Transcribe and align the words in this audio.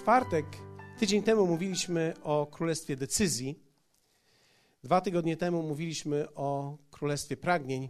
czwartek, 0.00 0.46
tydzień 0.98 1.22
temu 1.22 1.46
mówiliśmy 1.46 2.14
o 2.22 2.46
królestwie 2.46 2.96
decyzji. 2.96 3.58
Dwa 4.84 5.00
tygodnie 5.00 5.36
temu 5.36 5.62
mówiliśmy 5.62 6.34
o 6.34 6.78
królestwie 6.90 7.36
pragnień. 7.36 7.88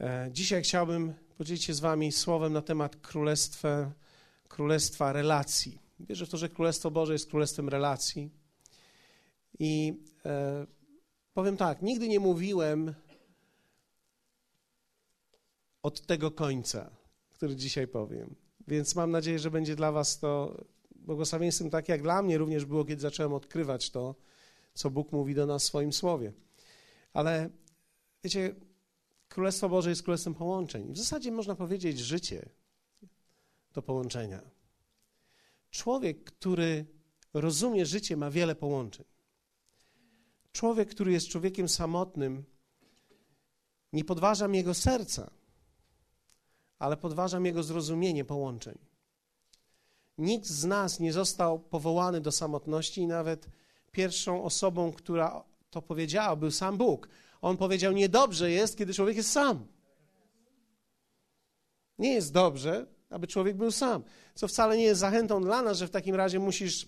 E, 0.00 0.28
dzisiaj 0.32 0.62
chciałbym 0.62 1.14
podzielić 1.38 1.64
się 1.64 1.74
z 1.74 1.80
Wami 1.80 2.12
słowem 2.12 2.52
na 2.52 2.62
temat 2.62 2.96
królestwa, 2.96 3.92
królestwa 4.48 5.12
relacji. 5.12 5.78
Wierzę 6.00 6.26
w 6.26 6.28
to, 6.28 6.36
że 6.36 6.48
Królestwo 6.48 6.90
Boże 6.90 7.12
jest 7.12 7.30
królestwem 7.30 7.68
relacji. 7.68 8.30
I 9.58 10.02
e, 10.24 10.66
powiem 11.34 11.56
tak, 11.56 11.82
nigdy 11.82 12.08
nie 12.08 12.20
mówiłem 12.20 12.94
od 15.82 16.06
tego 16.06 16.30
końca, 16.30 16.90
który 17.30 17.56
dzisiaj 17.56 17.88
powiem. 17.88 18.34
Więc 18.68 18.94
mam 18.94 19.10
nadzieję, 19.10 19.38
że 19.38 19.50
będzie 19.50 19.76
dla 19.76 19.92
Was 19.92 20.18
to 20.18 20.56
błogosławieństwem 21.00 21.70
tak 21.70 21.88
jak 21.88 22.02
dla 22.02 22.22
mnie 22.22 22.38
również 22.38 22.64
było, 22.64 22.84
kiedy 22.84 23.02
zacząłem 23.02 23.32
odkrywać 23.32 23.90
to, 23.90 24.14
co 24.74 24.90
Bóg 24.90 25.12
mówi 25.12 25.34
do 25.34 25.46
nas 25.46 25.62
w 25.62 25.66
swoim 25.66 25.92
słowie. 25.92 26.32
Ale 27.12 27.50
wiecie, 28.24 28.54
Królestwo 29.30 29.68
Boże 29.68 29.90
jest 29.90 30.02
królestwem 30.02 30.34
połączeń. 30.34 30.92
W 30.92 30.98
zasadzie 30.98 31.32
można 31.32 31.54
powiedzieć, 31.54 31.98
życie 31.98 32.48
to 33.72 33.82
połączenia. 33.82 34.42
Człowiek, 35.70 36.24
który 36.24 36.86
rozumie 37.34 37.86
życie, 37.86 38.16
ma 38.16 38.30
wiele 38.30 38.54
połączeń. 38.54 39.06
Człowiek, 40.52 40.90
który 40.90 41.12
jest 41.12 41.28
człowiekiem 41.28 41.68
samotnym, 41.68 42.44
nie 43.92 44.04
podważam 44.04 44.54
jego 44.54 44.74
serca, 44.74 45.30
ale 46.78 46.96
podważam 46.96 47.46
jego 47.46 47.62
zrozumienie 47.62 48.24
połączeń. 48.24 48.78
Nikt 50.20 50.46
z 50.46 50.64
nas 50.64 51.00
nie 51.00 51.12
został 51.12 51.58
powołany 51.58 52.20
do 52.20 52.32
samotności 52.32 53.00
i 53.00 53.06
nawet 53.06 53.48
pierwszą 53.92 54.44
osobą, 54.44 54.92
która 54.92 55.44
to 55.70 55.82
powiedziała, 55.82 56.36
był 56.36 56.50
sam 56.50 56.76
Bóg. 56.76 57.08
On 57.40 57.56
powiedział: 57.56 57.92
Niedobrze 57.92 58.50
jest, 58.50 58.78
kiedy 58.78 58.94
człowiek 58.94 59.16
jest 59.16 59.32
sam. 59.32 59.66
Nie 61.98 62.14
jest 62.14 62.32
dobrze, 62.32 62.86
aby 63.10 63.26
człowiek 63.26 63.56
był 63.56 63.70
sam. 63.70 64.02
Co 64.34 64.48
wcale 64.48 64.76
nie 64.76 64.82
jest 64.82 65.00
zachętą 65.00 65.42
dla 65.42 65.62
nas, 65.62 65.78
że 65.78 65.86
w 65.86 65.90
takim 65.90 66.14
razie 66.14 66.38
musisz 66.38 66.86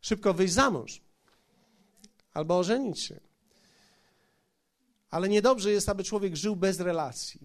szybko 0.00 0.34
wyjść 0.34 0.54
za 0.54 0.70
mąż 0.70 1.00
albo 2.32 2.58
ożenić 2.58 3.00
się. 3.00 3.20
Ale 5.10 5.28
niedobrze 5.28 5.72
jest, 5.72 5.88
aby 5.88 6.04
człowiek 6.04 6.36
żył 6.36 6.56
bez 6.56 6.80
relacji. 6.80 7.40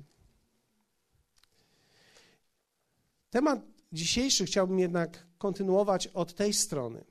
Temat 3.29 3.78
dzisiejszy 3.91 4.45
chciałbym 4.45 4.79
jednak 4.79 5.27
kontynuować 5.37 6.07
od 6.07 6.35
tej 6.35 6.53
strony. 6.53 7.05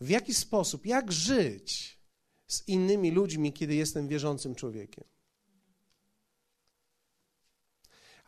W 0.00 0.08
jaki 0.08 0.34
sposób, 0.34 0.86
jak 0.86 1.12
żyć 1.12 1.98
z 2.46 2.68
innymi 2.68 3.10
ludźmi, 3.10 3.52
kiedy 3.52 3.74
jestem 3.74 4.08
wierzącym 4.08 4.54
człowiekiem? 4.54 5.04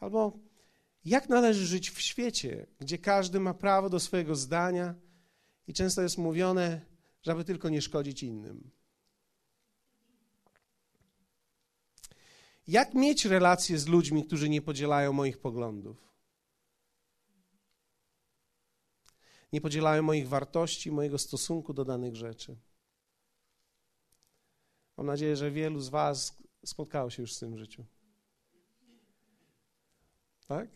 Albo 0.00 0.38
jak 1.04 1.28
należy 1.28 1.66
żyć 1.66 1.90
w 1.90 2.00
świecie, 2.00 2.66
gdzie 2.78 2.98
każdy 2.98 3.40
ma 3.40 3.54
prawo 3.54 3.90
do 3.90 4.00
swojego 4.00 4.36
zdania 4.36 4.94
i 5.66 5.72
często 5.72 6.02
jest 6.02 6.18
mówione, 6.18 6.80
żeby 7.22 7.44
tylko 7.44 7.68
nie 7.68 7.82
szkodzić 7.82 8.22
innym? 8.22 8.70
Jak 12.66 12.94
mieć 12.94 13.24
relacje 13.24 13.78
z 13.78 13.86
ludźmi, 13.86 14.24
którzy 14.24 14.48
nie 14.48 14.62
podzielają 14.62 15.12
moich 15.12 15.38
poglądów? 15.38 16.09
Nie 19.52 19.60
podzielają 19.60 20.02
moich 20.02 20.28
wartości, 20.28 20.92
mojego 20.92 21.18
stosunku 21.18 21.74
do 21.74 21.84
danych 21.84 22.16
rzeczy. 22.16 22.56
Mam 24.96 25.06
nadzieję, 25.06 25.36
że 25.36 25.50
wielu 25.50 25.80
z 25.80 25.88
Was 25.88 26.42
spotkało 26.64 27.10
się 27.10 27.22
już 27.22 27.34
z 27.34 27.38
tym 27.38 27.54
w 27.54 27.58
życiu. 27.58 27.84
Tak? 30.46 30.68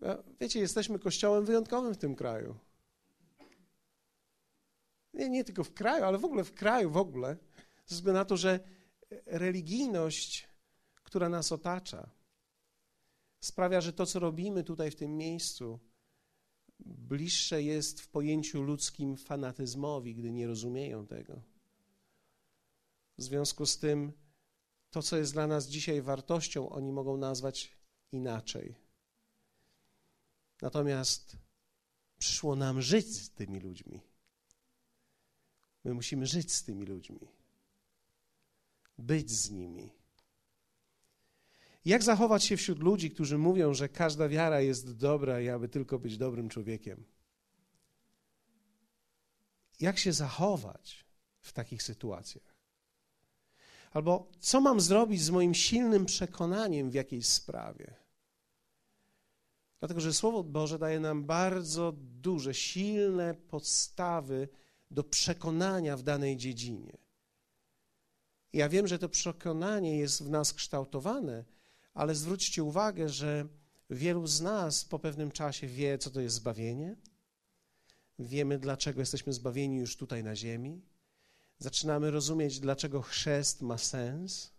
No, 0.00 0.22
wiecie, 0.40 0.60
jesteśmy 0.60 0.98
kościołem 0.98 1.44
wyjątkowym 1.44 1.94
w 1.94 1.98
tym 1.98 2.14
kraju. 2.16 2.54
Nie, 5.14 5.28
nie 5.28 5.44
tylko 5.44 5.64
w 5.64 5.74
kraju, 5.74 6.04
ale 6.04 6.18
w 6.18 6.24
ogóle 6.24 6.44
w 6.44 6.54
kraju, 6.54 6.90
w 6.90 6.96
ogóle. 6.96 7.36
Ze 7.86 7.94
względu 7.94 8.18
na 8.18 8.24
to, 8.24 8.36
że 8.36 8.60
religijność, 9.26 10.48
która 10.94 11.28
nas 11.28 11.52
otacza, 11.52 12.10
sprawia, 13.40 13.80
że 13.80 13.92
to, 13.92 14.06
co 14.06 14.18
robimy 14.18 14.64
tutaj 14.64 14.90
w 14.90 14.96
tym 14.96 15.16
miejscu, 15.16 15.80
bliższe 16.80 17.62
jest 17.62 18.00
w 18.00 18.08
pojęciu 18.08 18.62
ludzkim 18.62 19.16
fanatyzmowi, 19.16 20.14
gdy 20.14 20.30
nie 20.32 20.46
rozumieją 20.46 21.06
tego. 21.06 21.42
W 23.18 23.22
związku 23.22 23.66
z 23.66 23.78
tym, 23.78 24.12
to, 24.90 25.02
co 25.02 25.16
jest 25.16 25.32
dla 25.32 25.46
nas 25.46 25.68
dzisiaj 25.68 26.02
wartością, 26.02 26.70
oni 26.70 26.92
mogą 26.92 27.16
nazwać 27.16 27.76
inaczej. 28.12 28.74
Natomiast 30.62 31.36
przyszło 32.18 32.56
nam 32.56 32.82
żyć 32.82 33.16
z 33.16 33.30
tymi 33.30 33.60
ludźmi. 33.60 34.00
My 35.84 35.94
musimy 35.94 36.26
żyć 36.26 36.52
z 36.52 36.64
tymi 36.64 36.86
ludźmi, 36.86 37.28
być 38.98 39.30
z 39.30 39.50
nimi. 39.50 39.97
Jak 41.88 42.02
zachować 42.02 42.44
się 42.44 42.56
wśród 42.56 42.78
ludzi, 42.78 43.10
którzy 43.10 43.38
mówią, 43.38 43.74
że 43.74 43.88
każda 43.88 44.28
wiara 44.28 44.60
jest 44.60 44.96
dobra 44.96 45.40
i 45.40 45.48
aby 45.48 45.68
tylko 45.68 45.98
być 45.98 46.18
dobrym 46.18 46.48
człowiekiem? 46.48 47.04
Jak 49.80 49.98
się 49.98 50.12
zachować 50.12 51.04
w 51.40 51.52
takich 51.52 51.82
sytuacjach? 51.82 52.54
Albo 53.90 54.30
co 54.40 54.60
mam 54.60 54.80
zrobić 54.80 55.22
z 55.22 55.30
moim 55.30 55.54
silnym 55.54 56.06
przekonaniem 56.06 56.90
w 56.90 56.94
jakiejś 56.94 57.26
sprawie? 57.26 57.94
Dlatego, 59.80 60.00
że 60.00 60.12
Słowo 60.12 60.44
Boże 60.44 60.78
daje 60.78 61.00
nam 61.00 61.24
bardzo 61.24 61.92
duże, 61.96 62.54
silne 62.54 63.34
podstawy 63.34 64.48
do 64.90 65.04
przekonania 65.04 65.96
w 65.96 66.02
danej 66.02 66.36
dziedzinie. 66.36 66.98
ja 68.52 68.68
wiem, 68.68 68.86
że 68.86 68.98
to 68.98 69.08
przekonanie 69.08 69.98
jest 69.98 70.22
w 70.22 70.30
nas 70.30 70.52
kształtowane 70.52 71.57
ale 71.98 72.14
zwróćcie 72.14 72.62
uwagę, 72.62 73.08
że 73.08 73.48
wielu 73.90 74.26
z 74.26 74.40
nas 74.40 74.84
po 74.84 74.98
pewnym 74.98 75.30
czasie 75.30 75.66
wie, 75.66 75.98
co 75.98 76.10
to 76.10 76.20
jest 76.20 76.36
zbawienie. 76.36 76.96
Wiemy, 78.18 78.58
dlaczego 78.58 79.00
jesteśmy 79.00 79.32
zbawieni 79.32 79.76
już 79.76 79.96
tutaj 79.96 80.24
na 80.24 80.36
ziemi. 80.36 80.82
Zaczynamy 81.58 82.10
rozumieć, 82.10 82.60
dlaczego 82.60 83.02
chrzest 83.02 83.62
ma 83.62 83.78
sens 83.78 84.52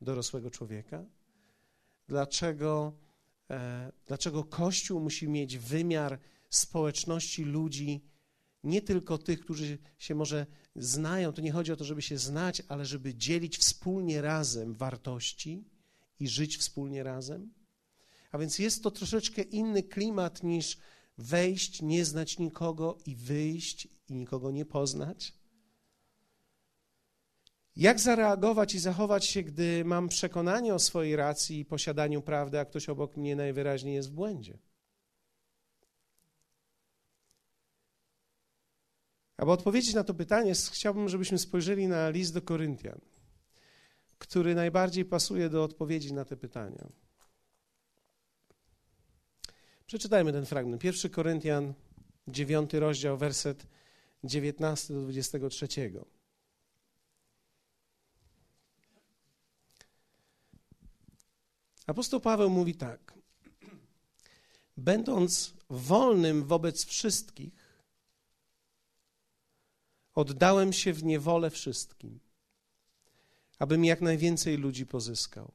dorosłego 0.00 0.50
człowieka. 0.50 1.04
Dlaczego, 2.08 2.92
e, 3.50 3.92
dlaczego 4.06 4.44
Kościół 4.44 5.00
musi 5.00 5.28
mieć 5.28 5.58
wymiar 5.58 6.18
społeczności 6.50 7.44
ludzi, 7.44 8.04
nie 8.64 8.82
tylko 8.82 9.18
tych, 9.18 9.40
którzy 9.40 9.78
się 9.98 10.14
może 10.14 10.46
znają. 10.76 11.32
To 11.32 11.42
nie 11.42 11.52
chodzi 11.52 11.72
o 11.72 11.76
to, 11.76 11.84
żeby 11.84 12.02
się 12.02 12.18
znać, 12.18 12.62
ale 12.68 12.86
żeby 12.86 13.14
dzielić 13.14 13.58
wspólnie 13.58 14.20
razem 14.20 14.74
wartości 14.74 15.71
i 16.22 16.28
żyć 16.28 16.56
wspólnie 16.56 17.02
razem? 17.02 17.52
A 18.32 18.38
więc 18.38 18.58
jest 18.58 18.82
to 18.82 18.90
troszeczkę 18.90 19.42
inny 19.42 19.82
klimat 19.82 20.42
niż 20.42 20.78
wejść, 21.18 21.82
nie 21.82 22.04
znać 22.04 22.38
nikogo 22.38 22.98
i 23.06 23.16
wyjść 23.16 23.88
i 24.08 24.14
nikogo 24.14 24.50
nie 24.50 24.64
poznać. 24.64 25.34
Jak 27.76 28.00
zareagować 28.00 28.74
i 28.74 28.78
zachować 28.78 29.26
się, 29.26 29.42
gdy 29.42 29.84
mam 29.84 30.08
przekonanie 30.08 30.74
o 30.74 30.78
swojej 30.78 31.16
racji 31.16 31.58
i 31.58 31.64
posiadaniu 31.64 32.22
prawdy, 32.22 32.58
a 32.58 32.64
ktoś 32.64 32.88
obok 32.88 33.16
mnie 33.16 33.36
najwyraźniej 33.36 33.94
jest 33.94 34.10
w 34.10 34.14
błędzie? 34.14 34.58
Aby 39.36 39.50
odpowiedzieć 39.50 39.94
na 39.94 40.04
to 40.04 40.14
pytanie, 40.14 40.52
chciałbym, 40.72 41.08
żebyśmy 41.08 41.38
spojrzeli 41.38 41.88
na 41.88 42.10
list 42.10 42.34
do 42.34 42.42
Koryntian 42.42 43.00
który 44.22 44.54
najbardziej 44.54 45.04
pasuje 45.04 45.48
do 45.48 45.64
odpowiedzi 45.64 46.12
na 46.12 46.24
te 46.24 46.36
pytania. 46.36 46.88
Przeczytajmy 49.86 50.32
ten 50.32 50.46
fragment. 50.46 50.84
1 50.84 51.10
Koryntian, 51.10 51.74
9 52.28 52.72
rozdział, 52.72 53.18
werset 53.18 53.66
19 54.24 54.94
do 54.94 55.02
23. 55.02 55.66
Apostoł 61.86 62.20
Paweł 62.20 62.50
mówi 62.50 62.74
tak: 62.74 63.14
Będąc 64.76 65.54
wolnym 65.70 66.44
wobec 66.44 66.84
wszystkich, 66.84 67.52
oddałem 70.14 70.72
się 70.72 70.92
w 70.92 71.04
niewolę 71.04 71.50
wszystkim 71.50 72.31
abym 73.58 73.84
jak 73.84 74.00
najwięcej 74.00 74.56
ludzi 74.56 74.86
pozyskał. 74.86 75.52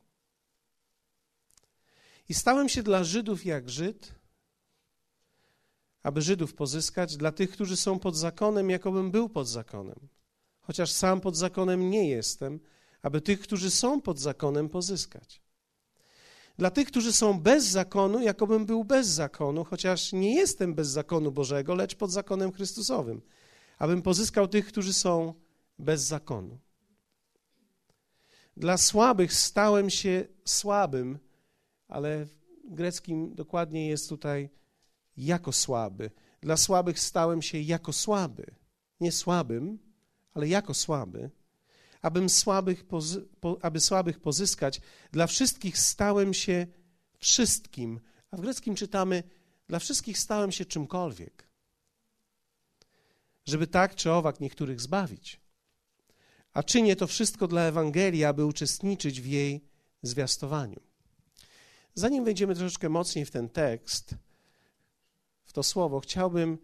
I 2.30 2.34
stałem 2.34 2.70
się 2.70 2.84
dla 2.84 3.04
Żydów 3.04 3.46
jak 3.46 3.70
Żyd, 3.70 4.16
aby 6.04 6.22
Żydów 6.22 6.54
pozyskać, 6.54 7.18
dla 7.18 7.32
tych, 7.32 7.52
którzy 7.52 7.78
są 7.78 8.00
pod 8.00 8.16
zakonem, 8.16 8.70
jakobym 8.70 9.12
był 9.12 9.30
pod 9.30 9.48
zakonem. 9.48 10.08
Chociaż 10.62 10.92
sam 10.92 11.22
pod 11.22 11.38
zakonem 11.38 11.90
nie 11.90 12.10
jestem, 12.10 12.60
aby 13.02 13.22
tych, 13.22 13.40
którzy 13.40 13.72
są 13.72 14.02
pod 14.02 14.20
zakonem, 14.20 14.70
pozyskać. 14.70 15.42
Dla 16.58 16.72
tych, 16.72 16.88
którzy 16.88 17.14
są 17.14 17.40
bez 17.40 17.66
zakonu, 17.66 18.22
jakobym 18.22 18.66
był 18.66 18.84
bez 18.84 19.08
zakonu, 19.08 19.64
chociaż 19.64 20.14
nie 20.14 20.36
jestem 20.36 20.76
bez 20.76 20.88
zakonu 20.88 21.32
Bożego, 21.32 21.76
lecz 21.76 21.96
pod 21.96 22.12
zakonem 22.12 22.52
Chrystusowym, 22.52 23.22
abym 23.78 24.02
pozyskał 24.02 24.48
tych, 24.48 24.68
którzy 24.68 24.94
są 24.94 25.34
bez 25.80 26.02
zakonu. 26.02 26.60
Dla 28.58 28.78
słabych 28.78 29.34
stałem 29.34 29.90
się 29.90 30.26
słabym, 30.46 31.20
ale 31.88 32.26
w 32.26 32.74
greckim 32.74 33.36
dokładnie 33.36 33.88
jest 33.88 34.10
tutaj 34.10 34.50
jako 35.18 35.52
słaby. 35.52 36.12
Dla 36.42 36.58
słabych 36.58 37.00
stałem 37.00 37.42
się 37.42 37.60
jako 37.60 37.94
słaby. 37.94 38.46
Nie 39.00 39.12
słabym, 39.12 39.80
ale 40.34 40.48
jako 40.48 40.74
słaby. 40.74 41.30
Abym 42.02 42.30
słabych, 42.30 42.86
aby 43.62 43.80
słabych 43.80 44.20
pozyskać, 44.20 44.82
dla 45.12 45.28
wszystkich 45.28 45.78
stałem 45.78 46.34
się 46.34 46.68
wszystkim. 47.18 48.00
A 48.32 48.38
w 48.38 48.42
greckim 48.42 48.76
czytamy, 48.76 49.24
dla 49.68 49.80
wszystkich 49.80 50.20
stałem 50.20 50.52
się 50.52 50.66
czymkolwiek. 50.66 51.48
Żeby 53.46 53.68
tak 53.68 53.96
czy 53.96 54.12
owak 54.12 54.40
niektórych 54.40 54.82
zbawić. 54.82 55.47
A 56.58 56.64
czynię 56.64 56.96
to 56.96 57.08
wszystko 57.08 57.48
dla 57.48 57.62
Ewangelii, 57.62 58.26
aby 58.26 58.46
uczestniczyć 58.46 59.22
w 59.22 59.26
jej 59.26 59.62
zwiastowaniu. 60.02 60.80
Zanim 61.94 62.26
wejdziemy 62.26 62.56
troszeczkę 62.56 62.90
mocniej 62.90 63.26
w 63.26 63.32
ten 63.32 63.50
tekst, 63.50 64.16
w 65.44 65.54
to 65.54 65.64
słowo, 65.64 66.00
chciałbym 66.00 66.58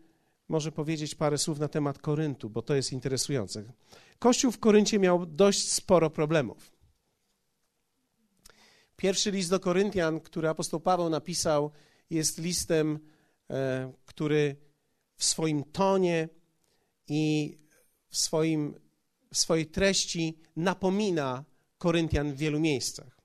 może 0.48 0.72
powiedzieć 0.72 1.16
parę 1.16 1.38
słów 1.38 1.60
na 1.60 1.68
temat 1.68 2.00
Koryntu, 2.00 2.50
bo 2.50 2.62
to 2.62 2.76
jest 2.76 2.92
interesujące. 2.92 3.64
Kościół 4.20 4.52
w 4.52 4.60
Koryncie 4.60 5.00
miał 5.00 5.26
dość 5.26 5.72
sporo 5.72 6.10
problemów. 6.10 6.72
Pierwszy 8.96 9.32
list 9.32 9.50
do 9.50 9.60
Koryntian, 9.60 10.20
który 10.20 10.50
apostoł 10.50 10.80
Paweł 10.80 11.10
napisał, 11.10 11.72
jest 12.10 12.38
listem, 12.38 13.00
e, 13.50 13.94
który 14.06 14.56
w 15.16 15.24
swoim 15.24 15.64
tonie 15.64 16.30
i 17.08 17.58
w, 18.10 18.18
swoim, 18.18 18.83
w 19.34 19.38
swojej 19.38 19.66
treści 19.66 20.38
napomina 20.56 21.44
Koryntian 21.78 22.34
w 22.34 22.38
wielu 22.38 22.60
miejscach. 22.60 23.22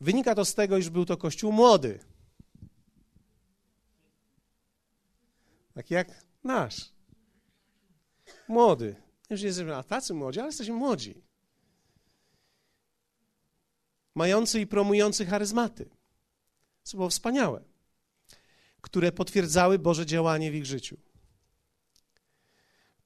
Wynika 0.00 0.34
to 0.34 0.44
z 0.44 0.54
tego, 0.54 0.78
iż 0.78 0.90
był 0.90 1.04
to 1.04 1.16
kościół 1.16 1.52
młody. 1.52 1.98
Tak 5.74 5.90
jak 5.90 6.24
nasz. 6.44 6.92
Młody. 8.48 8.96
Już 9.30 9.40
nie 9.40 9.46
jesteśmy 9.46 9.76
a 9.76 9.82
tacy 9.82 10.14
młodzi, 10.14 10.40
ale 10.40 10.48
jesteśmy 10.48 10.74
młodzi. 10.74 11.22
Mający 14.14 14.60
i 14.60 14.66
promujący 14.66 15.26
charyzmaty. 15.26 15.90
Co 16.82 16.96
było 16.96 17.10
wspaniałe. 17.10 17.64
Które 18.80 19.12
potwierdzały 19.12 19.78
Boże 19.78 20.06
działanie 20.06 20.50
w 20.50 20.54
ich 20.54 20.66
życiu. 20.66 20.96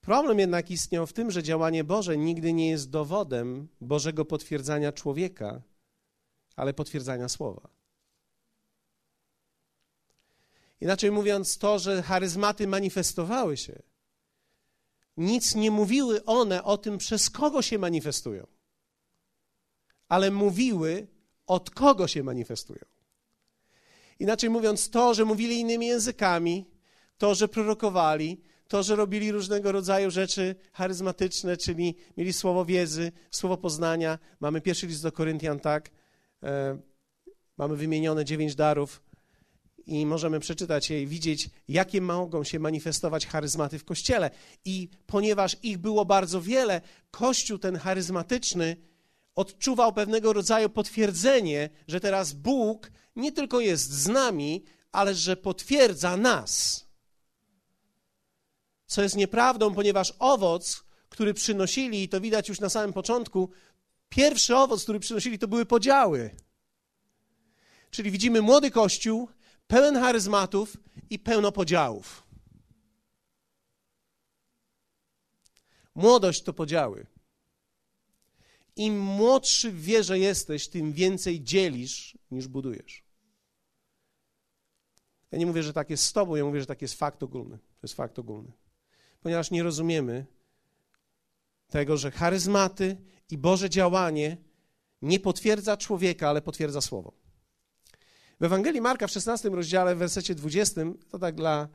Problem 0.07 0.39
jednak 0.39 0.71
istniał 0.71 1.07
w 1.07 1.13
tym, 1.13 1.31
że 1.31 1.43
działanie 1.43 1.83
Boże 1.83 2.17
nigdy 2.17 2.53
nie 2.53 2.69
jest 2.69 2.89
dowodem 2.89 3.67
Bożego 3.81 4.25
potwierdzania 4.25 4.91
człowieka, 4.91 5.61
ale 6.55 6.73
potwierdzania 6.73 7.29
słowa. 7.29 7.69
Inaczej 10.81 11.11
mówiąc, 11.11 11.57
to, 11.57 11.79
że 11.79 12.01
charyzmaty 12.01 12.67
manifestowały 12.67 13.57
się, 13.57 13.81
nic 15.17 15.55
nie 15.55 15.71
mówiły 15.71 16.25
one 16.25 16.63
o 16.63 16.77
tym, 16.77 16.97
przez 16.97 17.29
kogo 17.29 17.61
się 17.61 17.79
manifestują, 17.79 18.47
ale 20.09 20.31
mówiły, 20.31 21.07
od 21.47 21.69
kogo 21.69 22.07
się 22.07 22.23
manifestują. 22.23 22.85
Inaczej 24.19 24.49
mówiąc, 24.49 24.89
to, 24.89 25.13
że 25.13 25.25
mówili 25.25 25.59
innymi 25.59 25.87
językami, 25.87 26.65
to, 27.17 27.35
że 27.35 27.47
prorokowali, 27.47 28.46
to, 28.67 28.83
że 28.83 28.95
robili 28.95 29.31
różnego 29.31 29.71
rodzaju 29.71 30.11
rzeczy 30.11 30.55
charyzmatyczne, 30.73 31.57
czyli 31.57 31.95
mieli 32.17 32.33
słowo 32.33 32.65
wiedzy, 32.65 33.11
słowo 33.31 33.57
poznania. 33.57 34.19
Mamy 34.39 34.61
pierwszy 34.61 34.87
list 34.87 35.03
do 35.03 35.11
Koryntian, 35.11 35.59
tak? 35.59 35.91
E, 36.43 36.77
mamy 37.57 37.75
wymienione 37.75 38.25
dziewięć 38.25 38.55
darów 38.55 39.01
i 39.85 40.05
możemy 40.05 40.39
przeczytać 40.39 40.89
je 40.89 41.01
i 41.01 41.07
widzieć, 41.07 41.49
jakie 41.67 42.01
mogą 42.01 42.43
się 42.43 42.59
manifestować 42.59 43.27
charyzmaty 43.27 43.79
w 43.79 43.85
Kościele. 43.85 44.31
I 44.65 44.89
ponieważ 45.05 45.57
ich 45.63 45.77
było 45.77 46.05
bardzo 46.05 46.41
wiele, 46.41 46.81
Kościół 47.11 47.57
ten 47.57 47.75
charyzmatyczny 47.75 48.75
odczuwał 49.35 49.93
pewnego 49.93 50.33
rodzaju 50.33 50.69
potwierdzenie, 50.69 51.69
że 51.87 51.99
teraz 51.99 52.33
Bóg 52.33 52.91
nie 53.15 53.31
tylko 53.31 53.59
jest 53.59 53.91
z 53.91 54.07
nami, 54.07 54.63
ale 54.91 55.15
że 55.15 55.37
potwierdza 55.37 56.17
nas. 56.17 56.86
Co 58.87 59.01
jest 59.01 59.15
nieprawdą, 59.15 59.73
ponieważ 59.73 60.13
owoc, 60.19 60.83
który 61.09 61.33
przynosili, 61.33 62.03
i 62.03 62.09
to 62.09 62.21
widać 62.21 62.49
już 62.49 62.59
na 62.59 62.69
samym 62.69 62.93
początku, 62.93 63.49
pierwszy 64.09 64.55
owoc, 64.55 64.83
który 64.83 64.99
przynosili, 64.99 65.39
to 65.39 65.47
były 65.47 65.65
podziały. 65.65 66.35
Czyli 67.91 68.11
widzimy 68.11 68.41
młody 68.41 68.71
kościół, 68.71 69.29
pełen 69.67 69.95
charyzmatów 69.95 70.77
i 71.09 71.19
pełno 71.19 71.51
podziałów. 71.51 72.23
Młodość 75.95 76.43
to 76.43 76.53
podziały. 76.53 77.07
Im 78.75 78.99
młodszy 78.99 79.71
w 79.71 79.81
wierze 79.81 80.19
jesteś, 80.19 80.67
tym 80.67 80.93
więcej 80.93 81.43
dzielisz 81.43 82.17
niż 82.31 82.47
budujesz. 82.47 83.03
Ja 85.31 85.37
nie 85.37 85.45
mówię, 85.45 85.63
że 85.63 85.73
tak 85.73 85.89
jest 85.89 86.03
z 86.03 86.13
tobą, 86.13 86.35
ja 86.35 86.45
mówię, 86.45 86.59
że 86.59 86.65
tak 86.65 86.81
jest 86.81 86.93
fakt 86.93 87.23
ogólny. 87.23 87.57
To 87.57 87.79
jest 87.83 87.93
fakt 87.93 88.19
ogólny. 88.19 88.51
Ponieważ 89.27 89.51
nie 89.51 89.63
rozumiemy 89.63 90.25
tego, 91.67 91.97
że 91.97 92.11
charyzmaty 92.11 92.97
i 93.29 93.37
Boże 93.37 93.69
działanie 93.69 94.37
nie 95.01 95.19
potwierdza 95.19 95.77
człowieka, 95.77 96.29
ale 96.29 96.41
potwierdza 96.41 96.81
słowo. 96.81 97.13
W 98.39 98.43
Ewangelii 98.43 98.81
Marka 98.81 99.07
w 99.07 99.11
16 99.11 99.49
rozdziale, 99.49 99.95
w 99.95 99.97
wersecie 99.97 100.35
20, 100.35 100.81
to 101.09 101.19
tak 101.19 101.35
dla 101.35 101.67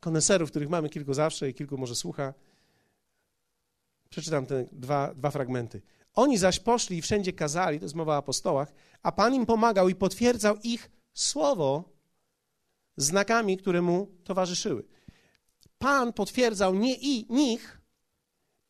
koneserów, 0.00 0.50
których 0.50 0.68
mamy 0.68 0.88
kilku 0.88 1.14
zawsze 1.14 1.50
i 1.50 1.54
kilku 1.54 1.78
może 1.78 1.94
słucha, 1.94 2.34
przeczytam 4.08 4.46
te 4.46 4.66
dwa, 4.72 5.14
dwa 5.14 5.30
fragmenty. 5.30 5.82
Oni 6.14 6.38
zaś 6.38 6.60
poszli 6.60 6.98
i 6.98 7.02
wszędzie 7.02 7.32
kazali, 7.32 7.78
to 7.78 7.84
jest 7.84 7.94
mowa 7.94 8.14
o 8.14 8.16
apostołach, 8.16 8.72
a 9.02 9.12
Pan 9.12 9.34
im 9.34 9.46
pomagał 9.46 9.88
i 9.88 9.94
potwierdzał 9.94 10.56
ich 10.62 10.90
słowo 11.14 11.92
znakami, 12.96 13.56
które 13.56 13.82
mu 13.82 14.06
towarzyszyły. 14.24 14.84
Pan 15.80 16.12
potwierdzał 16.12 16.74
nie 16.74 16.94
i 16.94 17.26
nich, 17.32 17.80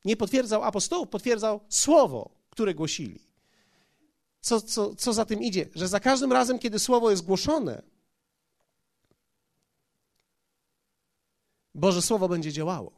nie 0.05 0.17
potwierdzał 0.17 0.63
apostołów, 0.63 1.09
potwierdzał 1.09 1.61
słowo, 1.69 2.31
które 2.51 2.75
głosili 2.75 3.31
co, 4.41 4.61
co, 4.61 4.95
co 4.95 5.13
za 5.13 5.25
tym 5.25 5.43
idzie? 5.43 5.69
Że 5.75 5.89
za 5.89 6.01
każdym 6.01 6.33
razem, 6.33 6.59
kiedy 6.59 6.79
słowo 6.79 7.11
jest 7.11 7.25
głoszone, 7.25 7.83
Boże 11.75 12.03
Słowo 12.03 12.29
będzie 12.29 12.53
działało. 12.53 12.93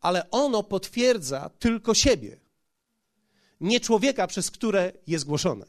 Ale 0.00 0.30
ono 0.30 0.62
potwierdza 0.62 1.50
tylko 1.58 1.94
siebie, 1.94 2.40
nie 3.60 3.80
człowieka, 3.80 4.26
przez 4.26 4.50
które 4.50 4.92
jest 5.06 5.24
głoszone. 5.24 5.66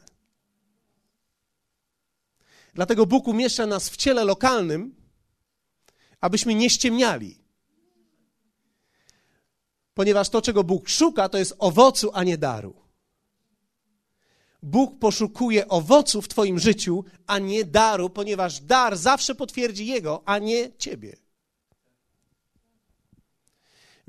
Dlatego 2.74 3.06
Bóg 3.06 3.28
umieszcza 3.28 3.66
nas 3.66 3.88
w 3.90 3.96
ciele 3.96 4.24
lokalnym, 4.24 4.94
abyśmy 6.20 6.54
nie 6.54 6.70
ściemniali. 6.70 7.38
Ponieważ 9.94 10.28
to, 10.28 10.42
czego 10.42 10.64
Bóg 10.64 10.88
szuka, 10.88 11.28
to 11.28 11.38
jest 11.38 11.54
owocu, 11.58 12.10
a 12.14 12.24
nie 12.24 12.38
daru. 12.38 12.74
Bóg 14.62 14.98
poszukuje 14.98 15.68
owoców 15.68 16.24
w 16.24 16.28
Twoim 16.28 16.58
życiu, 16.58 17.04
a 17.26 17.38
nie 17.38 17.64
daru, 17.64 18.10
ponieważ 18.10 18.60
dar 18.60 18.96
zawsze 18.96 19.34
potwierdzi 19.34 19.86
Jego, 19.86 20.22
a 20.24 20.38
nie 20.38 20.76
Ciebie. 20.78 21.16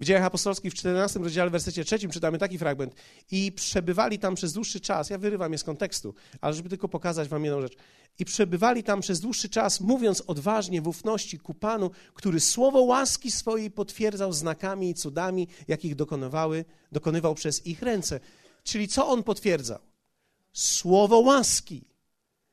W 0.02 0.06
dziejach 0.06 0.24
apostolskich 0.24 0.72
w 0.72 0.76
14 0.76 1.20
rozdziale, 1.20 1.52
wersecie 1.52 1.84
3 1.86 2.00
czytamy 2.00 2.38
taki 2.38 2.58
fragment. 2.58 2.96
I 3.32 3.52
przebywali 3.52 4.20
tam 4.20 4.36
przez 4.36 4.54
dłuższy 4.54 4.80
czas, 4.80 5.10
ja 5.10 5.18
wyrywam 5.18 5.52
je 5.52 5.58
z 5.58 5.64
kontekstu, 5.64 6.14
ale 6.42 6.54
żeby 6.54 6.70
tylko 6.70 6.88
pokazać 6.88 7.28
wam 7.28 7.46
jedną 7.46 7.62
rzecz. 7.62 7.76
I 8.20 8.26
przebywali 8.26 8.84
tam 8.84 9.02
przez 9.02 9.20
dłuższy 9.20 9.50
czas, 9.50 9.82
mówiąc 9.82 10.24
odważnie 10.28 10.82
w 10.82 10.88
ufności 10.88 11.40
ku 11.40 11.54
Panu, 11.54 11.92
który 12.14 12.40
słowo 12.40 12.82
łaski 12.82 13.32
swojej 13.32 13.72
potwierdzał 13.72 14.34
znakami 14.34 14.90
i 14.90 14.94
cudami, 14.94 15.48
jakich 15.68 15.96
dokonywały, 15.96 16.66
dokonywał 16.92 17.36
przez 17.36 17.68
ich 17.68 17.82
ręce. 17.82 18.20
Czyli 18.64 18.88
co 18.88 19.08
on 19.08 19.24
potwierdzał? 19.24 19.80
słowo 20.54 21.20
łaski. 21.20 21.86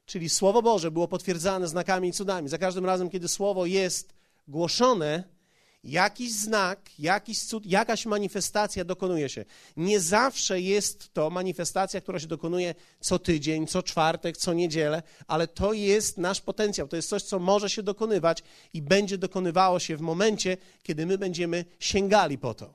czyli 0.07 0.29
Słowo 0.29 0.63
Boże, 0.63 0.91
było 0.91 1.09
potwierdzane 1.09 1.69
znakami 1.69 2.09
i 2.09 2.13
cudami. 2.13 2.49
Za 2.49 2.59
każdym 2.59 2.87
razem, 2.87 3.11
kiedy 3.11 3.29
Słowo 3.29 3.67
jest 3.67 4.15
głoszone, 4.49 5.38
jakiś 5.85 6.33
znak, 6.33 6.91
jakiś 6.99 7.45
cud, 7.45 7.67
jakaś 7.67 8.07
manifestacja 8.07 8.85
dokonuje 8.85 9.29
się. 9.29 9.45
Nie 9.77 10.01
zawsze 10.01 10.61
jest 10.61 11.13
to 11.13 11.31
manifestacja, 11.31 12.01
która 12.01 12.19
się 12.19 12.27
dokonuje 12.27 12.75
co 13.01 13.19
tydzień, 13.19 13.67
co 13.67 13.83
czwartek, 13.83 14.37
co 14.37 14.53
niedzielę, 14.53 15.03
ale 15.27 15.47
to 15.47 15.73
jest 15.73 16.19
nasz 16.19 16.41
potencjał, 16.41 16.89
to 16.89 16.97
jest 16.97 17.09
coś, 17.09 17.23
co 17.23 17.39
może 17.39 17.71
się 17.71 17.83
dokonywać 17.83 18.43
i 18.73 18.83
będzie 18.83 19.19
dokonywało 19.19 19.79
się 19.79 19.97
w 19.97 20.01
momencie, 20.01 20.57
kiedy 20.83 21.07
my 21.07 21.19
będziemy 21.19 21.65
sięgali 21.81 22.39
po 22.39 22.55
to. 22.55 22.75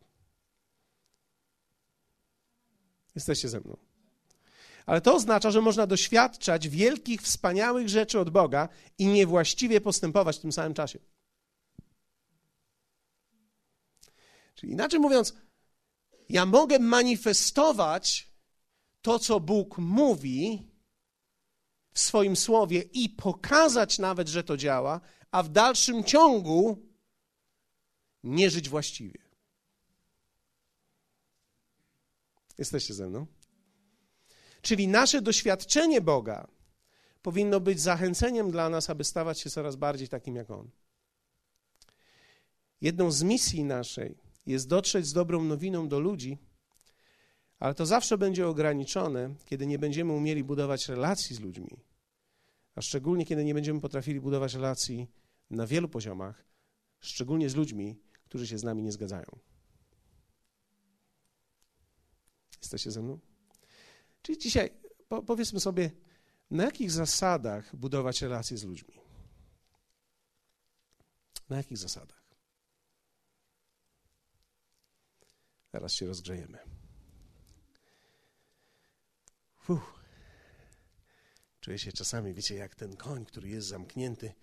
Jesteście 3.15 3.49
ze 3.49 3.59
mną. 3.59 3.77
Ale 4.85 5.01
to 5.01 5.15
oznacza, 5.15 5.51
że 5.51 5.61
można 5.61 5.87
doświadczać 5.87 6.69
wielkich, 6.69 7.21
wspaniałych 7.21 7.89
rzeczy 7.89 8.19
od 8.19 8.29
Boga 8.29 8.69
i 8.97 9.07
niewłaściwie 9.07 9.81
postępować 9.81 10.37
w 10.37 10.41
tym 10.41 10.51
samym 10.51 10.73
czasie. 10.73 10.99
Czyli 14.55 14.71
inaczej 14.71 14.99
mówiąc, 14.99 15.33
ja 16.29 16.45
mogę 16.45 16.79
manifestować 16.79 18.33
to, 19.01 19.19
co 19.19 19.39
Bóg 19.39 19.77
mówi 19.77 20.67
w 21.93 21.99
swoim 21.99 22.35
słowie 22.35 22.81
i 22.81 23.09
pokazać 23.09 23.99
nawet, 23.99 24.27
że 24.27 24.43
to 24.43 24.57
działa, 24.57 25.01
a 25.31 25.43
w 25.43 25.49
dalszym 25.49 26.03
ciągu 26.03 26.89
nie 28.23 28.49
żyć 28.49 28.69
właściwie. 28.69 29.19
Jesteście 32.57 32.93
ze 32.93 33.09
mną? 33.09 33.25
Czyli 34.61 34.87
nasze 34.87 35.21
doświadczenie 35.21 36.01
Boga 36.01 36.47
powinno 37.21 37.59
być 37.59 37.81
zachęceniem 37.81 38.51
dla 38.51 38.69
nas, 38.69 38.89
aby 38.89 39.03
stawać 39.03 39.39
się 39.39 39.49
coraz 39.49 39.75
bardziej 39.75 40.07
takim 40.07 40.35
jak 40.35 40.51
On. 40.51 40.69
Jedną 42.81 43.11
z 43.11 43.23
misji 43.23 43.63
naszej 43.63 44.17
jest 44.45 44.67
dotrzeć 44.67 45.05
z 45.05 45.13
dobrą 45.13 45.43
nowiną 45.43 45.87
do 45.87 45.99
ludzi, 45.99 46.37
ale 47.59 47.73
to 47.73 47.85
zawsze 47.85 48.17
będzie 48.17 48.47
ograniczone, 48.47 49.35
kiedy 49.45 49.67
nie 49.67 49.79
będziemy 49.79 50.13
umieli 50.13 50.43
budować 50.43 50.87
relacji 50.87 51.35
z 51.35 51.39
ludźmi, 51.39 51.77
a 52.75 52.81
szczególnie 52.81 53.25
kiedy 53.25 53.43
nie 53.43 53.53
będziemy 53.53 53.81
potrafili 53.81 54.21
budować 54.21 54.53
relacji 54.53 55.07
na 55.49 55.67
wielu 55.67 55.89
poziomach, 55.89 56.45
szczególnie 56.99 57.49
z 57.49 57.55
ludźmi, 57.55 57.99
którzy 58.25 58.47
się 58.47 58.57
z 58.57 58.63
nami 58.63 58.83
nie 58.83 58.91
zgadzają. 58.91 59.39
Jesteście 62.61 62.91
ze 62.91 63.01
mną? 63.01 63.19
Czyli 64.21 64.37
dzisiaj 64.37 64.69
po, 65.07 65.23
powiedzmy 65.23 65.59
sobie, 65.59 65.91
na 66.51 66.63
jakich 66.63 66.91
zasadach 66.91 67.75
budować 67.75 68.21
relacje 68.21 68.57
z 68.57 68.63
ludźmi? 68.63 68.99
Na 71.49 71.57
jakich 71.57 71.77
zasadach? 71.77 72.22
Teraz 75.73 75.93
się 75.93 76.07
rozgrzejemy. 76.07 76.59
Fuh. 79.55 80.03
Czuję 81.59 81.79
się 81.79 81.91
czasami, 81.91 82.33
wiecie, 82.33 82.55
jak 82.55 82.75
ten 82.75 82.97
koń, 82.97 83.25
który 83.25 83.49
jest 83.49 83.67
zamknięty 83.67 84.33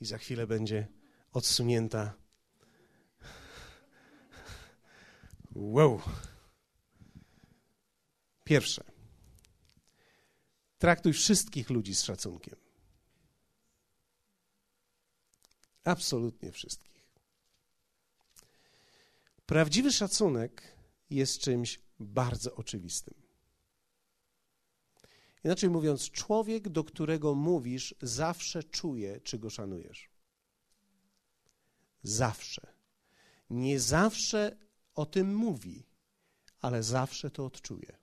i 0.00 0.04
za 0.04 0.18
chwilę 0.18 0.46
będzie 0.46 0.88
odsunięta. 1.32 2.14
Wow. 5.54 6.02
Pierwsze. 8.44 8.84
Traktuj 10.78 11.12
wszystkich 11.12 11.70
ludzi 11.70 11.94
z 11.94 12.02
szacunkiem. 12.02 12.56
Absolutnie 15.84 16.52
wszystkich. 16.52 17.10
Prawdziwy 19.46 19.92
szacunek 19.92 20.79
jest 21.10 21.38
czymś 21.38 21.80
bardzo 21.98 22.54
oczywistym. 22.54 23.14
Inaczej 25.44 25.70
mówiąc, 25.70 26.10
człowiek, 26.10 26.68
do 26.68 26.84
którego 26.84 27.34
mówisz, 27.34 27.94
zawsze 28.02 28.64
czuje, 28.64 29.20
czy 29.20 29.38
go 29.38 29.50
szanujesz. 29.50 30.10
Zawsze. 32.02 32.66
Nie 33.50 33.80
zawsze 33.80 34.56
o 34.94 35.06
tym 35.06 35.34
mówi, 35.34 35.86
ale 36.60 36.82
zawsze 36.82 37.30
to 37.30 37.46
odczuje. 37.46 37.98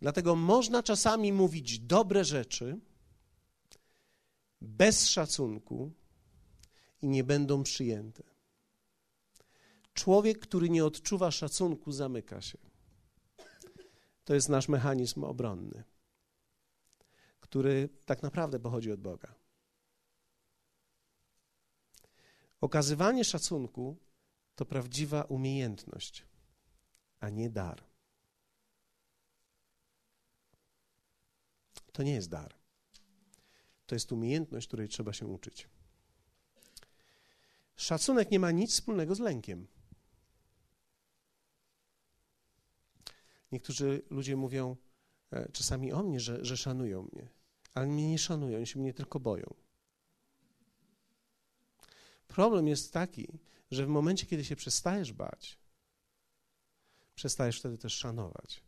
Dlatego 0.00 0.36
można 0.36 0.82
czasami 0.82 1.32
mówić 1.32 1.78
dobre 1.78 2.24
rzeczy 2.24 2.80
bez 4.60 5.08
szacunku 5.08 5.92
i 7.02 7.08
nie 7.08 7.24
będą 7.24 7.62
przyjęte. 7.62 8.33
Człowiek, 9.94 10.38
który 10.38 10.70
nie 10.70 10.84
odczuwa 10.84 11.30
szacunku, 11.30 11.92
zamyka 11.92 12.40
się. 12.40 12.58
To 14.24 14.34
jest 14.34 14.48
nasz 14.48 14.68
mechanizm 14.68 15.24
obronny, 15.24 15.84
który 17.40 17.88
tak 18.04 18.22
naprawdę 18.22 18.60
pochodzi 18.60 18.92
od 18.92 19.00
Boga. 19.00 19.34
Okazywanie 22.60 23.24
szacunku 23.24 23.96
to 24.54 24.64
prawdziwa 24.64 25.22
umiejętność, 25.22 26.26
a 27.20 27.28
nie 27.28 27.50
dar. 27.50 27.84
To 31.92 32.02
nie 32.02 32.14
jest 32.14 32.28
dar. 32.28 32.54
To 33.86 33.94
jest 33.94 34.12
umiejętność, 34.12 34.66
której 34.66 34.88
trzeba 34.88 35.12
się 35.12 35.26
uczyć. 35.26 35.68
Szacunek 37.76 38.30
nie 38.30 38.38
ma 38.38 38.50
nic 38.50 38.72
wspólnego 38.72 39.14
z 39.14 39.20
lękiem. 39.20 39.66
Niektórzy 43.54 44.02
ludzie 44.10 44.36
mówią 44.36 44.76
e, 45.30 45.52
czasami 45.52 45.92
o 45.92 46.02
mnie, 46.02 46.20
że, 46.20 46.44
że 46.44 46.56
szanują 46.56 47.08
mnie, 47.12 47.28
ale 47.74 47.86
mnie 47.86 48.10
nie 48.10 48.18
szanują, 48.18 48.56
oni 48.56 48.66
się 48.66 48.78
mnie 48.78 48.94
tylko 48.94 49.20
boją. 49.20 49.54
Problem 52.26 52.68
jest 52.68 52.92
taki, 52.92 53.28
że 53.70 53.86
w 53.86 53.88
momencie, 53.88 54.26
kiedy 54.26 54.44
się 54.44 54.56
przestajesz 54.56 55.12
bać, 55.12 55.58
przestajesz 57.14 57.58
wtedy 57.60 57.78
też 57.78 57.94
szanować. 57.94 58.62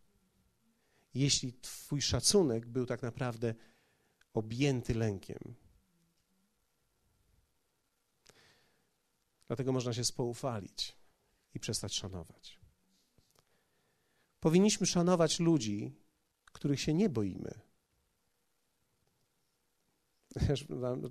Jeśli 1.14 1.52
twój 1.52 2.02
szacunek 2.02 2.66
był 2.66 2.86
tak 2.86 3.02
naprawdę 3.02 3.54
objęty 4.34 4.94
lękiem. 4.94 5.54
Dlatego 9.46 9.72
można 9.72 9.92
się 9.92 10.04
spoufalić 10.04 10.96
i 11.54 11.60
przestać 11.60 11.94
szanować. 11.94 12.65
Powinniśmy 14.46 14.86
szanować 14.86 15.40
ludzi, 15.40 15.92
których 16.52 16.80
się 16.80 16.94
nie 16.94 17.08
boimy. 17.08 17.54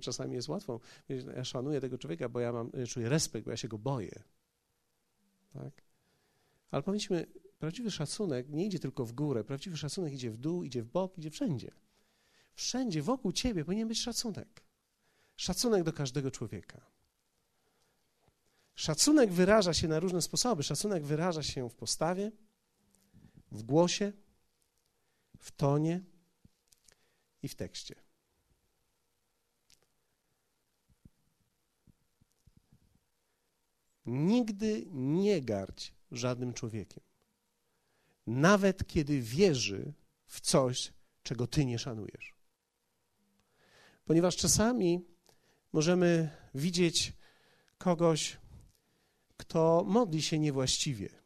Czasami 0.00 0.34
jest 0.34 0.48
łatwo. 0.48 0.80
Ja 1.36 1.44
szanuję 1.44 1.80
tego 1.80 1.98
człowieka, 1.98 2.28
bo 2.28 2.40
ja 2.40 2.52
mam, 2.52 2.70
czuję 2.88 3.08
respekt, 3.08 3.44
bo 3.44 3.50
ja 3.50 3.56
się 3.56 3.68
go 3.68 3.78
boję. 3.78 4.22
Tak? 5.52 5.82
Ale 6.70 6.82
powinniśmy, 6.82 7.26
prawdziwy 7.58 7.90
szacunek 7.90 8.48
nie 8.48 8.66
idzie 8.66 8.78
tylko 8.78 9.04
w 9.04 9.12
górę, 9.12 9.44
prawdziwy 9.44 9.76
szacunek 9.76 10.12
idzie 10.12 10.30
w 10.30 10.36
dół, 10.36 10.62
idzie 10.62 10.82
w 10.82 10.88
bok, 10.88 11.18
idzie 11.18 11.30
wszędzie. 11.30 11.70
Wszędzie 12.54 13.02
wokół 13.02 13.32
ciebie 13.32 13.64
powinien 13.64 13.88
być 13.88 14.00
szacunek. 14.00 14.64
Szacunek 15.36 15.82
do 15.82 15.92
każdego 15.92 16.30
człowieka. 16.30 16.80
Szacunek 18.74 19.32
wyraża 19.32 19.74
się 19.74 19.88
na 19.88 20.00
różne 20.00 20.22
sposoby. 20.22 20.62
Szacunek 20.62 21.04
wyraża 21.04 21.42
się 21.42 21.70
w 21.70 21.74
postawie, 21.74 22.32
w 23.56 23.62
głosie, 23.62 24.12
w 25.38 25.52
tonie 25.52 26.00
i 27.42 27.48
w 27.48 27.54
tekście. 27.54 27.94
Nigdy 34.06 34.86
nie 34.90 35.42
gardź 35.42 35.94
żadnym 36.10 36.52
człowiekiem, 36.52 37.02
nawet 38.26 38.86
kiedy 38.86 39.20
wierzy 39.20 39.92
w 40.26 40.40
coś, 40.40 40.92
czego 41.22 41.46
ty 41.46 41.64
nie 41.64 41.78
szanujesz. 41.78 42.34
Ponieważ 44.04 44.36
czasami 44.36 45.04
możemy 45.72 46.30
widzieć 46.54 47.12
kogoś, 47.78 48.38
kto 49.36 49.84
modli 49.86 50.22
się 50.22 50.38
niewłaściwie 50.38 51.25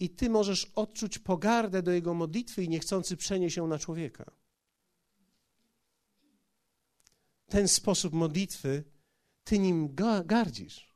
i 0.00 0.10
ty 0.10 0.30
możesz 0.30 0.64
odczuć 0.64 1.18
pogardę 1.18 1.82
do 1.82 1.90
jego 1.90 2.14
modlitwy 2.14 2.64
i 2.64 2.68
niechcący 2.68 3.16
przenieść 3.16 3.56
ją 3.56 3.66
na 3.66 3.78
człowieka. 3.78 4.30
Ten 7.48 7.68
sposób 7.68 8.12
modlitwy, 8.12 8.84
ty 9.44 9.58
nim 9.58 9.94
gardzisz. 10.24 10.90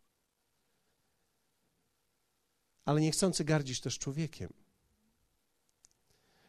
Ale 2.84 3.00
niechcący 3.00 3.44
gardzisz 3.44 3.80
też 3.80 3.98
człowiekiem. 3.98 4.52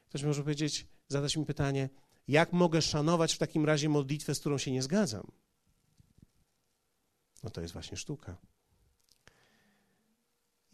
Ktoś 0.09 0.23
może 0.23 0.41
powiedzieć, 0.41 0.87
zadać 1.07 1.37
mi 1.37 1.45
pytanie, 1.45 1.89
Jak 2.27 2.53
mogę 2.53 2.81
szanować 2.81 3.33
w 3.33 3.37
takim 3.37 3.65
razie 3.65 3.89
modlitwę, 3.89 4.35
z 4.35 4.39
którą 4.39 4.57
się 4.57 4.71
nie 4.71 4.83
zgadzam? 4.83 5.31
No 7.43 7.49
to 7.49 7.61
jest 7.61 7.73
właśnie 7.73 7.97
sztuka. 7.97 8.37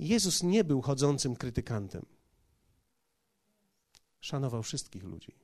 Jezus 0.01 0.43
nie 0.43 0.63
był 0.63 0.81
chodzącym 0.81 1.35
krytykantem. 1.35 2.05
Szanował 4.21 4.63
wszystkich 4.63 5.03
ludzi. 5.03 5.35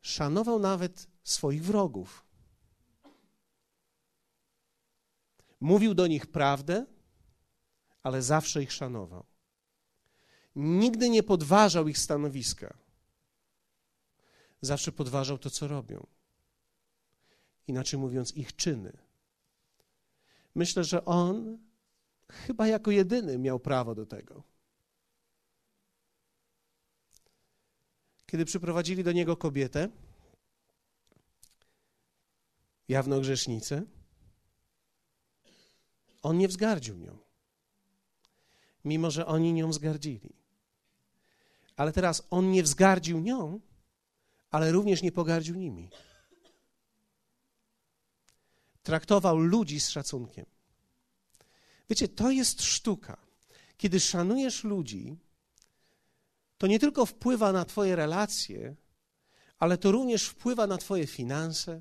Szanował 0.00 0.58
nawet 0.58 1.08
swoich 1.24 1.64
wrogów. 1.64 2.24
Mówił 5.60 5.94
do 5.94 6.06
nich 6.06 6.26
prawdę, 6.26 6.86
ale 8.02 8.22
zawsze 8.22 8.62
ich 8.62 8.72
szanował. 8.72 9.26
Nigdy 10.54 11.10
nie 11.10 11.22
podważał 11.22 11.88
ich 11.88 11.98
stanowiska. 11.98 12.76
Zawsze 14.60 14.92
podważał 14.92 15.38
to, 15.38 15.50
co 15.50 15.68
robią. 15.68 16.06
Inaczej 17.66 17.98
mówiąc, 17.98 18.36
ich 18.36 18.56
czyny. 18.56 18.92
Myślę, 20.54 20.84
że 20.84 21.04
on 21.04 21.65
chyba 22.30 22.66
jako 22.66 22.90
jedyny 22.90 23.38
miał 23.38 23.60
prawo 23.60 23.94
do 23.94 24.06
tego. 24.06 24.42
Kiedy 28.26 28.44
przyprowadzili 28.44 29.04
do 29.04 29.12
niego 29.12 29.36
kobietę, 29.36 29.88
jawną 32.88 33.20
grzesznicę, 33.20 33.82
on 36.22 36.38
nie 36.38 36.48
wzgardził 36.48 36.98
nią, 36.98 37.18
mimo 38.84 39.10
że 39.10 39.26
oni 39.26 39.52
nią 39.52 39.70
wzgardzili. 39.70 40.36
Ale 41.76 41.92
teraz 41.92 42.26
on 42.30 42.50
nie 42.50 42.62
wzgardził 42.62 43.20
nią, 43.20 43.60
ale 44.50 44.72
również 44.72 45.02
nie 45.02 45.12
pogardził 45.12 45.54
nimi. 45.54 45.90
Traktował 48.82 49.38
ludzi 49.38 49.80
z 49.80 49.88
szacunkiem. 49.88 50.55
Wiecie, 51.90 52.08
to 52.08 52.30
jest 52.30 52.62
sztuka. 52.62 53.16
Kiedy 53.76 54.00
szanujesz 54.00 54.64
ludzi, 54.64 55.16
to 56.58 56.66
nie 56.66 56.78
tylko 56.78 57.06
wpływa 57.06 57.52
na 57.52 57.64
Twoje 57.64 57.96
relacje, 57.96 58.76
ale 59.58 59.78
to 59.78 59.92
również 59.92 60.24
wpływa 60.28 60.66
na 60.66 60.78
Twoje 60.78 61.06
finanse, 61.06 61.80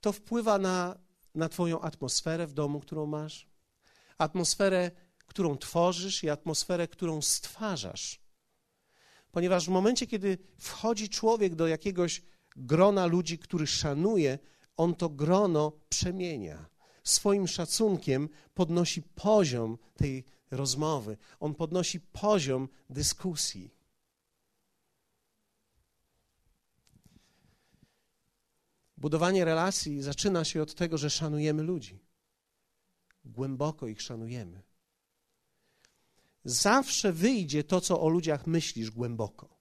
to 0.00 0.12
wpływa 0.12 0.58
na, 0.58 0.98
na 1.34 1.48
Twoją 1.48 1.80
atmosferę 1.80 2.46
w 2.46 2.52
domu, 2.52 2.80
którą 2.80 3.06
masz, 3.06 3.48
atmosferę, 4.18 4.90
którą 5.26 5.56
tworzysz 5.56 6.24
i 6.24 6.30
atmosferę, 6.30 6.88
którą 6.88 7.22
stwarzasz. 7.22 8.20
Ponieważ 9.32 9.66
w 9.66 9.68
momencie, 9.68 10.06
kiedy 10.06 10.38
wchodzi 10.58 11.08
człowiek 11.08 11.54
do 11.54 11.66
jakiegoś 11.66 12.22
grona 12.56 13.06
ludzi, 13.06 13.38
który 13.38 13.66
szanuje, 13.66 14.38
on 14.76 14.94
to 14.94 15.08
grono 15.08 15.72
przemienia. 15.88 16.73
Swoim 17.04 17.48
szacunkiem 17.48 18.28
podnosi 18.54 19.02
poziom 19.02 19.78
tej 19.96 20.24
rozmowy, 20.50 21.16
on 21.40 21.54
podnosi 21.54 22.00
poziom 22.00 22.68
dyskusji. 22.90 23.70
Budowanie 28.96 29.44
relacji 29.44 30.02
zaczyna 30.02 30.44
się 30.44 30.62
od 30.62 30.74
tego, 30.74 30.98
że 30.98 31.10
szanujemy 31.10 31.62
ludzi. 31.62 31.98
Głęboko 33.24 33.86
ich 33.86 34.02
szanujemy. 34.02 34.62
Zawsze 36.44 37.12
wyjdzie 37.12 37.64
to, 37.64 37.80
co 37.80 38.00
o 38.00 38.08
ludziach 38.08 38.46
myślisz 38.46 38.90
głęboko. 38.90 39.54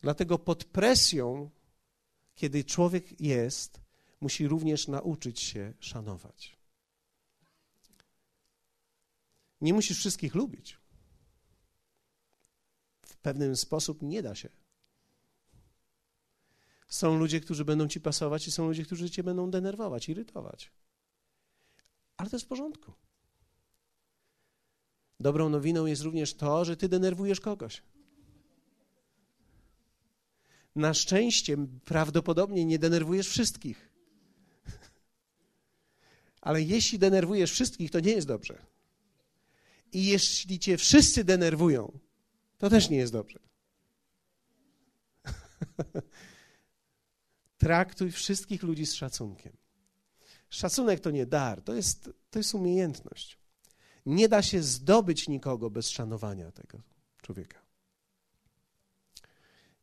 Dlatego 0.00 0.38
pod 0.38 0.64
presją, 0.64 1.50
kiedy 2.38 2.64
człowiek 2.64 3.20
jest, 3.20 3.80
musi 4.20 4.48
również 4.48 4.88
nauczyć 4.88 5.40
się 5.40 5.74
szanować. 5.80 6.58
Nie 9.60 9.74
musisz 9.74 9.98
wszystkich 9.98 10.34
lubić. 10.34 10.78
W 13.02 13.16
pewien 13.16 13.56
sposób 13.56 14.02
nie 14.02 14.22
da 14.22 14.34
się. 14.34 14.48
Są 16.88 17.18
ludzie, 17.18 17.40
którzy 17.40 17.64
będą 17.64 17.88
ci 17.88 18.00
pasować, 18.00 18.46
i 18.46 18.52
są 18.52 18.66
ludzie, 18.66 18.84
którzy 18.84 19.10
cię 19.10 19.22
będą 19.22 19.50
denerwować, 19.50 20.08
irytować. 20.08 20.72
Ale 22.16 22.30
to 22.30 22.36
jest 22.36 22.46
w 22.46 22.48
porządku. 22.48 22.92
Dobrą 25.20 25.48
nowiną 25.48 25.86
jest 25.86 26.02
również 26.02 26.34
to, 26.34 26.64
że 26.64 26.76
ty 26.76 26.88
denerwujesz 26.88 27.40
kogoś. 27.40 27.82
Na 30.78 30.94
szczęście 30.94 31.56
prawdopodobnie 31.84 32.64
nie 32.64 32.78
denerwujesz 32.78 33.28
wszystkich. 33.28 33.90
Ale 36.40 36.62
jeśli 36.62 36.98
denerwujesz 36.98 37.52
wszystkich, 37.52 37.90
to 37.90 38.00
nie 38.00 38.12
jest 38.12 38.26
dobrze. 38.26 38.66
I 39.92 40.06
jeśli 40.06 40.58
cię 40.58 40.76
wszyscy 40.76 41.24
denerwują, 41.24 41.98
to 42.58 42.70
też 42.70 42.90
nie 42.90 42.96
jest 42.96 43.12
dobrze. 43.12 43.38
Traktuj 47.58 48.12
wszystkich 48.12 48.62
ludzi 48.62 48.86
z 48.86 48.94
szacunkiem. 48.94 49.56
Szacunek 50.50 51.00
to 51.00 51.10
nie 51.10 51.26
dar, 51.26 51.62
to 51.62 51.74
jest, 51.74 52.10
to 52.30 52.38
jest 52.38 52.54
umiejętność. 52.54 53.38
Nie 54.06 54.28
da 54.28 54.42
się 54.42 54.62
zdobyć 54.62 55.28
nikogo 55.28 55.70
bez 55.70 55.90
szanowania 55.90 56.52
tego 56.52 56.82
człowieka. 57.22 57.67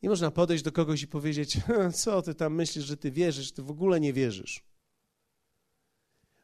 Nie 0.06 0.10
można 0.10 0.32
podejść 0.32 0.64
do 0.64 0.72
kogoś 0.72 1.02
i 1.02 1.08
powiedzieć: 1.08 1.58
Co 2.04 2.22
ty 2.22 2.36
tam 2.36 2.56
myślisz, 2.56 2.86
że 2.86 2.98
ty 2.98 3.12
wierzysz, 3.12 3.52
ty 3.52 3.62
w 3.62 3.72
ogóle 3.72 4.00
nie 4.00 4.14
wierzysz. 4.14 4.64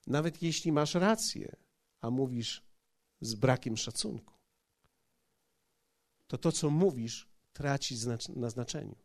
Nawet 0.08 0.42
jeśli 0.42 0.72
masz 0.72 0.96
rację, 0.96 1.56
a 2.00 2.10
mówisz 2.10 2.64
z 3.22 3.36
brakiem 3.36 3.78
szacunku, 3.78 4.34
to 6.28 6.38
to, 6.38 6.52
co 6.52 6.70
mówisz, 6.70 7.30
traci 7.54 7.96
na 8.36 8.50
znaczeniu. 8.50 8.96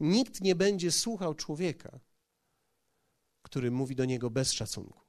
Nikt 0.00 0.40
nie 0.40 0.54
będzie 0.54 0.92
słuchał 0.92 1.34
człowieka, 1.34 2.00
który 3.42 3.70
mówi 3.70 3.96
do 3.96 4.04
niego 4.04 4.30
bez 4.30 4.52
szacunku. 4.52 5.00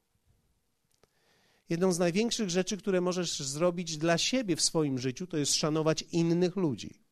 Jedną 1.69 1.91
z 1.91 1.99
największych 1.99 2.49
rzeczy, 2.49 2.77
które 2.77 3.01
możesz 3.01 3.39
zrobić 3.39 3.97
dla 3.97 4.17
siebie 4.17 4.55
w 4.55 4.61
swoim 4.61 4.99
życiu, 4.99 5.27
to 5.27 5.37
jest 5.37 5.55
szanować 5.55 6.01
innych 6.01 6.55
ludzi. 6.55 7.06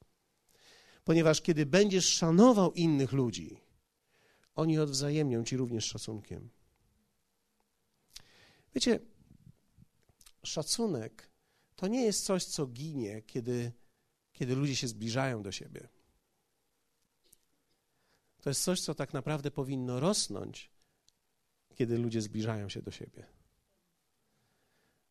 Ponieważ 1.06 1.41
kiedy 1.41 1.65
będziesz 1.65 2.06
szanował 2.06 2.74
innych 2.74 3.12
ludzi, 3.12 3.58
oni 4.56 4.80
odwzajemnią 4.80 5.44
ci 5.44 5.58
również 5.58 5.86
szacunkiem. 5.86 6.50
Wiecie, 8.76 9.00
szacunek 10.44 11.30
to 11.76 11.88
nie 11.88 12.04
jest 12.04 12.26
coś, 12.26 12.46
co 12.46 12.68
ginie, 12.68 13.22
kiedy, 13.22 13.72
kiedy 14.34 14.56
ludzie 14.56 14.76
się 14.76 14.88
zbliżają 14.88 15.44
do 15.44 15.52
siebie. 15.52 15.88
To 18.41 18.50
jest 18.50 18.63
coś, 18.63 18.82
co 18.82 18.96
tak 18.96 19.13
naprawdę 19.13 19.52
powinno 19.52 20.00
rosnąć, 20.00 20.72
kiedy 21.76 21.98
ludzie 21.98 22.22
zbliżają 22.22 22.70
się 22.70 22.82
do 22.82 22.91
siebie. 22.91 23.26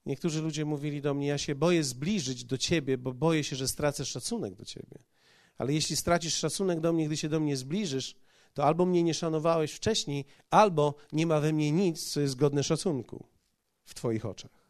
Niektórzy 0.07 0.43
ludzie 0.43 0.65
mówili 0.65 1.03
do 1.03 1.15
mnie: 1.15 1.27
Ja 1.27 1.39
się 1.39 1.55
boję 1.55 1.85
zbliżyć 1.85 2.45
do 2.45 2.59
ciebie, 2.59 2.99
bo 2.99 3.13
boję 3.13 3.45
się, 3.45 3.57
że 3.57 3.69
stracę 3.69 4.05
szacunek 4.05 4.55
do 4.55 4.65
ciebie. 4.65 4.99
Ale 5.59 5.73
jeśli 5.73 5.97
stracisz 5.97 6.35
szacunek 6.35 6.81
do 6.81 6.93
mnie, 6.93 7.07
gdy 7.07 7.17
się 7.17 7.29
do 7.29 7.41
mnie 7.41 7.57
zbliżysz, 7.57 8.17
to 8.55 8.65
albo 8.65 8.87
mnie 8.87 9.03
nie 9.03 9.15
szanowałeś 9.15 9.73
wcześniej, 9.73 10.25
albo 10.51 10.95
nie 11.13 11.27
ma 11.27 11.41
we 11.41 11.53
mnie 11.53 11.73
nic, 11.73 12.13
co 12.13 12.21
jest 12.21 12.37
godne 12.37 12.63
szacunku 12.63 13.27
w 13.85 13.95
Twoich 13.95 14.27
oczach. 14.27 14.65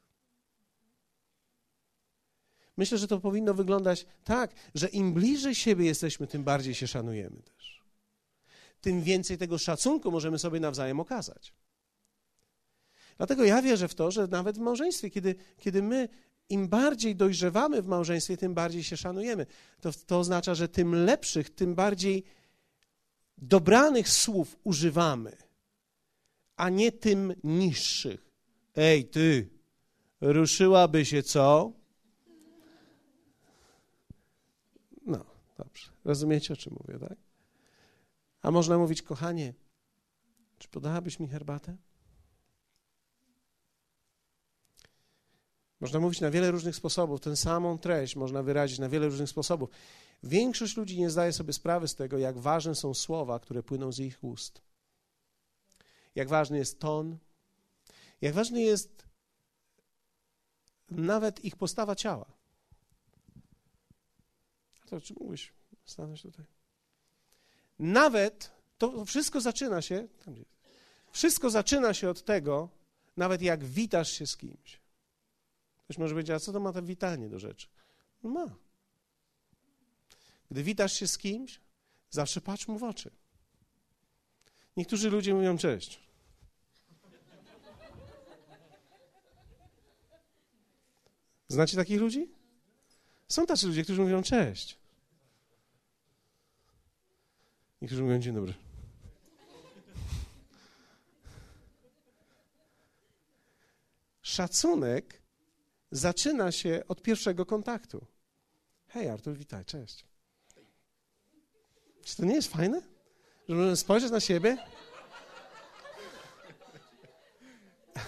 Myślę, 2.76 2.98
że 2.98 3.08
to 3.08 3.20
powinno 3.20 3.54
wyglądać 3.54 4.06
tak, 4.24 4.54
że 4.74 4.88
im 4.88 5.12
bliżej 5.12 5.54
siebie 5.54 5.86
jesteśmy, 5.86 6.26
tym 6.26 6.44
bardziej 6.44 6.74
się 6.74 6.86
szanujemy 6.86 7.42
też. 7.42 7.82
Tym 8.80 9.02
więcej 9.02 9.38
tego 9.38 9.58
szacunku 9.58 10.10
możemy 10.10 10.38
sobie 10.38 10.60
nawzajem 10.60 11.00
okazać. 11.00 11.54
Dlatego 13.16 13.44
ja 13.44 13.62
wierzę 13.62 13.88
w 13.88 13.94
to, 13.94 14.10
że 14.10 14.26
nawet 14.26 14.58
w 14.58 14.60
małżeństwie, 14.60 15.10
kiedy, 15.10 15.34
kiedy 15.58 15.82
my 15.82 16.08
im 16.48 16.68
bardziej 16.68 17.16
dojrzewamy 17.16 17.82
w 17.82 17.86
małżeństwie, 17.86 18.36
tym 18.36 18.54
bardziej 18.54 18.84
się 18.84 18.96
szanujemy. 18.96 19.46
To, 19.80 19.90
to 20.06 20.18
oznacza, 20.18 20.54
że 20.54 20.68
tym 20.68 21.04
lepszych, 21.04 21.50
tym 21.50 21.74
bardziej 21.74 22.24
dobranych 23.38 24.08
słów 24.08 24.56
używamy, 24.64 25.36
a 26.56 26.68
nie 26.68 26.92
tym 26.92 27.34
niższych. 27.44 28.30
Ej, 28.76 29.08
ty, 29.08 29.48
ruszyłaby 30.20 31.04
się 31.04 31.22
co? 31.22 31.72
No, 35.06 35.24
dobrze. 35.58 35.86
Rozumiecie, 36.04 36.54
o 36.54 36.56
czym 36.56 36.76
mówię, 36.80 36.98
tak? 36.98 37.18
A 38.42 38.50
można 38.50 38.78
mówić, 38.78 39.02
kochanie, 39.02 39.54
czy 40.58 40.68
podałabyś 40.68 41.18
mi 41.18 41.28
herbatę? 41.28 41.76
Można 45.84 46.00
mówić 46.00 46.20
na 46.20 46.30
wiele 46.30 46.50
różnych 46.50 46.76
sposobów, 46.76 47.20
tę 47.20 47.36
samą 47.36 47.78
treść 47.78 48.16
można 48.16 48.42
wyrazić 48.42 48.78
na 48.78 48.88
wiele 48.88 49.06
różnych 49.06 49.28
sposobów. 49.28 49.70
Większość 50.22 50.76
ludzi 50.76 51.00
nie 51.00 51.10
zdaje 51.10 51.32
sobie 51.32 51.52
sprawy 51.52 51.88
z 51.88 51.94
tego, 51.94 52.18
jak 52.18 52.38
ważne 52.38 52.74
są 52.74 52.94
słowa, 52.94 53.38
które 53.38 53.62
płyną 53.62 53.92
z 53.92 53.98
ich 53.98 54.24
ust. 54.24 54.62
Jak 56.14 56.28
ważny 56.28 56.58
jest 56.58 56.80
ton, 56.80 57.18
jak 58.20 58.34
ważny 58.34 58.62
jest 58.62 59.06
nawet 60.90 61.44
ich 61.44 61.56
postawa 61.56 61.94
ciała. 61.94 62.26
To 64.86 65.00
czy 65.00 65.14
mógłbyś 65.14 65.52
stanąć 65.84 66.22
tutaj? 66.22 66.44
Nawet 67.78 68.50
to 68.78 69.04
wszystko 69.04 69.40
zaczyna 69.40 69.82
się, 69.82 70.08
wszystko 71.12 71.50
zaczyna 71.50 71.94
się 71.94 72.10
od 72.10 72.24
tego, 72.24 72.68
nawet 73.16 73.42
jak 73.42 73.64
witasz 73.64 74.12
się 74.12 74.26
z 74.26 74.36
kimś. 74.36 74.83
Ktoś 75.84 75.98
może 75.98 76.14
powiedzieć, 76.14 76.30
a 76.30 76.40
co 76.40 76.52
to 76.52 76.60
ma 76.60 76.72
to 76.72 76.82
witanie 76.82 77.28
do 77.28 77.38
rzeczy? 77.38 77.68
No 78.22 78.30
ma. 78.30 78.56
Gdy 80.50 80.62
witasz 80.62 80.92
się 80.92 81.06
z 81.06 81.18
kimś, 81.18 81.60
zawsze 82.10 82.40
patrz 82.40 82.68
mu 82.68 82.78
w 82.78 82.82
oczy. 82.82 83.10
Niektórzy 84.76 85.10
ludzie 85.10 85.34
mówią 85.34 85.58
cześć. 85.58 86.00
Znacie 91.48 91.76
takich 91.76 92.00
ludzi? 92.00 92.28
Są 93.28 93.46
tacy 93.46 93.66
ludzie, 93.66 93.84
którzy 93.84 94.02
mówią 94.02 94.22
cześć. 94.22 94.78
Niektórzy 97.82 98.02
mówią 98.02 98.18
dzień 98.18 98.34
dobry. 98.34 98.54
Szacunek 104.22 105.23
zaczyna 105.94 106.52
się 106.52 106.82
od 106.88 107.02
pierwszego 107.02 107.46
kontaktu. 107.46 108.06
Hej, 108.88 109.08
Artur, 109.08 109.36
witaj, 109.36 109.64
cześć. 109.64 110.04
Czy 112.04 112.16
to 112.16 112.24
nie 112.24 112.34
jest 112.34 112.48
fajne? 112.48 112.82
Że 113.48 113.54
możemy 113.54 113.76
spojrzeć 113.76 114.10
na 114.10 114.20
siebie? 114.20 114.56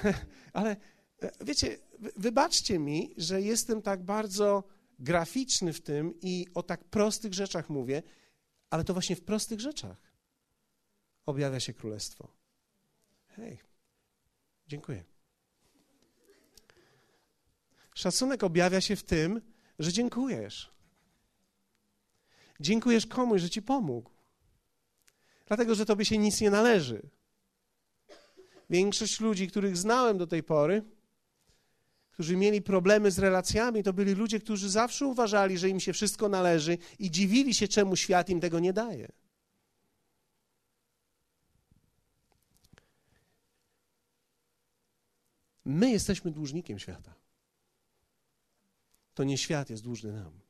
Ale 0.53 0.77
e, 1.23 1.31
wiecie, 1.41 1.79
wybaczcie 2.17 2.79
mi, 2.79 3.15
że 3.17 3.43
jestem 3.43 3.83
tak 3.83 4.03
bardzo 4.03 4.65
graficzny 4.99 5.73
w 5.73 5.81
tym 5.81 6.21
i 6.21 6.47
o 6.55 6.63
tak 6.63 6.85
prostych 6.85 7.35
rzeczach 7.35 7.71
mówię, 7.71 8.03
ale 8.71 8.85
to 8.85 8.93
właśnie 8.93 9.17
w 9.17 9.25
prostych 9.25 9.61
rzeczach 9.61 9.97
objawia 11.27 11.61
się 11.61 11.75
królestwo. 11.75 12.29
Hej, 13.27 13.59
dziękuję. 14.67 15.16
Szacunek 17.97 18.45
objawia 18.45 18.81
się 18.81 18.97
w 18.97 19.03
tym, 19.03 19.41
że 19.79 19.93
dziękujesz. 19.93 20.71
Dziękujesz 22.61 23.07
komuś, 23.07 23.41
że 23.43 23.51
ci 23.51 23.63
pomógł. 23.63 24.11
Dlatego, 25.47 25.75
że 25.75 25.87
tobie 25.87 26.05
się 26.05 26.19
nic 26.19 26.41
nie 26.41 26.51
należy. 26.51 27.03
Większość 28.71 29.21
ludzi, 29.21 29.49
których 29.49 29.77
znałem 29.77 30.19
do 30.19 30.27
tej 30.27 30.43
pory, 30.43 30.83
którzy 32.11 32.37
mieli 32.37 32.63
problemy 32.63 33.11
z 33.11 33.19
relacjami, 33.19 33.83
to 33.83 33.93
byli 33.93 34.15
ludzie, 34.15 34.41
którzy 34.41 34.71
zawsze 34.71 35.07
uważali, 35.07 35.59
że 35.59 35.69
im 35.69 35.81
się 35.81 35.93
wszystko 35.93 36.29
należy 36.29 36.79
i 36.99 37.11
dziwili 37.11 37.55
się, 37.55 37.69
czemu 37.69 37.97
świat 37.97 38.29
im 38.29 38.41
tego 38.41 38.59
nie 38.59 38.73
daje. 38.73 39.13
My 45.65 45.91
jesteśmy 45.91 46.31
dłużnikiem 46.31 46.79
świata. 46.79 47.26
To 49.17 49.25
nie 49.25 49.39
świat 49.39 49.71
jest 49.71 49.83
dłużny 49.83 50.13
nam. 50.13 50.41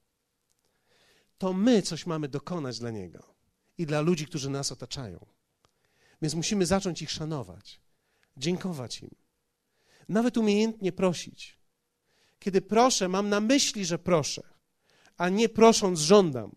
To 1.39 1.53
my 1.53 1.83
coś 1.83 2.07
mamy 2.07 2.29
dokonać 2.29 2.79
dla 2.79 2.91
niego 2.91 3.35
i 3.79 3.87
dla 3.87 4.01
ludzi, 4.01 4.27
którzy 4.27 4.51
nas 4.51 4.73
otaczają. 4.73 5.27
Więc 6.23 6.35
musimy 6.35 6.67
zacząć 6.67 7.03
ich 7.03 7.11
szanować, 7.11 7.81
dziękować 8.37 9.03
im, 9.03 9.15
nawet 10.09 10.37
umiejętnie 10.37 10.93
prosić. 10.93 11.59
Kiedy 12.39 12.63
proszę, 12.63 13.09
mam 13.09 13.29
na 13.29 13.41
myśli, 13.41 13.85
że 13.85 13.99
proszę, 13.99 14.43
a 15.17 15.29
nie 15.29 15.49
prosząc 15.49 15.99
żądam. 15.99 16.57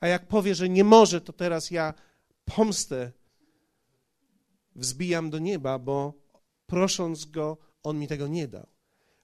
A 0.00 0.06
jak 0.06 0.28
powie, 0.28 0.54
że 0.54 0.68
nie 0.68 0.84
może, 0.84 1.20
to 1.20 1.32
teraz 1.32 1.70
ja 1.70 1.94
pomstę 2.44 3.12
wzbijam 4.76 5.30
do 5.30 5.38
nieba, 5.38 5.78
bo 5.78 6.14
prosząc 6.66 7.24
go, 7.24 7.58
on 7.82 7.98
mi 7.98 8.08
tego 8.08 8.26
nie 8.26 8.48
dał. 8.48 8.66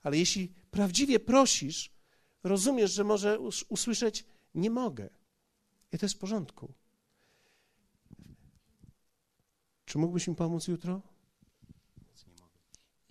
Ale 0.02 0.18
jeśli 0.18 0.59
prawdziwie 0.70 1.20
prosisz, 1.20 1.90
rozumiesz, 2.42 2.92
że 2.92 3.04
może 3.04 3.38
usłyszeć 3.68 4.24
nie 4.54 4.70
mogę. 4.70 5.10
I 5.92 5.98
to 5.98 6.06
jest 6.06 6.14
w 6.14 6.18
porządku. 6.18 6.72
Czy 9.84 9.98
mógłbyś 9.98 10.28
mi 10.28 10.34
pomóc 10.34 10.68
jutro? 10.68 11.02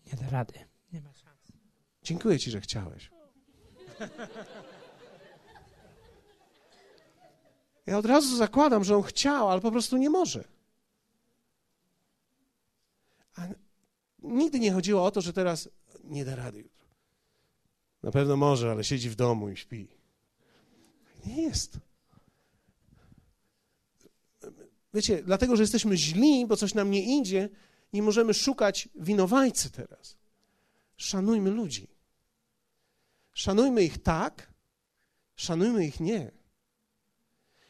Nie 0.05 0.17
da 0.17 0.29
rady. 0.29 0.53
Nie 0.93 1.01
ma 1.01 1.13
szans. 1.13 1.51
Dziękuję 2.03 2.39
ci, 2.39 2.51
że 2.51 2.61
chciałeś. 2.61 3.11
Ja 7.85 7.97
od 7.97 8.05
razu 8.05 8.37
zakładam, 8.37 8.83
że 8.83 8.97
on 8.97 9.03
chciał, 9.03 9.49
ale 9.49 9.61
po 9.61 9.71
prostu 9.71 9.97
nie 9.97 10.09
może. 10.09 10.43
A 13.35 13.47
nigdy 14.19 14.59
nie 14.59 14.73
chodziło 14.73 15.05
o 15.05 15.11
to, 15.11 15.21
że 15.21 15.33
teraz 15.33 15.69
nie 16.03 16.25
da 16.25 16.35
rady 16.35 16.59
jutro. 16.59 16.78
Na 18.03 18.11
pewno 18.11 18.37
może, 18.37 18.71
ale 18.71 18.83
siedzi 18.83 19.09
w 19.09 19.15
domu 19.15 19.49
i 19.49 19.57
śpi. 19.57 19.87
Nie 21.25 21.41
jest. 21.41 21.79
Wiecie, 24.93 25.23
dlatego, 25.23 25.55
że 25.55 25.63
jesteśmy 25.63 25.97
źli, 25.97 26.47
bo 26.47 26.57
coś 26.57 26.73
nam 26.73 26.91
nie 26.91 27.19
idzie, 27.19 27.49
nie 27.93 28.01
możemy 28.01 28.33
szukać 28.33 28.89
winowajcy 28.95 29.69
teraz. 29.69 30.17
Szanujmy 30.97 31.51
ludzi. 31.51 31.87
Szanujmy 33.33 33.83
ich 33.83 34.03
tak, 34.03 34.53
szanujmy 35.35 35.85
ich 35.85 35.99
nie. 35.99 36.31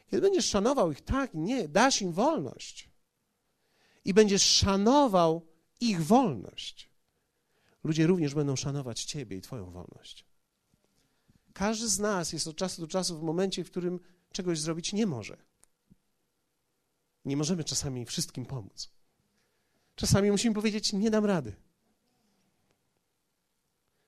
Kiedy 0.07 0.21
będziesz 0.21 0.45
szanował 0.45 0.91
ich 0.91 1.01
tak 1.01 1.33
nie, 1.33 1.67
dasz 1.67 2.01
im 2.01 2.11
wolność 2.11 2.89
i 4.05 4.13
będziesz 4.13 4.43
szanował 4.43 5.47
ich 5.79 6.05
wolność, 6.05 6.88
ludzie 7.83 8.07
również 8.07 8.35
będą 8.35 8.55
szanować 8.55 9.03
Ciebie 9.03 9.37
i 9.37 9.41
Twoją 9.41 9.71
wolność. 9.71 10.25
Każdy 11.53 11.89
z 11.89 11.99
nas 11.99 12.33
jest 12.33 12.47
od 12.47 12.55
czasu 12.55 12.81
do 12.81 12.87
czasu 12.87 13.19
w 13.19 13.23
momencie, 13.23 13.63
w 13.63 13.71
którym 13.71 13.99
czegoś 14.31 14.59
zrobić 14.59 14.93
nie 14.93 15.05
może. 15.05 15.37
Nie 17.25 17.37
możemy 17.37 17.63
czasami 17.63 18.05
wszystkim 18.05 18.45
pomóc. 18.45 18.91
Czasami 19.95 20.31
musimy 20.31 20.55
powiedzieć: 20.55 20.93
Nie 20.93 21.11
dam 21.11 21.25
rady. 21.25 21.55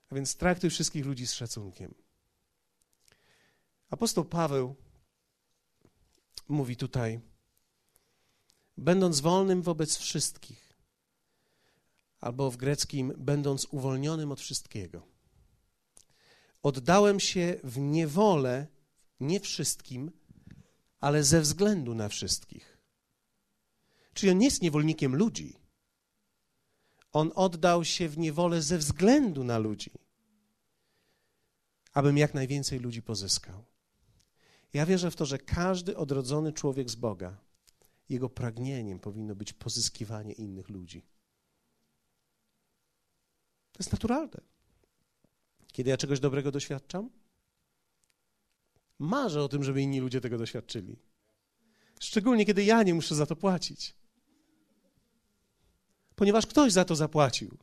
A 0.10 0.16
więc 0.16 0.36
traktuj 0.36 0.70
wszystkich 0.70 1.06
ludzi 1.06 1.28
z 1.28 1.34
szacunkiem. 1.34 1.94
Apostoł 3.90 4.26
Paweł 4.26 4.76
mówi 6.48 6.78
tutaj, 6.78 7.20
będąc 8.78 9.20
wolnym 9.20 9.62
wobec 9.62 9.98
wszystkich, 9.98 10.61
albo 12.22 12.52
w 12.52 12.58
greckim, 12.58 13.14
będąc 13.18 13.68
uwolnionym 13.72 14.32
od 14.32 14.40
wszystkiego. 14.40 15.08
Oddałem 16.64 17.20
się 17.20 17.60
w 17.64 17.80
niewolę 17.80 18.68
nie 19.20 19.40
wszystkim, 19.40 20.12
ale 21.00 21.24
ze 21.24 21.42
względu 21.42 21.96
na 21.96 22.10
wszystkich. 22.10 22.78
Czyli 24.14 24.32
on 24.32 24.38
nie 24.38 24.46
jest 24.46 24.62
niewolnikiem 24.62 25.16
ludzi. 25.16 25.58
On 27.12 27.32
oddał 27.36 27.86
się 27.86 28.10
w 28.10 28.18
niewolę 28.18 28.62
ze 28.62 28.78
względu 28.78 29.44
na 29.44 29.58
ludzi, 29.58 29.92
abym 31.94 32.18
jak 32.18 32.34
najwięcej 32.34 32.80
ludzi 32.80 33.02
pozyskał. 33.02 33.66
Ja 34.74 34.86
wierzę 34.86 35.12
w 35.12 35.16
to, 35.16 35.26
że 35.26 35.38
każdy 35.38 35.98
odrodzony 35.98 36.54
człowiek 36.54 36.90
z 36.90 36.96
Boga, 36.96 37.38
jego 38.10 38.30
pragnieniem 38.30 39.00
powinno 39.00 39.36
być 39.36 39.54
pozyskiwanie 39.54 40.34
innych 40.34 40.70
ludzi. 40.70 41.06
Jest 43.82 43.92
naturalne. 43.92 44.42
Kiedy 45.72 45.90
ja 45.90 45.98
czegoś 45.98 46.20
dobrego 46.20 46.52
doświadczam, 46.52 47.10
marzę 49.00 49.44
o 49.44 49.50
tym, 49.50 49.64
żeby 49.64 49.82
inni 49.82 50.00
ludzie 50.00 50.22
tego 50.22 50.38
doświadczyli. 50.38 50.96
Szczególnie 52.00 52.46
kiedy 52.46 52.64
ja 52.64 52.84
nie 52.84 52.94
muszę 52.94 53.16
za 53.16 53.26
to 53.26 53.36
płacić 53.36 54.02
ponieważ 56.22 56.48
ktoś 56.48 56.72
za 56.72 56.86
to 56.86 56.96
zapłacił. 56.96 57.58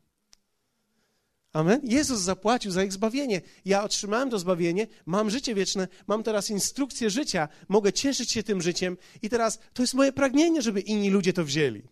Amen? 1.53 1.81
Jezus 1.85 2.21
zapłacił 2.21 2.71
za 2.71 2.85
ich 2.85 2.93
zbawienie. 2.93 3.41
Ja 3.65 3.85
otrzymałem 3.85 4.31
to 4.31 4.39
zbawienie, 4.39 4.87
mam 5.07 5.31
życie 5.31 5.55
wieczne, 5.55 5.89
mam 6.07 6.23
teraz 6.23 6.51
instrukcję 6.51 7.11
życia, 7.11 7.49
mogę 7.69 7.93
cieszyć 7.93 8.33
się 8.33 8.43
tym 8.43 8.63
życiem 8.63 8.97
i 9.23 9.29
teraz 9.29 9.59
to 9.73 9.83
jest 9.83 9.95
moje 9.95 10.13
pragnienie, 10.13 10.63
żeby 10.63 10.81
inni 10.81 11.11
ludzie 11.11 11.33
to 11.33 11.45
wzięli. 11.45 11.83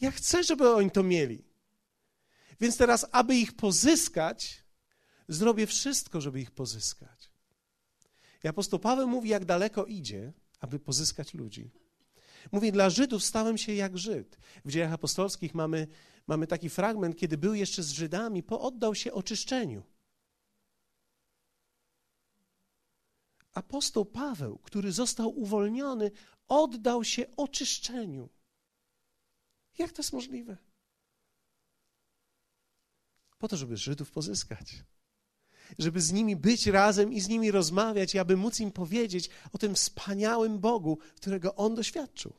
Ja 0.00 0.10
chcę, 0.10 0.44
żeby 0.44 0.70
oni 0.70 0.90
to 0.90 1.02
mieli. 1.02 1.44
Więc 2.60 2.76
teraz, 2.76 3.06
aby 3.12 3.36
ich 3.36 3.52
pozyskać, 3.52 4.64
zrobię 5.28 5.66
wszystko, 5.66 6.20
żeby 6.20 6.40
ich 6.40 6.50
pozyskać. 6.50 7.32
I 8.44 8.48
apostoł 8.48 8.78
Paweł 8.78 9.08
mówi, 9.08 9.28
jak 9.28 9.44
daleko 9.44 9.84
idzie, 9.84 10.32
aby 10.60 10.78
pozyskać 10.78 11.34
ludzi. 11.34 11.70
Mówi, 12.52 12.72
dla 12.72 12.90
Żydów 12.90 13.24
stałem 13.24 13.58
się 13.58 13.74
jak 13.74 13.98
Żyd. 13.98 14.38
W 14.64 14.70
dziejach 14.70 14.92
apostolskich 14.92 15.54
mamy, 15.54 15.86
mamy 16.26 16.46
taki 16.46 16.70
fragment, 16.70 17.16
kiedy 17.16 17.38
był 17.38 17.54
jeszcze 17.54 17.82
z 17.82 17.90
Żydami, 17.90 18.42
oddał 18.48 18.94
się 18.94 19.12
oczyszczeniu. 19.12 19.82
Apostoł 23.52 24.04
Paweł, 24.04 24.58
który 24.58 24.92
został 24.92 25.38
uwolniony, 25.38 26.10
oddał 26.48 27.04
się 27.04 27.36
oczyszczeniu. 27.36 28.28
Jak 29.78 29.92
to 29.92 30.02
jest 30.02 30.12
możliwe? 30.12 30.56
Po 33.42 33.48
to, 33.48 33.56
żeby 33.56 33.76
Żydów 33.76 34.10
pozyskać 34.10 34.84
żeby 35.78 36.00
z 36.00 36.12
nimi 36.12 36.36
być 36.36 36.66
razem 36.66 37.12
i 37.12 37.20
z 37.20 37.28
nimi 37.28 37.50
rozmawiać, 37.50 38.14
i 38.14 38.18
aby 38.18 38.36
móc 38.36 38.60
im 38.60 38.72
powiedzieć 38.72 39.30
o 39.52 39.58
tym 39.58 39.74
wspaniałym 39.74 40.58
Bogu, 40.58 40.98
którego 41.16 41.54
on 41.54 41.74
doświadczył. 41.74 42.32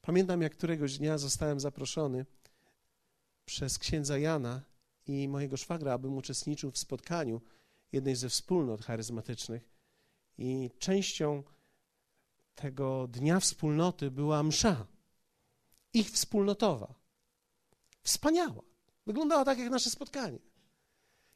Pamiętam, 0.00 0.42
jak 0.42 0.52
któregoś 0.52 0.98
dnia 0.98 1.18
zostałem 1.18 1.60
zaproszony 1.60 2.26
przez 3.44 3.78
księdza 3.78 4.18
Jana 4.18 4.62
i 5.06 5.28
mojego 5.28 5.56
szwagra, 5.56 5.92
abym 5.92 6.16
uczestniczył 6.16 6.70
w 6.70 6.78
spotkaniu 6.78 7.40
jednej 7.92 8.16
ze 8.16 8.28
wspólnot 8.28 8.84
charyzmatycznych. 8.84 9.70
I 10.38 10.70
częścią 10.78 11.42
tego 12.54 13.08
dnia 13.08 13.40
wspólnoty 13.40 14.10
była 14.10 14.42
msza, 14.42 14.86
ich 15.92 16.10
wspólnotowa. 16.10 16.97
Wspaniała. 18.08 18.62
Wyglądała 19.06 19.44
tak 19.44 19.58
jak 19.58 19.70
nasze 19.70 19.90
spotkanie. 19.90 20.38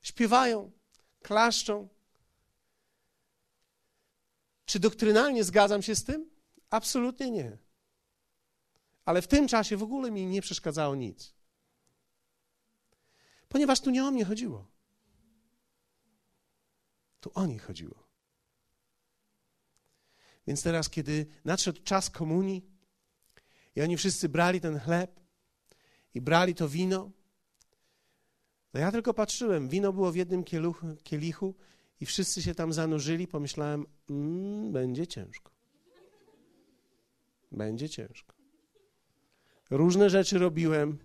Śpiewają, 0.02 0.70
klaszczą. 1.22 1.88
Czy 4.64 4.80
doktrynalnie 4.80 5.44
zgadzam 5.44 5.82
się 5.82 5.96
z 5.96 6.04
tym? 6.04 6.30
Absolutnie 6.70 7.30
nie. 7.30 7.58
Ale 9.04 9.22
w 9.22 9.28
tym 9.28 9.48
czasie 9.48 9.76
w 9.76 9.82
ogóle 9.82 10.10
mi 10.10 10.26
nie 10.26 10.42
przeszkadzało 10.42 10.94
nic. 10.94 11.34
Ponieważ 13.48 13.80
tu 13.80 13.90
nie 13.90 14.04
o 14.04 14.10
mnie 14.10 14.24
chodziło. 14.24 14.70
Tu 17.20 17.30
o 17.34 17.46
nich 17.46 17.64
chodziło. 17.64 18.08
Więc 20.46 20.62
teraz, 20.62 20.90
kiedy 20.90 21.26
nadszedł 21.44 21.82
czas 21.82 22.10
komunii 22.10 22.66
i 23.76 23.82
oni 23.82 23.96
wszyscy 23.96 24.28
brali 24.28 24.60
ten 24.60 24.80
chleb 24.80 25.21
i 26.14 26.20
brali 26.20 26.54
to 26.54 26.68
wino, 26.68 27.10
no 28.74 28.80
ja 28.80 28.92
tylko 28.92 29.14
patrzyłem, 29.14 29.68
wino 29.68 29.92
było 29.92 30.12
w 30.12 30.16
jednym 30.16 30.44
kieluchu, 30.44 30.86
kielichu 31.02 31.54
i 32.00 32.06
wszyscy 32.06 32.42
się 32.42 32.54
tam 32.54 32.72
zanurzyli. 32.72 33.26
Pomyślałem, 33.28 33.86
mmm, 34.10 34.72
będzie 34.72 35.06
ciężko. 35.06 35.52
Będzie 37.52 37.88
ciężko. 37.88 38.34
Różne 39.70 40.10
rzeczy 40.10 40.38
robiłem, 40.38 40.98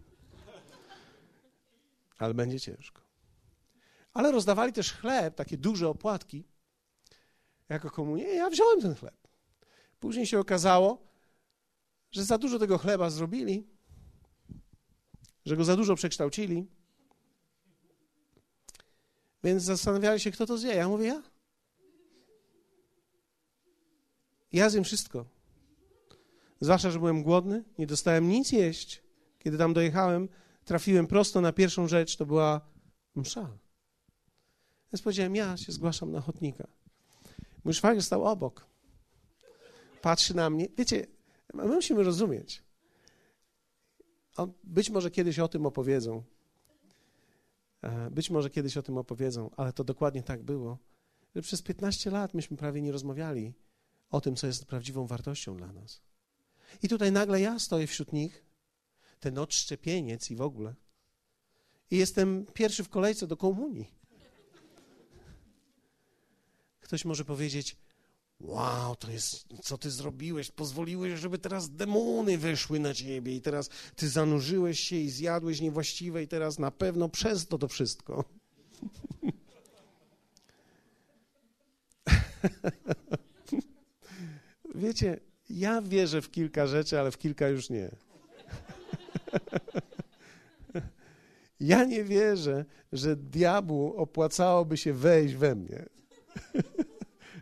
ale 2.18 2.34
będzie 2.34 2.60
ciężko. 2.60 3.02
Ale 4.14 4.32
rozdawali 4.32 4.74
też 4.74 4.94
chleb, 4.94 5.36
takie 5.36 5.58
duże 5.58 5.90
opłatki, 5.90 6.44
jako 7.70 7.92
komunię. 7.92 8.24
Ja 8.24 8.50
wziąłem 8.50 8.82
ten 8.82 8.96
chleb. 8.96 9.28
Później 10.00 10.26
się 10.26 10.40
okazało, 10.40 11.08
że 12.12 12.24
za 12.24 12.38
dużo 12.38 12.60
tego 12.60 12.78
chleba 12.78 13.10
zrobili, 13.10 13.68
że 15.48 15.58
go 15.58 15.64
za 15.64 15.76
dużo 15.76 15.96
przekształcili 15.96 16.68
więc 19.44 19.64
zastanawiali 19.64 20.20
się, 20.20 20.32
kto 20.32 20.46
to 20.46 20.58
zje. 20.58 20.76
Ja 20.76 20.88
mówię, 20.88 21.08
ja. 21.08 21.24
Ja 24.52 24.70
zjem 24.70 24.84
wszystko. 24.84 25.26
Zwłaszcza, 26.62 26.92
że 26.92 27.00
byłem 27.00 27.24
głodny, 27.24 27.64
nie 27.78 27.88
dostałem 27.88 28.30
nic 28.30 28.52
jeść. 28.52 29.04
Kiedy 29.40 29.58
tam 29.58 29.74
dojechałem, 29.74 30.30
trafiłem 30.66 31.08
prosto 31.08 31.42
na 31.42 31.54
pierwszą 31.54 31.88
rzecz, 31.88 32.18
to 32.18 32.26
była 32.26 32.62
msza. 33.16 33.58
Więc 34.94 35.02
powiedziałem, 35.02 35.36
ja 35.36 35.58
się 35.58 35.72
zgłaszam 35.72 36.12
na 36.12 36.18
ochotnika. 36.18 36.68
Mój 37.64 37.74
szwagier 37.74 38.04
stał 38.04 38.26
obok. 38.26 38.66
Patrzy 40.02 40.36
na 40.36 40.50
mnie. 40.50 40.68
Wiecie, 40.78 41.08
my 41.54 41.66
musimy 41.66 42.04
rozumieć. 42.04 42.64
Być 44.64 44.90
może 44.90 45.12
kiedyś 45.12 45.40
o 45.40 45.48
tym 45.48 45.66
opowiedzą. 45.66 46.24
E, 47.82 48.12
być 48.12 48.30
może 48.30 48.50
kiedyś 48.50 48.78
o 48.78 48.84
tym 48.84 48.98
opowiedzą, 48.98 49.50
ale 49.58 49.74
to 49.74 49.84
dokładnie 49.84 50.24
tak 50.24 50.44
było, 50.44 50.78
że 51.36 51.42
przez 51.42 51.62
15 51.62 52.12
lat 52.12 52.34
myśmy 52.34 52.58
prawie 52.58 52.82
nie 52.82 52.92
rozmawiali 52.92 53.54
o 54.10 54.22
tym, 54.22 54.36
co 54.36 54.48
jest 54.48 54.66
prawdziwą 54.66 55.08
wartością 55.08 55.58
dla 55.58 55.74
nas. 55.74 56.02
I 56.84 56.88
tutaj 56.90 57.12
nagle 57.12 57.42
ja 57.42 57.60
stoję 57.60 57.88
wśród 57.88 58.14
nich, 58.14 58.46
ten 59.20 59.38
odszczepieniec 59.38 60.32
i 60.32 60.36
w 60.36 60.42
ogóle. 60.42 60.76
I 61.92 61.98
jestem 61.98 62.46
pierwszy 62.54 62.84
w 62.84 62.90
kolejce 62.90 63.28
do 63.28 63.38
komunii. 63.38 63.92
Ktoś 66.80 67.06
może 67.06 67.26
powiedzieć: 67.26 67.78
Wow, 68.40 68.96
to 68.96 69.12
jest, 69.12 69.46
co 69.64 69.78
ty 69.78 69.92
zrobiłeś? 69.92 70.52
Pozwoliłeś, 70.52 71.20
żeby 71.20 71.38
teraz 71.38 71.70
demony 71.70 72.38
weszły 72.38 72.80
na 72.80 72.94
ciebie 72.94 73.36
i 73.36 73.42
teraz 73.42 73.70
ty 73.96 74.10
zanurzyłeś 74.10 74.80
się 74.80 74.96
i 74.96 75.10
zjadłeś 75.10 75.62
niewłaściwe 75.62 76.24
i 76.24 76.28
teraz 76.28 76.60
na 76.60 76.72
pewno 76.72 77.10
przez 77.10 77.48
to 77.48 77.58
to 77.58 77.68
wszystko. 77.68 78.24
Wiecie, 84.76 85.20
ja 85.50 85.82
wierzę 85.82 86.22
w 86.22 86.32
kilka 86.32 86.68
rzeczy, 86.68 87.00
ale 87.00 87.12
w 87.12 87.18
kilka 87.18 87.48
już 87.48 87.70
nie. 87.70 87.90
Ja 91.60 91.84
nie 91.84 92.04
wierzę, 92.04 92.66
że 92.92 93.16
diabłu 93.16 93.94
opłacałoby 93.94 94.78
się 94.78 94.94
wejść 94.94 95.36
we 95.36 95.56
mnie 95.56 95.86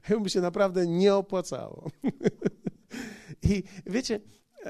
by 0.23 0.29
się 0.29 0.41
naprawdę 0.41 0.87
nie 0.87 1.15
opłacało. 1.15 1.91
I 3.51 3.63
wiecie, 3.85 4.19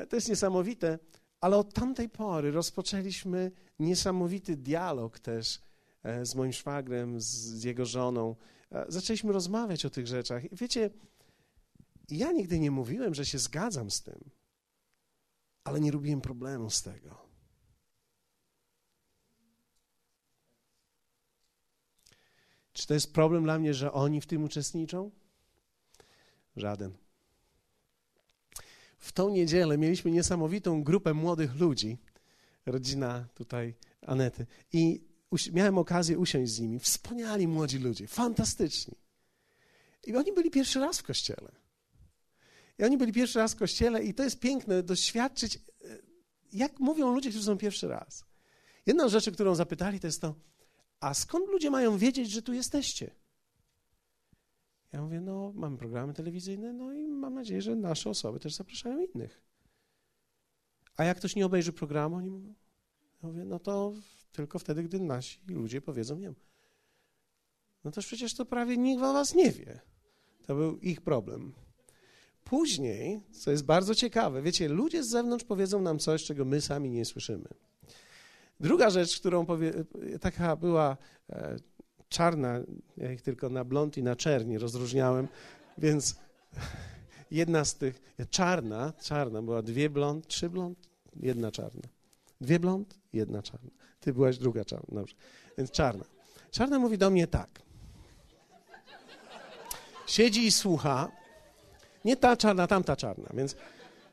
to 0.10 0.16
jest 0.16 0.30
niesamowite, 0.30 1.00
ale 1.42 1.58
od 1.58 1.74
tamtej 1.74 2.10
pory 2.10 2.52
rozpoczęliśmy 2.52 3.52
niesamowity 3.80 4.58
dialog 4.58 5.20
też 5.20 5.62
e, 6.04 6.26
z 6.26 6.36
moim 6.36 6.54
szwagrem, 6.54 7.22
z 7.22 7.64
jego 7.64 7.86
żoną. 7.86 8.36
E, 8.72 8.86
zaczęliśmy 8.88 9.34
rozmawiać 9.34 9.86
o 9.86 9.90
tych 9.90 10.08
rzeczach. 10.08 10.52
I 10.52 10.56
wiecie, 10.56 10.90
ja 12.10 12.32
nigdy 12.32 12.60
nie 12.60 12.72
mówiłem, 12.72 13.14
że 13.14 13.26
się 13.26 13.40
zgadzam 13.40 13.92
z 13.92 14.02
tym, 14.02 14.30
ale 15.64 15.80
nie 15.80 15.92
robiłem 15.92 16.22
problemu 16.22 16.70
z 16.70 16.82
tego. 16.82 17.26
Czy 22.74 22.88
to 22.88 22.94
jest 22.94 23.14
problem 23.14 23.44
dla 23.44 23.60
mnie, 23.60 23.74
że 23.74 23.94
oni 23.94 24.22
w 24.22 24.26
tym 24.26 24.44
uczestniczą? 24.44 25.12
Żaden. 26.56 26.98
W 28.98 29.12
tą 29.12 29.30
niedzielę 29.30 29.78
mieliśmy 29.78 30.12
niesamowitą 30.12 30.84
grupę 30.84 31.14
młodych 31.14 31.56
ludzi, 31.56 31.98
rodzina 32.66 33.28
tutaj 33.34 33.76
Anety, 34.02 34.46
i 34.74 35.04
miałem 35.54 35.78
okazję 35.78 36.20
usiąść 36.20 36.52
z 36.52 36.60
nimi. 36.60 36.80
Wspaniali 36.80 37.48
młodzi 37.48 37.80
ludzie, 37.80 38.08
fantastyczni. 38.08 38.96
I 40.08 40.16
oni 40.16 40.34
byli 40.34 40.52
pierwszy 40.52 40.80
raz 40.80 41.00
w 41.00 41.04
kościele. 41.04 41.52
I 42.80 42.84
oni 42.84 42.98
byli 42.98 43.14
pierwszy 43.14 43.40
raz 43.40 43.54
w 43.54 43.56
kościele, 43.56 44.04
i 44.04 44.14
to 44.14 44.24
jest 44.24 44.40
piękne 44.40 44.84
doświadczyć, 44.84 45.56
e, 45.56 45.60
jak 46.54 46.80
mówią 46.80 47.14
ludzie, 47.14 47.30
którzy 47.30 47.46
są 47.46 47.58
pierwszy 47.58 47.88
raz. 47.88 48.26
Jedna 48.86 49.10
rzecz, 49.10 49.30
którą 49.30 49.56
zapytali, 49.56 50.00
to 50.00 50.08
jest 50.08 50.22
to, 50.22 50.36
a 51.00 51.14
skąd 51.14 51.48
ludzie 51.48 51.70
mają 51.70 51.98
wiedzieć, 51.98 52.32
że 52.32 52.42
tu 52.42 52.54
jesteście? 52.54 53.12
Ja 54.94 55.02
mówię, 55.02 55.22
no 55.22 55.52
mamy 55.56 55.78
programy 55.78 56.14
telewizyjne, 56.14 56.74
no 56.74 56.94
i 56.94 57.08
mam 57.08 57.34
nadzieję, 57.34 57.62
że 57.62 57.76
nasze 57.76 58.10
osoby 58.10 58.40
też 58.40 58.56
zapraszają 58.56 59.00
innych. 59.00 59.42
A 60.98 61.04
jak 61.04 61.18
ktoś 61.18 61.36
nie 61.36 61.46
obejrzy 61.46 61.74
programu, 61.74 62.16
oni 62.16 62.30
mówią, 62.30 62.56
ja 63.24 63.28
mówię, 63.30 63.46
no 63.46 63.60
to 63.60 63.94
tylko 64.32 64.60
wtedy, 64.60 64.84
gdy 64.84 65.00
nasi 65.00 65.40
ludzie 65.48 65.82
powiedzą 65.82 66.18
nie. 66.18 66.34
No 67.84 67.92
to 67.92 68.02
przecież 68.02 68.34
to 68.34 68.46
prawie 68.46 68.78
nikt 68.78 69.04
o 69.04 69.14
was 69.14 69.36
nie 69.36 69.52
wie. 69.52 69.80
To 70.46 70.56
był 70.56 70.78
ich 70.78 71.02
problem. 71.02 71.54
Później, 72.44 73.22
co 73.32 73.52
jest 73.52 73.66
bardzo 73.66 73.96
ciekawe, 73.96 74.42
wiecie, 74.42 74.70
ludzie 74.70 75.04
z 75.04 75.10
zewnątrz 75.10 75.46
powiedzą 75.46 75.82
nam 75.82 76.00
coś, 76.00 76.24
czego 76.24 76.46
my 76.46 76.62
sami 76.62 76.90
nie 76.90 77.06
słyszymy. 77.06 77.48
Druga 78.60 78.90
rzecz, 78.90 79.20
którą 79.20 79.46
powie, 79.46 79.74
taka 80.22 80.56
była 80.56 80.98
e, 81.30 81.56
czarna, 82.10 82.60
ja 82.98 83.12
ich 83.12 83.22
tylko 83.22 83.50
na 83.50 83.64
blond 83.64 83.98
i 83.98 84.04
na 84.04 84.16
czerni 84.16 84.58
rozróżniałem, 84.58 85.28
więc 85.78 86.16
jedna 87.32 87.66
z 87.66 87.76
tych, 87.76 88.02
czarna, 88.30 88.94
czarna, 89.02 89.42
była 89.42 89.62
dwie 89.62 89.90
blond, 89.90 90.28
trzy 90.28 90.50
blond, 90.50 90.90
jedna 91.16 91.52
czarna. 91.52 91.82
Dwie 92.42 92.60
blond, 92.60 93.00
jedna 93.14 93.42
czarna. 93.44 93.70
Ty 94.00 94.14
byłaś 94.14 94.38
druga 94.38 94.66
czarna, 94.66 95.00
dobrze. 95.00 95.16
Więc 95.58 95.72
czarna. 95.72 96.06
Czarna 96.52 96.80
mówi 96.80 96.98
do 96.98 97.10
mnie 97.10 97.28
tak. 97.28 97.62
Siedzi 100.08 100.46
i 100.46 100.52
słucha. 100.52 101.12
Nie 102.06 102.18
ta 102.18 102.38
czarna, 102.38 102.68
tamta 102.68 102.96
czarna. 102.96 103.30
Więc 103.34 103.56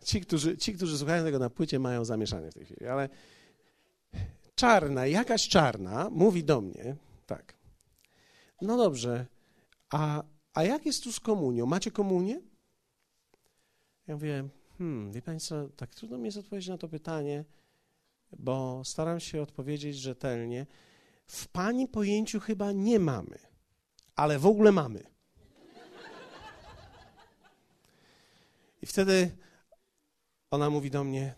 ci, 0.05 0.21
którzy, 0.21 0.57
ci, 0.57 0.75
którzy 0.75 0.99
słuchają 0.99 1.25
tego 1.25 1.39
na 1.39 1.51
płycie, 1.51 1.79
mają 1.79 2.05
zamieszanie 2.05 2.51
w 2.51 2.55
tej 2.55 2.65
chwili. 2.65 2.87
Ale 2.87 3.09
czarna, 4.55 5.07
jakaś 5.07 5.49
czarna 5.49 6.11
mówi 6.11 6.45
do 6.45 6.61
mnie 6.61 6.97
tak. 7.27 7.55
No 8.63 8.77
dobrze, 8.77 9.27
a, 9.91 10.23
a 10.55 10.63
jak 10.63 10.87
jest 10.87 11.05
tu 11.05 11.13
z 11.13 11.21
komunią? 11.21 11.67
Macie 11.67 11.91
komunię? 11.91 12.41
Ja 14.07 14.15
mówię, 14.15 14.49
hmm, 14.79 15.13
wie 15.13 15.23
Państwo, 15.23 15.69
tak 15.77 15.95
trudno 15.95 16.19
mi 16.19 16.25
jest 16.25 16.39
odpowiedzieć 16.39 16.69
na 16.69 16.79
to 16.79 16.89
pytanie, 16.89 17.45
bo 18.39 18.83
staram 18.85 19.21
się 19.21 19.43
odpowiedzieć 19.43 19.97
rzetelnie. 19.97 20.67
W 21.27 21.49
Pani 21.49 21.89
pojęciu 21.89 22.41
chyba 22.41 22.73
nie 22.73 22.99
mamy, 22.99 23.39
ale 24.17 24.39
w 24.39 24.47
ogóle 24.47 24.73
mamy. 24.73 25.05
I 28.83 28.87
wtedy 28.87 29.37
ona 30.51 30.71
mówi 30.71 30.91
do 30.91 31.05
mnie, 31.05 31.35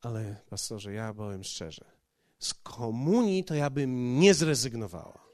ale 0.00 0.36
pastorze, 0.50 0.92
ja 0.92 1.14
powiem 1.14 1.44
szczerze, 1.44 1.84
z 2.38 2.54
komunii 2.54 3.44
to 3.44 3.54
ja 3.54 3.70
bym 3.70 4.20
nie 4.20 4.34
zrezygnowała. 4.34 5.27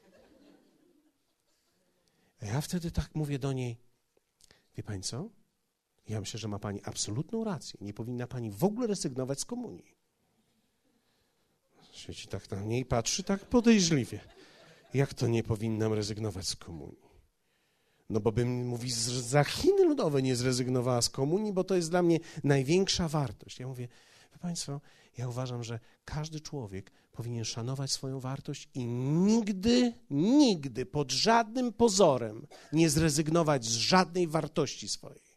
A 2.45 2.47
ja 2.47 2.61
wtedy 2.61 2.91
tak 2.91 3.15
mówię 3.15 3.39
do 3.39 3.53
niej, 3.53 3.77
wie 4.77 4.83
pani 4.83 5.03
co? 5.03 5.29
Ja 6.09 6.21
myślę, 6.21 6.41
że 6.41 6.49
ma 6.49 6.59
pani 6.59 6.83
absolutną 6.85 7.45
rację. 7.45 7.79
Nie 7.81 7.95
powinna 7.95 8.27
pani 8.27 8.51
w 8.51 8.65
ogóle 8.65 8.87
rezygnować 8.87 9.41
z 9.41 9.45
komunii. 9.45 9.95
Siedzi 11.93 12.29
tak 12.29 12.51
na 12.51 12.61
mnie 12.61 12.79
i 12.79 12.85
patrzy 12.85 13.23
tak 13.23 13.41
podejrzliwie. 13.41 14.21
Jak 14.95 15.15
to 15.15 15.27
nie 15.27 15.43
powinnam 15.43 15.93
rezygnować 15.93 16.49
z 16.49 16.57
komunii? 16.57 17.05
No 18.11 18.21
bo 18.21 18.33
bym, 18.33 18.67
mówi, 18.67 18.91
za 18.91 19.45
Chiny 19.45 19.85
ludowe 19.85 20.23
nie 20.23 20.37
zrezygnowała 20.37 21.03
z 21.03 21.11
komunii, 21.11 21.53
bo 21.53 21.65
to 21.65 21.75
jest 21.75 21.91
dla 21.91 22.03
mnie 22.03 22.21
największa 22.45 23.09
wartość. 23.09 23.59
Ja 23.59 23.67
mówię, 23.67 23.89
wie 24.35 24.39
państwo, 24.39 24.81
ja 25.19 25.29
uważam, 25.29 25.65
że 25.65 25.81
każdy 26.05 26.41
człowiek 26.41 26.93
powinien 27.13 27.45
szanować 27.45 27.93
swoją 27.93 28.21
wartość 28.21 28.69
i 28.75 28.87
nigdy, 28.87 29.93
nigdy 30.11 30.87
pod 30.87 31.13
żadnym 31.13 31.73
pozorem 31.73 32.47
nie 32.73 32.91
zrezygnować 32.91 33.65
z 33.65 33.73
żadnej 33.73 34.29
wartości 34.29 34.89
swojej. 34.89 35.35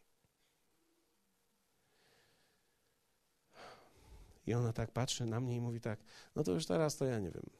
I 4.46 4.54
ona 4.54 4.72
tak 4.72 4.90
patrzy 4.90 5.26
na 5.26 5.40
mnie 5.40 5.56
i 5.56 5.60
mówi 5.60 5.80
tak, 5.80 6.00
no 6.36 6.44
to 6.44 6.52
już 6.52 6.66
teraz 6.66 6.96
to 6.96 7.04
ja 7.04 7.18
nie 7.18 7.30
wiem. 7.30 7.50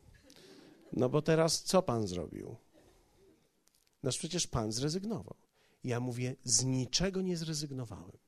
No 0.92 1.08
bo 1.08 1.22
teraz 1.22 1.62
co 1.62 1.82
pan 1.82 2.06
zrobił? 2.06 2.56
No 4.02 4.10
przecież 4.10 4.46
pan 4.46 4.72
zrezygnował. 4.72 5.36
Ja 5.84 6.00
mówię, 6.00 6.36
z 6.44 6.64
niczego 6.64 7.22
nie 7.22 7.36
zrezygnowałem. 7.36 8.18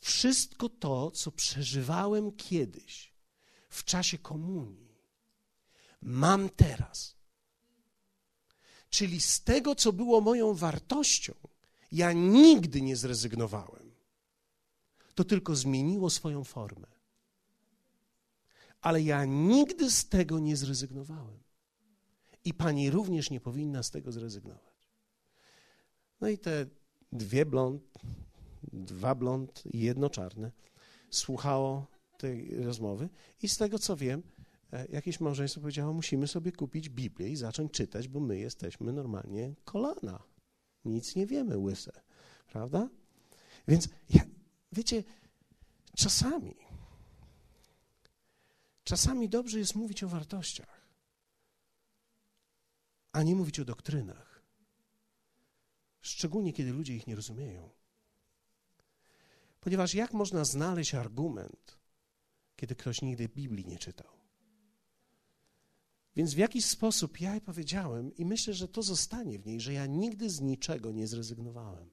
Wszystko 0.00 0.68
to, 0.68 1.10
co 1.10 1.32
przeżywałem 1.32 2.32
kiedyś, 2.32 3.12
w 3.68 3.84
czasie 3.84 4.18
komunii, 4.18 4.88
mam 6.02 6.48
teraz. 6.48 7.16
Czyli 8.90 9.20
z 9.20 9.40
tego, 9.44 9.74
co 9.74 9.92
było 9.92 10.20
moją 10.20 10.54
wartością, 10.54 11.34
ja 11.92 12.12
nigdy 12.12 12.82
nie 12.82 12.96
zrezygnowałem. 12.96 13.92
To 15.14 15.24
tylko 15.24 15.56
zmieniło 15.56 16.10
swoją 16.10 16.44
formę. 16.44 16.86
Ale 18.80 19.02
ja 19.02 19.24
nigdy 19.24 19.90
z 19.90 20.08
tego 20.08 20.38
nie 20.38 20.56
zrezygnowałem. 20.56 21.38
I 22.44 22.54
pani 22.54 22.90
również 22.90 23.30
nie 23.30 23.40
powinna 23.40 23.82
z 23.82 23.90
tego 23.90 24.12
zrezygnować. 24.12 24.74
No 26.20 26.28
i 26.28 26.38
te 26.38 26.66
dwie 27.12 27.46
blond, 27.46 27.82
dwa 28.72 29.14
blond 29.14 29.62
i 29.66 29.80
jedno 29.80 30.10
czarne 30.10 30.52
słuchało 31.10 31.86
tej 32.18 32.64
rozmowy 32.64 33.08
i 33.42 33.48
z 33.48 33.56
tego 33.56 33.78
co 33.78 33.96
wiem, 33.96 34.22
e, 34.72 34.86
jakieś 34.86 35.20
małżeństwo 35.20 35.60
powiedziało, 35.60 35.92
musimy 35.92 36.28
sobie 36.28 36.52
kupić 36.52 36.88
Biblię 36.88 37.28
i 37.28 37.36
zacząć 37.36 37.72
czytać, 37.72 38.08
bo 38.08 38.20
my 38.20 38.38
jesteśmy 38.38 38.92
normalnie 38.92 39.54
kolana. 39.64 40.22
Nic 40.84 41.16
nie 41.16 41.26
wiemy, 41.26 41.58
łyse. 41.58 41.92
Prawda? 42.46 42.88
Więc, 43.68 43.88
wiecie, 44.72 45.04
czasami, 45.96 46.56
czasami 48.84 49.28
dobrze 49.28 49.58
jest 49.58 49.74
mówić 49.74 50.02
o 50.02 50.08
wartościach, 50.08 50.88
a 53.12 53.22
nie 53.22 53.34
mówić 53.34 53.60
o 53.60 53.64
doktrynach. 53.64 54.42
Szczególnie, 56.00 56.52
kiedy 56.52 56.72
ludzie 56.72 56.96
ich 56.96 57.06
nie 57.06 57.16
rozumieją. 57.16 57.77
Ponieważ 59.60 59.94
jak 59.94 60.12
można 60.12 60.44
znaleźć 60.44 60.94
argument, 60.94 61.78
kiedy 62.56 62.74
ktoś 62.74 63.02
nigdy 63.02 63.28
Biblii 63.28 63.66
nie 63.66 63.78
czytał? 63.78 64.18
Więc 66.16 66.34
w 66.34 66.38
jakiś 66.38 66.64
sposób 66.64 67.20
ja 67.20 67.30
jej 67.30 67.40
powiedziałem, 67.40 68.16
i 68.16 68.24
myślę, 68.24 68.54
że 68.54 68.68
to 68.68 68.82
zostanie 68.82 69.38
w 69.38 69.46
niej, 69.46 69.60
że 69.60 69.72
ja 69.72 69.86
nigdy 69.86 70.30
z 70.30 70.40
niczego 70.40 70.92
nie 70.92 71.06
zrezygnowałem. 71.06 71.90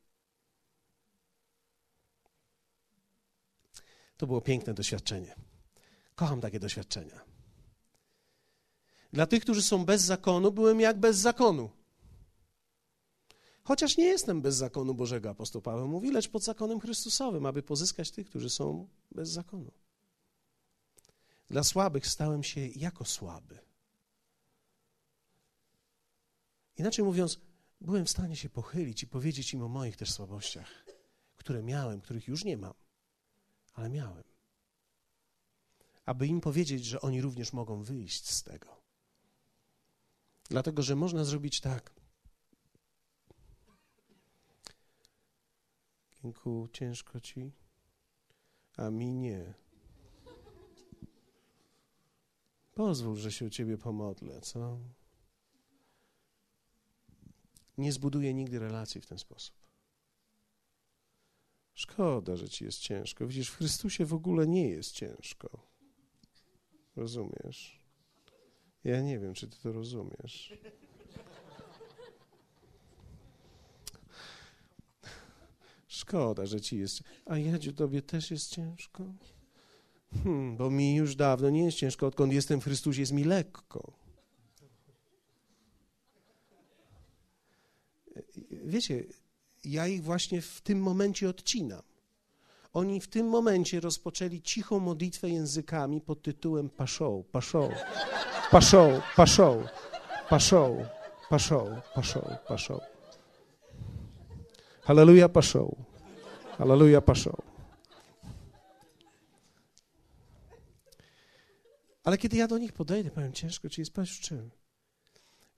To 4.18 4.28
było 4.28 4.42
piękne 4.42 4.74
doświadczenie. 4.74 5.36
Kocham 6.16 6.42
takie 6.42 6.60
doświadczenia. 6.60 7.22
Dla 9.14 9.26
tych, 9.26 9.44
którzy 9.44 9.62
są 9.62 9.86
bez 9.86 10.02
zakonu, 10.02 10.52
byłem 10.52 10.80
jak 10.80 11.00
bez 11.00 11.18
zakonu. 11.18 11.70
Chociaż 13.66 13.98
nie 13.98 14.06
jestem 14.06 14.42
bez 14.42 14.56
zakonu 14.56 14.94
Bożego, 14.94 15.30
apostoł 15.30 15.62
Paweł 15.62 15.88
mówi, 15.88 16.12
lecz 16.12 16.30
pod 16.30 16.44
zakonem 16.44 16.80
Chrystusowym, 16.80 17.46
aby 17.46 17.64
pozyskać 17.64 18.12
tych, 18.12 18.30
którzy 18.30 18.50
są 18.50 18.88
bez 19.12 19.30
zakonu. 19.30 19.72
Dla 21.48 21.64
słabych 21.64 22.08
stałem 22.08 22.44
się 22.44 22.68
jako 22.68 23.06
słaby. 23.06 23.60
Inaczej 26.78 27.06
mówiąc, 27.06 27.40
byłem 27.82 28.06
w 28.06 28.10
stanie 28.10 28.36
się 28.36 28.50
pochylić 28.50 29.04
i 29.04 29.08
powiedzieć 29.08 29.54
im 29.54 29.64
o 29.64 29.68
moich 29.68 29.98
też 29.98 30.12
słabościach, 30.12 30.86
które 31.36 31.64
miałem, 31.64 32.02
których 32.02 32.28
już 32.28 32.44
nie 32.44 32.58
mam, 32.58 32.74
ale 33.74 33.90
miałem. 33.90 34.24
Aby 36.06 36.28
im 36.28 36.42
powiedzieć, 36.42 36.86
że 36.86 37.02
oni 37.02 37.22
również 37.22 37.54
mogą 37.54 37.84
wyjść 37.84 38.30
z 38.30 38.44
tego. 38.44 38.68
Dlatego, 40.50 40.82
że 40.82 40.96
można 40.96 41.24
zrobić 41.24 41.62
tak. 41.62 42.05
Kinku, 46.26 46.68
ciężko 46.74 47.20
ci, 47.20 47.52
a 48.78 48.90
mi 48.90 49.14
nie. 49.14 49.54
Pozwól, 52.74 53.16
że 53.16 53.32
się 53.32 53.46
o 53.46 53.50
ciebie 53.50 53.78
pomodlę, 53.78 54.42
co? 54.42 54.80
Nie 57.78 57.92
zbuduję 57.92 58.34
nigdy 58.34 58.60
relacji 58.60 59.02
w 59.02 59.06
ten 59.06 59.18
sposób. 59.18 59.56
Szkoda, 61.74 62.36
że 62.36 62.50
ci 62.50 62.66
jest 62.66 62.80
ciężko. 62.80 63.28
Widzisz, 63.28 63.50
w 63.50 63.58
Chrystusie 63.58 64.06
w 64.06 64.14
ogóle 64.14 64.48
nie 64.48 64.70
jest 64.70 64.92
ciężko. 64.92 65.68
Rozumiesz? 66.96 67.80
Ja 68.84 69.02
nie 69.02 69.20
wiem, 69.20 69.34
czy 69.34 69.48
ty 69.48 69.60
to 69.60 69.72
rozumiesz. 69.72 70.54
Szkoda, 75.96 76.46
że 76.46 76.62
ci 76.62 76.78
jest. 76.78 77.04
A 77.26 77.38
Jadziu, 77.38 77.74
tobie 77.74 78.02
też 78.02 78.32
jest 78.32 78.50
ciężko? 78.50 79.04
Hmm, 80.24 80.58
bo 80.58 80.70
mi 80.70 80.96
już 80.96 81.16
dawno 81.16 81.50
nie 81.50 81.66
jest 81.66 81.78
ciężko. 81.78 82.08
Odkąd 82.08 82.34
jestem 82.34 82.62
w 82.62 82.64
Chrystusie, 82.64 83.02
jest 83.02 83.12
mi 83.12 83.24
lekko. 83.24 83.94
Wiecie, 88.52 89.04
ja 89.64 89.88
ich 89.88 90.04
właśnie 90.04 90.42
w 90.42 90.62
tym 90.62 90.80
momencie 90.80 91.30
odcinam. 91.30 91.82
Oni 92.74 93.02
w 93.02 93.08
tym 93.08 93.28
momencie 93.28 93.80
rozpoczęli 93.80 94.42
cichą 94.42 94.80
modlitwę 94.80 95.30
językami 95.30 96.02
pod 96.02 96.22
tytułem 96.22 96.70
Paszą, 96.70 97.24
Paszą, 97.32 97.70
Paszą, 98.52 99.02
Paszą, 99.16 99.64
Paszą, 100.30 100.86
Paszą, 101.30 101.82
Paszą, 101.96 102.36
Paszą. 102.48 102.80
Halleluja, 104.82 105.30
Paszą. 105.30 105.85
Halleluja, 106.58 107.02
Paszą. 107.02 107.42
Ale 112.04 112.18
kiedy 112.18 112.38
ja 112.38 112.48
do 112.48 112.58
nich 112.58 112.74
podejdę, 112.74 113.12
powiem 113.12 113.34
ciężko, 113.34 113.70
czy 113.70 113.82
jest 113.82 113.98
w 113.98 114.20
czym? 114.20 114.52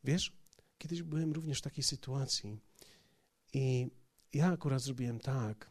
Wiesz, 0.04 0.34
kiedyś 0.78 1.04
byłem 1.04 1.32
również 1.32 1.60
w 1.60 1.62
takiej 1.62 1.84
sytuacji 1.84 2.60
i 3.54 3.88
ja 4.34 4.52
akurat 4.52 4.82
zrobiłem 4.82 5.20
tak, 5.20 5.70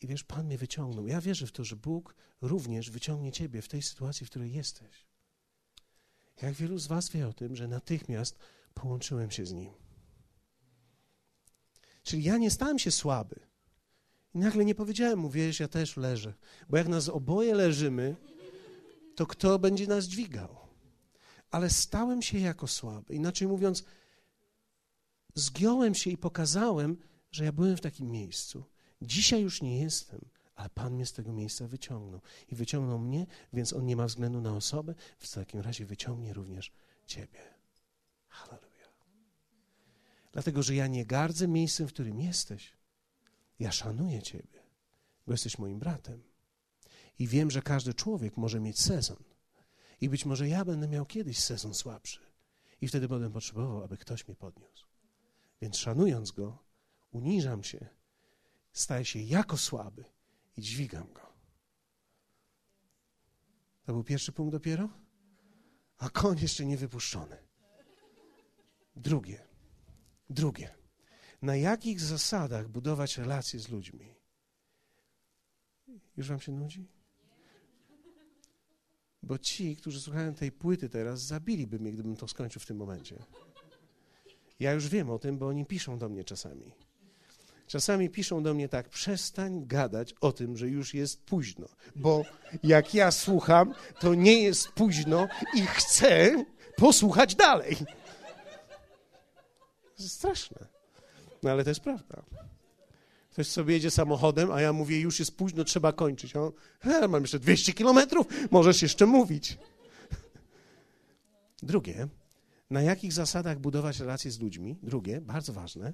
I 0.00 0.06
wiesz, 0.06 0.24
Pan 0.24 0.46
mnie 0.46 0.58
wyciągnął. 0.58 1.06
Ja 1.06 1.20
wierzę 1.20 1.46
w 1.46 1.52
to, 1.52 1.64
że 1.64 1.76
Bóg 1.76 2.14
również 2.40 2.90
wyciągnie 2.90 3.32
ciebie 3.32 3.62
w 3.62 3.68
tej 3.68 3.82
sytuacji, 3.82 4.26
w 4.26 4.30
której 4.30 4.52
jesteś. 4.52 5.06
Jak 6.42 6.54
wielu 6.54 6.78
z 6.78 6.86
Was 6.86 7.10
wie 7.10 7.28
o 7.28 7.32
tym, 7.32 7.56
że 7.56 7.68
natychmiast 7.68 8.38
połączyłem 8.74 9.30
się 9.30 9.46
z 9.46 9.52
Nim. 9.52 9.72
Czyli 12.02 12.22
ja 12.22 12.38
nie 12.38 12.50
stałem 12.50 12.78
się 12.78 12.90
słaby. 12.90 13.47
I 14.34 14.38
nagle 14.38 14.64
nie 14.64 14.74
powiedziałem 14.74 15.18
mu, 15.18 15.30
wiesz, 15.30 15.60
ja 15.60 15.68
też 15.68 15.96
leżę. 15.96 16.34
Bo 16.68 16.76
jak 16.76 16.88
nas 16.88 17.08
oboje 17.08 17.54
leżymy, 17.54 18.16
to 19.14 19.26
kto 19.26 19.58
będzie 19.58 19.86
nas 19.86 20.04
dźwigał? 20.04 20.56
Ale 21.50 21.70
stałem 21.70 22.22
się 22.22 22.38
jako 22.38 22.66
słaby. 22.66 23.14
Inaczej 23.14 23.48
mówiąc, 23.48 23.84
zgiąłem 25.34 25.94
się 25.94 26.10
i 26.10 26.18
pokazałem, 26.18 26.96
że 27.30 27.44
ja 27.44 27.52
byłem 27.52 27.76
w 27.76 27.80
takim 27.80 28.10
miejscu. 28.10 28.64
Dzisiaj 29.02 29.42
już 29.42 29.62
nie 29.62 29.80
jestem, 29.80 30.20
ale 30.54 30.70
Pan 30.70 30.94
mnie 30.94 31.06
z 31.06 31.12
tego 31.12 31.32
miejsca 31.32 31.66
wyciągnął. 31.66 32.20
I 32.48 32.54
wyciągnął 32.54 32.98
mnie, 32.98 33.26
więc 33.52 33.72
On 33.72 33.86
nie 33.86 33.96
ma 33.96 34.06
względu 34.06 34.40
na 34.40 34.56
osobę, 34.56 34.94
w 35.18 35.34
takim 35.34 35.60
razie 35.60 35.86
wyciągnie 35.86 36.32
również 36.32 36.72
Ciebie. 37.06 37.38
Halleluja. 38.28 38.88
Dlatego, 40.32 40.62
że 40.62 40.74
ja 40.74 40.86
nie 40.86 41.06
gardzę 41.06 41.48
miejscem, 41.48 41.88
w 41.88 41.92
którym 41.92 42.20
jesteś. 42.20 42.77
Ja 43.58 43.72
szanuję 43.72 44.22
Ciebie, 44.22 44.62
bo 45.26 45.32
jesteś 45.32 45.58
moim 45.58 45.78
bratem. 45.78 46.22
I 47.18 47.26
wiem, 47.26 47.50
że 47.50 47.62
każdy 47.62 47.94
człowiek 47.94 48.36
może 48.36 48.60
mieć 48.60 48.80
sezon. 48.80 49.24
I 50.00 50.08
być 50.08 50.24
może 50.24 50.48
ja 50.48 50.64
będę 50.64 50.88
miał 50.88 51.06
kiedyś 51.06 51.38
sezon 51.38 51.74
słabszy. 51.74 52.20
I 52.80 52.88
wtedy 52.88 53.08
będę 53.08 53.30
potrzebował, 53.30 53.84
aby 53.84 53.96
ktoś 53.96 54.28
mnie 54.28 54.36
podniósł. 54.36 54.86
Więc 55.60 55.76
szanując 55.76 56.30
go, 56.30 56.58
uniżam 57.10 57.64
się, 57.64 57.86
staję 58.72 59.04
się 59.04 59.18
jako 59.18 59.56
słaby 59.56 60.04
i 60.56 60.62
dźwigam 60.62 61.12
go. 61.12 61.28
To 63.84 63.92
był 63.92 64.04
pierwszy 64.04 64.32
punkt 64.32 64.52
dopiero? 64.52 64.88
A 65.98 66.10
koń 66.10 66.38
jeszcze 66.38 66.66
nie 66.66 66.76
wypuszczony. 66.76 67.36
Drugie. 68.96 69.46
Drugie. 70.30 70.77
Na 71.42 71.56
jakich 71.56 72.00
zasadach 72.00 72.68
budować 72.68 73.18
relacje 73.18 73.60
z 73.60 73.68
ludźmi? 73.68 74.14
Już 76.16 76.28
wam 76.28 76.40
się 76.40 76.52
nudzi? 76.52 76.88
Bo 79.22 79.38
ci, 79.38 79.76
którzy 79.76 80.00
słuchają 80.00 80.34
tej 80.34 80.52
płyty 80.52 80.88
teraz, 80.88 81.20
zabiliby 81.20 81.78
mnie, 81.78 81.92
gdybym 81.92 82.16
to 82.16 82.28
skończył 82.28 82.62
w 82.62 82.66
tym 82.66 82.76
momencie. 82.76 83.16
Ja 84.60 84.72
już 84.72 84.88
wiem 84.88 85.10
o 85.10 85.18
tym, 85.18 85.38
bo 85.38 85.46
oni 85.48 85.66
piszą 85.66 85.98
do 85.98 86.08
mnie 86.08 86.24
czasami. 86.24 86.72
Czasami 87.66 88.10
piszą 88.10 88.42
do 88.42 88.54
mnie 88.54 88.68
tak: 88.68 88.88
przestań 88.88 89.66
gadać 89.66 90.14
o 90.20 90.32
tym, 90.32 90.56
że 90.56 90.68
już 90.68 90.94
jest 90.94 91.22
późno, 91.22 91.68
bo 91.96 92.22
jak 92.62 92.94
ja 92.94 93.10
słucham, 93.10 93.74
to 94.00 94.14
nie 94.14 94.42
jest 94.42 94.68
późno 94.68 95.28
i 95.54 95.66
chcę 95.66 96.44
posłuchać 96.76 97.34
dalej. 97.34 97.76
Jest 99.98 100.14
straszne. 100.14 100.77
No 101.42 101.50
ale 101.50 101.64
to 101.64 101.70
jest 101.70 101.80
prawda. 101.80 102.22
Ktoś 103.30 103.48
sobie 103.48 103.74
jedzie 103.74 103.90
samochodem, 103.90 104.52
a 104.52 104.60
ja 104.60 104.72
mówię, 104.72 105.00
już 105.00 105.18
jest 105.18 105.36
późno, 105.36 105.64
trzeba 105.64 105.92
kończyć. 105.92 106.36
On, 106.36 106.52
he, 106.80 107.08
mam 107.08 107.22
jeszcze 107.22 107.38
200 107.38 107.72
kilometrów, 107.72 108.26
możesz 108.50 108.82
jeszcze 108.82 109.06
mówić. 109.06 109.58
Drugie, 111.62 112.08
na 112.70 112.82
jakich 112.82 113.12
zasadach 113.12 113.58
budować 113.58 114.00
relacje 114.00 114.30
z 114.30 114.40
ludźmi? 114.40 114.78
Drugie, 114.82 115.20
bardzo 115.20 115.52
ważne, 115.52 115.92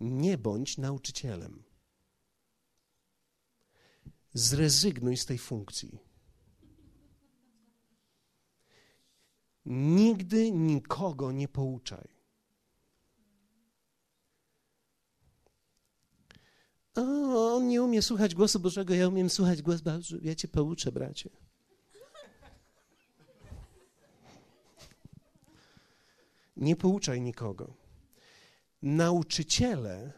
nie 0.00 0.38
bądź 0.38 0.78
nauczycielem. 0.78 1.62
Zrezygnuj 4.34 5.16
z 5.16 5.26
tej 5.26 5.38
funkcji. 5.38 5.98
Nigdy 9.66 10.52
nikogo 10.52 11.32
nie 11.32 11.48
pouczaj. 11.48 12.08
O, 16.94 17.56
on 17.56 17.68
nie 17.68 17.82
umie 17.82 18.02
słuchać 18.02 18.34
głosu 18.34 18.60
Bożego, 18.60 18.94
ja 18.94 19.08
umiem 19.08 19.30
słuchać 19.30 19.62
głos 19.62 19.80
Boży. 19.80 20.20
Ja 20.22 20.34
cię 20.34 20.48
pouczę, 20.48 20.92
bracie. 20.92 21.30
Nie 26.56 26.76
pouczaj 26.76 27.20
nikogo. 27.20 27.74
Nauczyciele 28.82 30.12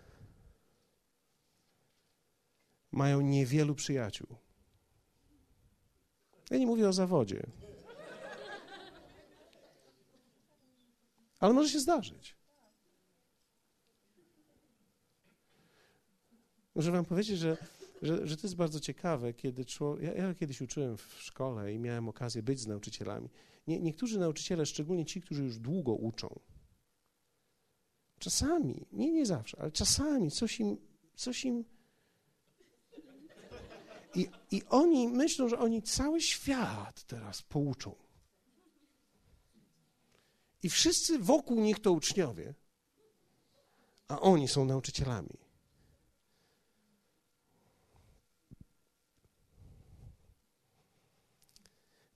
mają 2.93 3.20
niewielu 3.20 3.75
przyjaciół. 3.75 4.27
Ja 6.51 6.59
nie 6.59 6.66
mówię 6.66 6.89
o 6.89 6.93
zawodzie. 6.93 7.47
Ale 11.41 11.55
może 11.55 11.68
się 11.68 11.81
zdarzyć. 11.81 12.37
Muszę 16.75 16.91
wam 16.91 17.05
powiedzieć, 17.05 17.39
że, 17.39 17.57
że, 18.03 18.27
że 18.27 18.37
to 18.37 18.43
jest 18.43 18.57
bardzo 18.57 18.81
ciekawe, 18.81 19.35
kiedy 19.35 19.64
człowiek, 19.64 20.03
ja, 20.03 20.27
ja, 20.27 20.35
kiedyś 20.35 20.61
uczyłem 20.61 20.97
w 20.97 21.16
szkole 21.18 21.72
i 21.72 21.79
miałem 21.79 22.09
okazję 22.09 22.43
być 22.43 22.61
z 22.61 22.66
nauczycielami. 22.66 23.29
Nie, 23.66 23.81
niektórzy 23.81 24.18
nauczyciele, 24.18 24.66
szczególnie 24.66 25.05
ci, 25.05 25.20
którzy 25.20 25.43
już 25.43 25.59
długo 25.59 25.95
uczą, 25.95 26.41
czasami, 28.18 28.87
nie, 28.93 29.12
nie 29.12 29.27
zawsze, 29.27 29.61
ale 29.61 29.72
czasami 29.72 30.31
coś 30.31 30.61
im, 30.61 30.77
coś 31.14 31.45
im 31.45 31.64
i, 34.14 34.29
I 34.51 34.62
oni 34.68 35.09
myślą, 35.09 35.49
że 35.49 35.59
oni 35.59 35.83
cały 35.83 36.20
świat 36.20 37.05
teraz 37.05 37.43
pouczą. 37.43 37.95
I 40.62 40.70
wszyscy 40.70 41.18
wokół 41.18 41.61
nich 41.61 41.79
to 41.79 41.93
uczniowie, 41.93 42.55
a 44.09 44.20
oni 44.20 44.49
są 44.49 44.64
nauczycielami. 44.64 45.44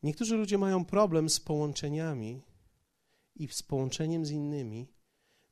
Niektórzy 0.09 0.37
ludzie 0.37 0.59
mają 0.59 0.85
problem 0.85 1.31
z 1.31 1.41
połączeniami 1.41 2.43
i 3.35 3.49
z 3.49 3.63
połączeniem 3.63 4.27
z 4.27 4.31
innymi, 4.31 4.89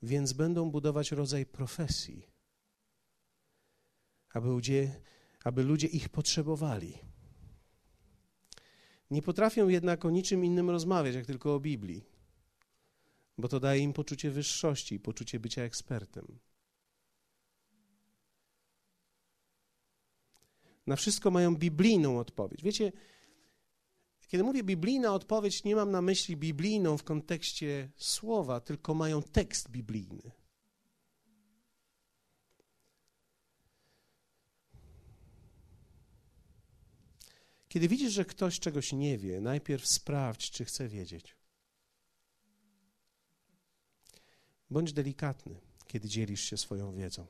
więc 0.02 0.32
będą 0.32 0.70
budować 0.70 1.12
rodzaj 1.12 1.46
profesji, 1.46 2.26
aby 4.34 4.48
ludzie, 4.48 5.00
aby 5.44 5.62
ludzie 5.62 5.86
ich 5.86 6.09
potrzebowali. 6.09 6.98
Nie 9.11 9.22
potrafią 9.22 9.68
jednak 9.68 10.04
o 10.04 10.11
niczym 10.11 10.44
innym 10.44 10.70
rozmawiać, 10.70 11.14
jak 11.14 11.26
tylko 11.26 11.54
o 11.54 11.61
Biblii, 11.61 12.04
bo 13.38 13.48
to 13.48 13.61
daje 13.61 13.82
im 13.82 13.92
poczucie 13.92 14.30
wyższości 14.30 15.00
poczucie 15.00 15.40
bycia 15.40 15.62
ekspertem. 15.62 16.38
Na 20.86 20.96
wszystko 20.96 21.30
mają 21.30 21.57
biblijną 21.57 22.18
odpowiedź. 22.18 22.62
Wiecie, 22.62 22.92
kiedy 24.27 24.45
mówię 24.45 24.62
biblijna 24.62 25.14
odpowiedź, 25.14 25.64
nie 25.64 25.77
mam 25.77 25.91
na 25.91 26.03
myśli 26.03 26.37
biblijną 26.37 26.99
w 26.99 27.05
kontekście 27.05 27.91
słowa, 27.97 28.61
tylko 28.61 28.95
mają 28.95 29.22
tekst 29.22 29.70
biblijny. 29.70 30.31
Kiedy 37.68 37.89
widzisz, 37.89 38.12
że 38.12 38.24
ktoś 38.24 38.61
czegoś 38.61 38.93
nie 38.93 39.18
wie, 39.18 39.41
najpierw 39.41 39.87
sprawdź, 39.87 40.51
czy 40.51 40.64
chce 40.64 40.89
wiedzieć. 40.89 41.37
Bądź 44.70 44.93
delikatny, 44.93 45.61
kiedy 45.87 46.09
dzielisz 46.09 46.41
się 46.41 46.57
swoją 46.57 46.93
wiedzą. 46.93 47.27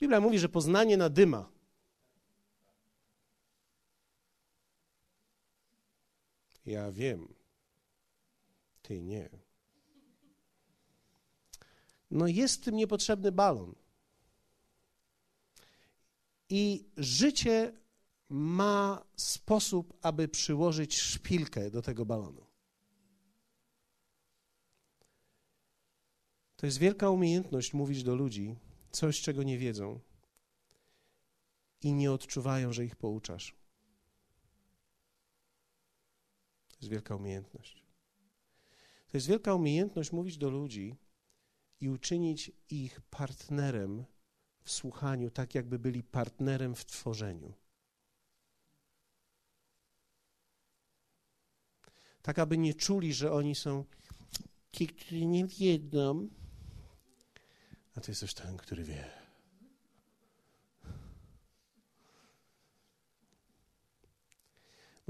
Biblia 0.00 0.20
mówi, 0.20 0.38
że 0.38 0.48
poznanie 0.48 0.96
nadyma. 0.96 1.61
Ja 6.66 6.92
wiem, 6.92 7.34
ty 8.82 9.02
nie. 9.02 9.28
No 12.10 12.26
jest 12.26 12.64
tym 12.64 12.76
niepotrzebny 12.76 13.32
balon. 13.32 13.74
I 16.48 16.84
życie 16.96 17.72
ma 18.28 19.04
sposób, 19.16 19.98
aby 20.02 20.28
przyłożyć 20.28 20.98
szpilkę 20.98 21.70
do 21.70 21.82
tego 21.82 22.06
balonu. 22.06 22.46
To 26.56 26.66
jest 26.66 26.78
wielka 26.78 27.10
umiejętność 27.10 27.74
mówić 27.74 28.02
do 28.02 28.14
ludzi 28.14 28.56
coś, 28.90 29.20
czego 29.20 29.42
nie 29.42 29.58
wiedzą 29.58 30.00
i 31.80 31.92
nie 31.92 32.12
odczuwają, 32.12 32.72
że 32.72 32.84
ich 32.84 32.96
pouczasz. 32.96 33.54
To 36.68 36.71
jest 36.82 36.90
wielka 36.90 37.16
umiejętność. 37.16 37.84
To 39.08 39.16
jest 39.16 39.26
wielka 39.26 39.54
umiejętność 39.54 40.12
mówić 40.12 40.38
do 40.38 40.50
ludzi 40.50 40.96
i 41.80 41.88
uczynić 41.88 42.52
ich 42.70 43.00
partnerem 43.00 44.04
w 44.64 44.70
słuchaniu, 44.70 45.30
tak 45.30 45.54
jakby 45.54 45.78
byli 45.78 46.02
partnerem 46.02 46.74
w 46.74 46.86
tworzeniu. 46.86 47.54
Tak, 52.22 52.38
aby 52.38 52.58
nie 52.58 52.74
czuli, 52.74 53.14
że 53.14 53.32
oni 53.32 53.54
są 53.54 53.84
ci, 54.72 54.86
którzy 54.86 55.26
nie 55.26 55.46
wiedzą, 55.46 56.28
a 57.94 58.00
ty 58.00 58.10
jesteś 58.10 58.34
ten, 58.34 58.56
który 58.56 58.84
wie. 58.84 59.21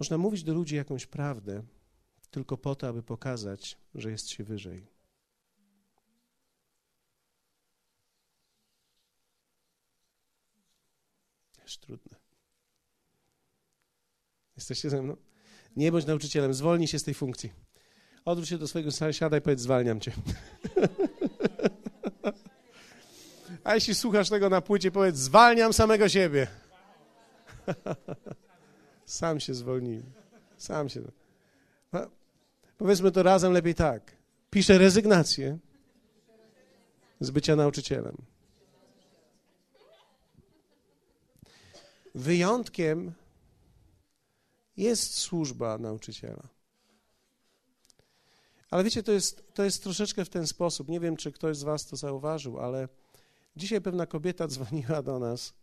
Można 0.02 0.18
mówić 0.18 0.42
do 0.42 0.54
ludzi 0.54 0.76
jakąś 0.76 1.06
prawdę 1.06 1.62
tylko 2.30 2.56
po 2.56 2.74
to, 2.74 2.88
aby 2.88 3.02
pokazać, 3.02 3.78
że 3.94 4.10
jest 4.10 4.28
się 4.28 4.44
wyżej. 4.44 4.86
Jest 11.62 11.80
trudne. 11.80 12.16
Jesteście 14.56 14.90
ze 14.90 15.02
mną? 15.02 15.16
Nie 15.76 15.92
bądź 15.92 16.06
nauczycielem, 16.06 16.54
zwolnij 16.54 16.88
się 16.88 16.98
z 16.98 17.04
tej 17.04 17.14
funkcji. 17.14 17.52
Odwróć 18.24 18.48
się 18.48 18.58
do 18.58 18.68
swojego 18.68 18.92
sąsiada 18.92 19.36
i 19.36 19.40
powiedz, 19.40 19.60
zwalniam 19.60 20.00
cię. 20.00 20.12
A 23.64 23.74
jeśli 23.74 23.94
słuchasz 23.94 24.28
tego 24.28 24.48
na 24.48 24.60
płycie, 24.60 24.90
powiedz, 24.90 25.16
zwalniam 25.16 25.72
samego 25.72 26.08
siebie. 26.08 26.46
Sam 29.06 29.40
się 29.40 29.54
zwolniłem. 29.54 30.12
Sam 30.56 30.88
się. 30.88 31.02
No, 31.92 32.10
powiedzmy 32.78 33.12
to 33.12 33.22
razem 33.22 33.52
lepiej 33.52 33.74
tak. 33.74 34.16
Piszę 34.50 34.78
rezygnację 34.78 35.58
z 37.20 37.30
bycia 37.30 37.56
nauczycielem. 37.56 38.16
Wyjątkiem 42.14 43.12
jest 44.76 45.14
służba 45.14 45.78
nauczyciela. 45.78 46.48
Ale 48.70 48.84
wiecie, 48.84 49.02
to 49.02 49.12
jest, 49.12 49.54
to 49.54 49.64
jest 49.64 49.82
troszeczkę 49.82 50.24
w 50.24 50.28
ten 50.28 50.46
sposób. 50.46 50.88
Nie 50.88 51.00
wiem, 51.00 51.16
czy 51.16 51.32
ktoś 51.32 51.56
z 51.56 51.62
Was 51.62 51.86
to 51.86 51.96
zauważył, 51.96 52.58
ale 52.60 52.88
dzisiaj 53.56 53.80
pewna 53.80 54.06
kobieta 54.06 54.48
dzwoniła 54.52 55.02
do 55.02 55.18
nas 55.18 55.54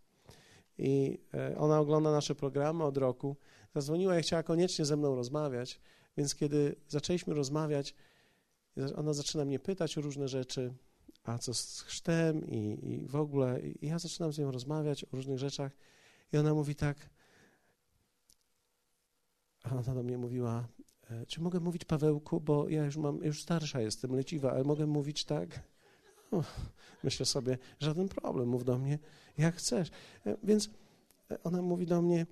i 0.79 1.19
e, 1.33 1.57
ona 1.57 1.79
ogląda 1.79 2.11
nasze 2.11 2.35
programy 2.35 2.83
od 2.83 2.97
roku. 2.97 3.35
Zadzwoniła 3.75 4.19
i 4.19 4.21
chciała 4.21 4.43
koniecznie 4.43 4.85
ze 4.85 4.97
mną 4.97 5.15
rozmawiać, 5.15 5.79
więc 6.17 6.35
kiedy 6.35 6.75
zaczęliśmy 6.87 7.33
rozmawiać, 7.33 7.95
ona 8.95 9.13
zaczyna 9.13 9.45
mnie 9.45 9.59
pytać 9.59 9.97
o 9.97 10.01
różne 10.01 10.27
rzeczy, 10.27 10.73
a 11.23 11.37
co 11.37 11.53
z 11.53 11.81
chrztem 11.81 12.47
i, 12.47 12.91
i 12.91 13.07
w 13.07 13.15
ogóle. 13.15 13.61
I 13.61 13.87
ja 13.87 13.99
zaczynam 13.99 14.33
z 14.33 14.39
nią 14.39 14.51
rozmawiać 14.51 15.03
o 15.03 15.07
różnych 15.11 15.39
rzeczach 15.39 15.71
i 16.33 16.37
ona 16.37 16.53
mówi 16.53 16.75
tak, 16.75 17.09
a 19.63 19.75
ona 19.75 19.93
do 19.95 20.03
mnie 20.03 20.17
mówiła, 20.17 20.67
e, 21.09 21.25
czy 21.25 21.41
mogę 21.41 21.59
mówić 21.59 21.85
Pawełku, 21.85 22.41
bo 22.41 22.69
ja 22.69 22.85
już 22.85 22.97
mam, 22.97 23.23
już 23.23 23.41
starsza 23.41 23.81
jestem, 23.81 24.15
leciwa, 24.15 24.51
ale 24.51 24.63
mogę 24.63 24.85
mówić 24.85 25.25
tak? 25.25 25.63
Myślę 27.03 27.25
sobie, 27.25 27.57
żaden 27.79 28.09
problem, 28.09 28.49
mów 28.49 28.63
do 28.63 28.77
mnie 28.77 28.99
jak 29.37 29.55
chcesz. 29.55 29.89
E, 30.25 30.37
więc 30.43 30.69
e, 31.31 31.43
ona 31.43 31.61
mówi 31.61 31.85
do 31.85 32.01
mnie, 32.01 32.25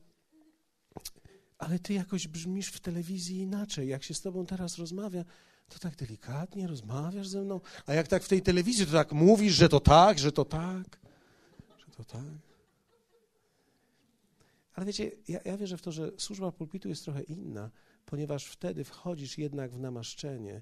ale 1.58 1.80
ty 1.80 1.94
jakoś 1.94 2.28
brzmisz 2.28 2.68
w 2.68 2.80
telewizji 2.80 3.38
inaczej. 3.38 3.88
Jak 3.88 4.04
się 4.04 4.14
z 4.14 4.22
tobą 4.22 4.46
teraz 4.46 4.78
rozmawia, 4.78 5.26
to 5.70 5.80
tak 5.80 5.96
delikatnie 5.96 6.68
rozmawiasz 6.68 7.28
ze 7.28 7.42
mną, 7.42 7.62
a 7.86 7.94
jak 7.94 8.08
tak 8.08 8.24
w 8.24 8.28
tej 8.28 8.42
telewizji, 8.42 8.86
to 8.86 8.92
tak 8.92 9.12
mówisz, 9.12 9.54
że 9.54 9.70
to 9.70 9.80
tak, 9.80 10.20
że 10.20 10.32
to 10.32 10.46
tak, 10.46 11.00
że 11.78 11.92
to 11.98 12.04
tak. 12.04 12.48
Ale 14.74 14.86
wiecie, 14.86 15.12
ja, 15.28 15.40
ja 15.46 15.58
wierzę 15.58 15.78
w 15.78 15.82
to, 15.82 15.92
że 15.92 16.12
służba 16.18 16.52
pulpitu 16.52 16.90
jest 16.90 17.04
trochę 17.04 17.24
inna, 17.24 17.72
ponieważ 18.06 18.46
wtedy 18.46 18.84
wchodzisz 18.84 19.38
jednak 19.38 19.72
w 19.72 19.80
namaszczenie, 19.80 20.62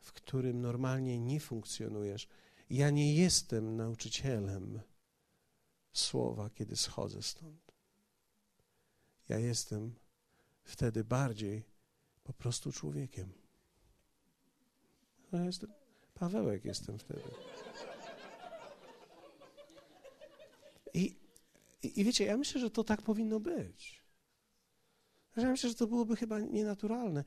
w 0.00 0.12
którym 0.12 0.60
normalnie 0.60 1.20
nie 1.20 1.40
funkcjonujesz. 1.40 2.28
Ja 2.70 2.90
nie 2.90 3.14
jestem 3.14 3.76
nauczycielem 3.76 4.80
słowa, 5.92 6.50
kiedy 6.50 6.76
schodzę 6.76 7.22
stąd. 7.22 7.72
Ja 9.28 9.38
jestem 9.38 9.94
wtedy 10.64 11.04
bardziej 11.04 11.64
po 12.24 12.32
prostu 12.32 12.72
człowiekiem. 12.72 13.32
Ja 15.32 15.44
jestem, 15.44 15.72
Pawełek 16.14 16.64
jestem 16.64 16.98
wtedy. 16.98 17.30
I, 20.94 21.16
I 21.82 22.04
wiecie, 22.04 22.24
ja 22.24 22.36
myślę, 22.36 22.60
że 22.60 22.70
to 22.70 22.84
tak 22.84 23.02
powinno 23.02 23.40
być. 23.40 23.97
Ja 25.36 25.50
myślę, 25.50 25.68
że 25.68 25.74
to 25.74 25.86
byłoby 25.86 26.16
chyba 26.16 26.40
nienaturalne. 26.40 27.24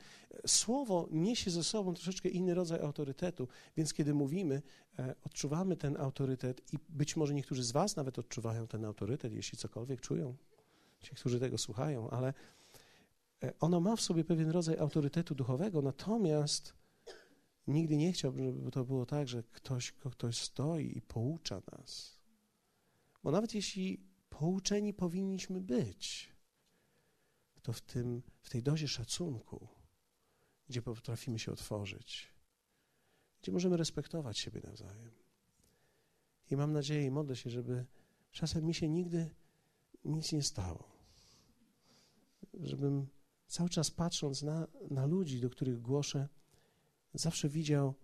Słowo 0.47 1.07
niesie 1.11 1.51
ze 1.51 1.63
sobą 1.63 1.93
troszeczkę 1.93 2.29
inny 2.29 2.53
rodzaj 2.53 2.79
autorytetu, 2.79 3.47
więc 3.77 3.93
kiedy 3.93 4.13
mówimy, 4.13 4.61
e, 4.99 5.15
odczuwamy 5.23 5.77
ten 5.77 5.97
autorytet 5.97 6.73
i 6.73 6.77
być 6.89 7.15
może 7.15 7.33
niektórzy 7.33 7.63
z 7.63 7.71
Was 7.71 7.95
nawet 7.95 8.19
odczuwają 8.19 8.67
ten 8.67 8.85
autorytet, 8.85 9.33
jeśli 9.33 9.57
cokolwiek 9.57 10.01
czują, 10.01 10.35
ci, 10.99 11.15
którzy 11.15 11.39
tego 11.39 11.57
słuchają, 11.57 12.09
ale 12.09 12.33
e, 13.43 13.53
ono 13.59 13.79
ma 13.79 13.95
w 13.95 14.01
sobie 14.01 14.23
pewien 14.23 14.49
rodzaj 14.49 14.77
autorytetu 14.77 15.35
duchowego, 15.35 15.81
natomiast 15.81 16.73
nigdy 17.67 17.97
nie 17.97 18.13
chciałbym, 18.13 18.55
żeby 18.55 18.71
to 18.71 18.85
było 18.85 19.05
tak, 19.05 19.27
że 19.27 19.43
ktoś, 19.43 19.91
ktoś 19.91 20.37
stoi 20.37 20.97
i 20.97 21.01
poucza 21.01 21.61
nas. 21.71 22.17
Bo 23.23 23.31
nawet 23.31 23.53
jeśli 23.53 24.03
pouczeni 24.29 24.93
powinniśmy 24.93 25.61
być, 25.61 26.30
to 27.61 27.73
w, 27.73 27.81
tym, 27.81 28.21
w 28.41 28.49
tej 28.49 28.63
dozie 28.63 28.87
szacunku, 28.87 29.67
gdzie 30.69 30.81
potrafimy 30.81 31.39
się 31.39 31.51
otworzyć, 31.51 32.33
gdzie 33.41 33.51
możemy 33.51 33.77
respektować 33.77 34.37
siebie 34.39 34.61
nawzajem. 34.63 35.11
I 36.51 36.55
mam 36.55 36.73
nadzieję 36.73 37.05
i 37.05 37.11
modlę 37.11 37.35
się, 37.35 37.49
żeby 37.49 37.85
czasem 38.31 38.65
mi 38.65 38.73
się 38.73 38.89
nigdy 38.89 39.29
nic 40.05 40.31
nie 40.31 40.43
stało. 40.43 40.91
Żebym 42.53 43.07
cały 43.47 43.69
czas 43.69 43.91
patrząc 43.91 44.41
na, 44.41 44.67
na 44.91 45.05
ludzi, 45.05 45.41
do 45.41 45.49
których 45.49 45.81
głoszę, 45.81 46.29
zawsze 47.13 47.49
widział 47.49 47.95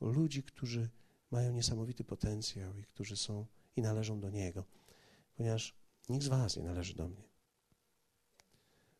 ludzi, 0.00 0.42
którzy 0.42 0.88
mają 1.30 1.52
niesamowity 1.52 2.04
potencjał 2.04 2.78
i 2.78 2.84
którzy 2.84 3.16
są 3.16 3.46
i 3.76 3.82
należą 3.82 4.20
do 4.20 4.30
Niego, 4.30 4.64
ponieważ 5.34 5.74
nikt 6.08 6.24
z 6.24 6.28
Was 6.28 6.56
nie 6.56 6.62
należy 6.62 6.94
do 6.94 7.08
mnie. 7.08 7.29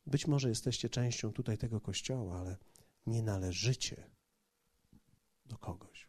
Być 0.06 0.26
może 0.26 0.48
jesteście 0.48 0.88
częścią 0.88 1.32
tutaj 1.32 1.58
tego 1.58 1.80
kościoła, 1.80 2.38
ale 2.38 2.56
nie 3.06 3.22
należycie 3.22 4.10
do 5.46 5.58
kogoś. 5.58 6.08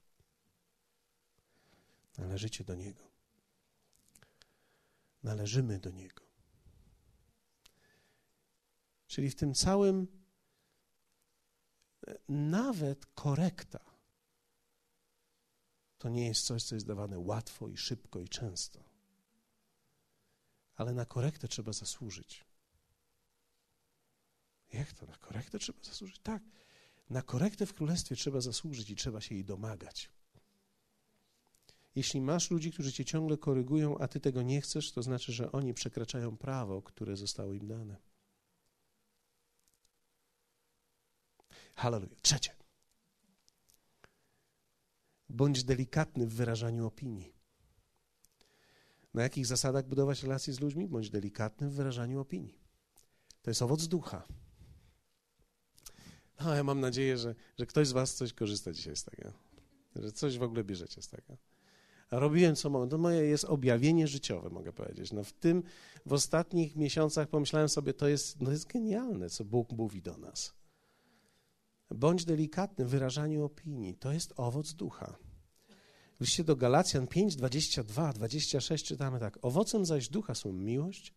Należycie 2.17 2.63
do 2.63 2.75
Niego. 2.75 3.11
Należymy 5.23 5.79
do 5.79 5.91
Niego. 5.91 6.23
Czyli 9.07 9.29
w 9.29 9.35
tym 9.35 9.53
całym 9.53 10.07
e, 12.07 12.15
nawet 12.29 13.05
korekta 13.05 13.91
to 15.97 16.09
nie 16.09 16.27
jest 16.27 16.45
coś, 16.45 16.63
co 16.63 16.75
jest 16.75 16.87
dawane 16.87 17.19
łatwo 17.19 17.69
i 17.69 17.77
szybko 17.77 18.19
i 18.19 18.29
często. 18.29 18.83
Ale 20.75 20.93
na 20.93 21.05
korektę 21.05 21.47
trzeba 21.47 21.73
zasłużyć. 21.73 22.45
Jak 24.73 24.93
to? 24.93 25.05
Na 25.05 25.17
korektę 25.17 25.59
trzeba 25.59 25.79
zasłużyć? 25.83 26.19
Tak. 26.19 26.43
Na 27.09 27.21
korektę 27.21 27.65
w 27.65 27.73
królestwie 27.73 28.15
trzeba 28.15 28.41
zasłużyć 28.41 28.89
i 28.89 28.95
trzeba 28.95 29.21
się 29.21 29.35
jej 29.35 29.45
domagać. 29.45 30.09
Jeśli 31.95 32.21
masz 32.21 32.51
ludzi, 32.51 32.71
którzy 32.71 32.93
cię 32.93 33.05
ciągle 33.05 33.37
korygują, 33.37 33.97
a 33.97 34.07
ty 34.07 34.19
tego 34.19 34.41
nie 34.41 34.61
chcesz, 34.61 34.91
to 34.91 35.03
znaczy, 35.03 35.33
że 35.33 35.51
oni 35.51 35.73
przekraczają 35.73 36.37
prawo, 36.37 36.81
które 36.81 37.17
zostało 37.17 37.53
im 37.53 37.67
dane. 37.67 37.97
Hallelujah. 41.75 42.21
Trzecie. 42.21 42.55
Bądź 45.29 45.63
delikatny 45.63 46.27
w 46.27 46.33
wyrażaniu 46.33 46.87
opinii. 46.87 47.33
Na 49.13 49.23
jakich 49.23 49.45
zasadach 49.45 49.87
budować 49.87 50.23
relacje 50.23 50.53
z 50.53 50.59
ludźmi? 50.59 50.87
Bądź 50.87 51.09
delikatny 51.09 51.69
w 51.69 51.73
wyrażaniu 51.73 52.19
opinii. 52.19 52.59
To 53.41 53.49
jest 53.51 53.61
owoc 53.61 53.87
ducha. 53.87 54.27
No, 56.45 56.55
ja 56.55 56.63
mam 56.63 56.79
nadzieję, 56.79 57.17
że, 57.17 57.35
że 57.59 57.65
ktoś 57.65 57.87
z 57.87 57.91
Was 57.91 58.15
coś 58.15 58.33
korzysta 58.33 58.71
dzisiaj 58.71 58.95
z 58.95 59.03
tego, 59.03 59.31
że 59.95 60.11
coś 60.11 60.37
w 60.37 60.43
ogóle 60.43 60.63
bierzecie 60.63 61.01
z 61.01 61.07
tego. 61.07 61.37
A 62.09 62.19
robiłem 62.19 62.55
co 62.55 62.69
mogę. 62.69 62.89
To 62.89 62.97
moje 62.97 63.25
jest 63.25 63.45
objawienie 63.45 64.07
życiowe, 64.07 64.49
mogę 64.49 64.73
powiedzieć. 64.73 65.11
No 65.11 65.23
w 65.23 65.33
tym, 65.33 65.63
w 66.05 66.13
ostatnich 66.13 66.75
miesiącach 66.75 67.27
pomyślałem 67.27 67.69
sobie, 67.69 67.93
to 67.93 68.07
jest, 68.07 68.41
no 68.41 68.51
jest 68.51 68.67
genialne, 68.67 69.29
co 69.29 69.45
Bóg 69.45 69.71
mówi 69.71 70.01
do 70.01 70.17
nas. 70.17 70.53
Bądź 71.89 72.25
delikatny 72.25 72.85
w 72.85 72.89
wyrażaniu 72.89 73.45
opinii. 73.45 73.95
To 73.95 74.11
jest 74.11 74.33
owoc 74.37 74.73
ducha. 74.73 75.17
W 76.21 76.43
do 76.43 76.55
Galacjan 76.55 77.07
5, 77.07 77.35
22, 77.35 78.13
26 78.13 78.85
czytamy 78.85 79.19
tak. 79.19 79.37
Owocem 79.41 79.85
zaś 79.85 80.09
ducha 80.09 80.35
są 80.35 80.53
miłość, 80.53 81.13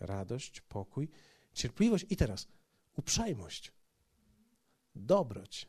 radość, 0.00 0.60
pokój, 0.60 1.08
cierpliwość 1.54 2.06
i 2.10 2.16
teraz 2.16 2.48
uprzejmość, 2.96 3.72
dobroć, 4.94 5.68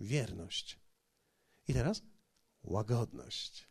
wierność. 0.00 0.78
I 1.68 1.74
teraz 1.74 2.02
łagodność, 2.62 3.68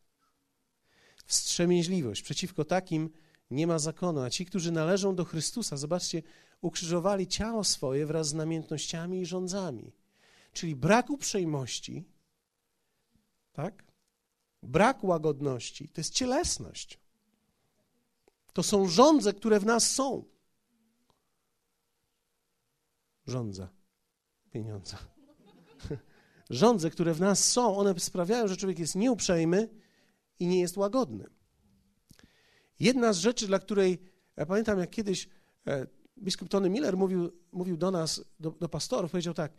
wstrzemięźliwość. 1.26 2.22
Przeciwko 2.22 2.66
takim 2.66 3.10
nie 3.52 3.68
ma 3.68 3.80
zakonu, 3.80 4.22
a 4.22 4.30
ci, 4.30 4.46
którzy 4.46 4.72
należą 4.72 5.16
do 5.16 5.26
Chrystusa, 5.26 5.78
zobaczcie, 5.78 6.22
ukrzyżowali 6.62 7.28
ciało 7.28 7.64
swoje 7.64 8.06
wraz 8.06 8.28
z 8.28 8.34
namiętnościami 8.34 9.22
i 9.22 9.26
rządzami. 9.26 9.94
Czyli 10.54 10.76
brak 10.76 11.10
uprzejmości, 11.10 12.06
tak? 13.54 13.84
Brak 14.64 15.04
łagodności 15.04 15.90
to 15.90 16.02
jest 16.02 16.14
cielesność. 16.14 17.00
To 18.54 18.64
są 18.64 18.88
żądze, 18.88 19.34
które 19.34 19.60
w 19.60 19.66
nas 19.66 19.92
są. 19.92 20.26
Żądza, 23.28 23.70
pieniądze. 24.52 24.98
Żądze, 26.50 26.90
które 26.96 27.14
w 27.14 27.20
nas 27.20 27.52
są, 27.52 27.78
one 27.78 28.00
sprawiają, 28.00 28.48
że 28.48 28.58
człowiek 28.58 28.80
jest 28.80 28.96
nieuprzejmy 28.96 29.70
i 30.40 30.48
nie 30.48 30.60
jest 30.60 30.78
łagodny. 30.78 31.30
Jedna 32.80 33.14
z 33.14 33.18
rzeczy, 33.18 33.48
dla 33.48 33.60
której, 33.60 34.00
ja 34.38 34.46
pamiętam 34.46 34.80
jak 34.80 34.90
kiedyś 34.90 35.30
e, 35.68 35.88
biskup 36.18 36.50
Tony 36.50 36.70
Miller 36.70 36.98
mówił, 36.98 37.32
mówił 37.52 37.78
do 37.78 37.92
nas, 37.92 38.26
do, 38.40 38.52
do 38.52 38.70
pastorów, 38.70 39.12
powiedział 39.12 39.34
tak, 39.34 39.54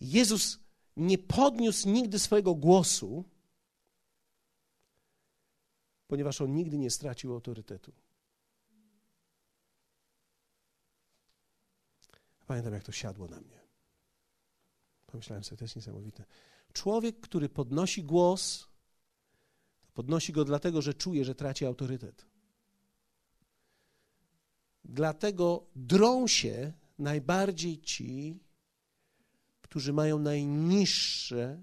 Jezus 0.00 0.58
nie 0.96 1.18
podniósł 1.18 1.88
nigdy 1.88 2.18
swojego 2.18 2.54
głosu, 2.54 3.24
ponieważ 6.06 6.40
on 6.40 6.54
nigdy 6.54 6.78
nie 6.78 6.90
stracił 6.90 7.32
autorytetu. 7.32 7.92
Pamiętam, 12.46 12.72
jak 12.72 12.84
to 12.84 12.92
siadło 12.92 13.28
na 13.28 13.40
mnie. 13.40 13.65
Pomyślałem 15.16 15.44
sobie, 15.44 15.56
to 15.58 15.64
jest 15.64 15.76
niesamowite. 15.76 16.24
Człowiek, 16.72 17.20
który 17.20 17.48
podnosi 17.48 18.04
głos, 18.04 18.68
podnosi 19.94 20.32
go 20.32 20.44
dlatego, 20.44 20.82
że 20.82 20.94
czuje, 20.94 21.24
że 21.24 21.34
traci 21.34 21.66
autorytet. 21.66 22.26
Dlatego 24.84 25.66
drą 25.76 26.26
się 26.26 26.72
najbardziej 26.98 27.80
ci, 27.80 28.40
którzy 29.62 29.92
mają 29.92 30.18
najniższe 30.18 31.62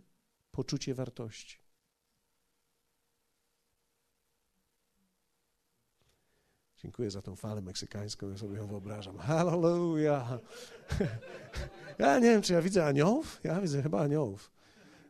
poczucie 0.51 0.93
wartości. 0.93 1.62
Dziękuję 6.83 7.11
za 7.11 7.21
tą 7.21 7.35
falę 7.35 7.61
meksykańską, 7.61 8.29
ja 8.29 8.37
sobie 8.37 8.57
ją 8.57 8.67
wyobrażam. 8.67 9.17
Hallelujah! 9.17 10.27
Ja 11.99 12.19
nie 12.19 12.29
wiem, 12.29 12.41
czy 12.41 12.53
ja 12.53 12.61
widzę 12.61 12.85
aniołów. 12.85 13.39
Ja 13.43 13.61
widzę 13.61 13.81
chyba 13.81 14.01
aniołów. 14.01 14.51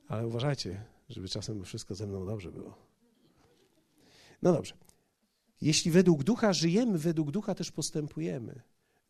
Ale 0.07 0.27
uważajcie, 0.27 0.85
żeby 1.09 1.29
czasem 1.29 1.63
wszystko 1.63 1.95
ze 1.95 2.07
mną 2.07 2.25
dobrze 2.25 2.51
było. 2.51 2.77
No 4.41 4.53
dobrze. 4.53 4.73
Jeśli 5.61 5.91
według 5.91 6.23
ducha 6.23 6.53
żyjemy, 6.53 6.97
według 6.97 7.31
ducha 7.31 7.55
też 7.55 7.71
postępujemy. 7.71 8.61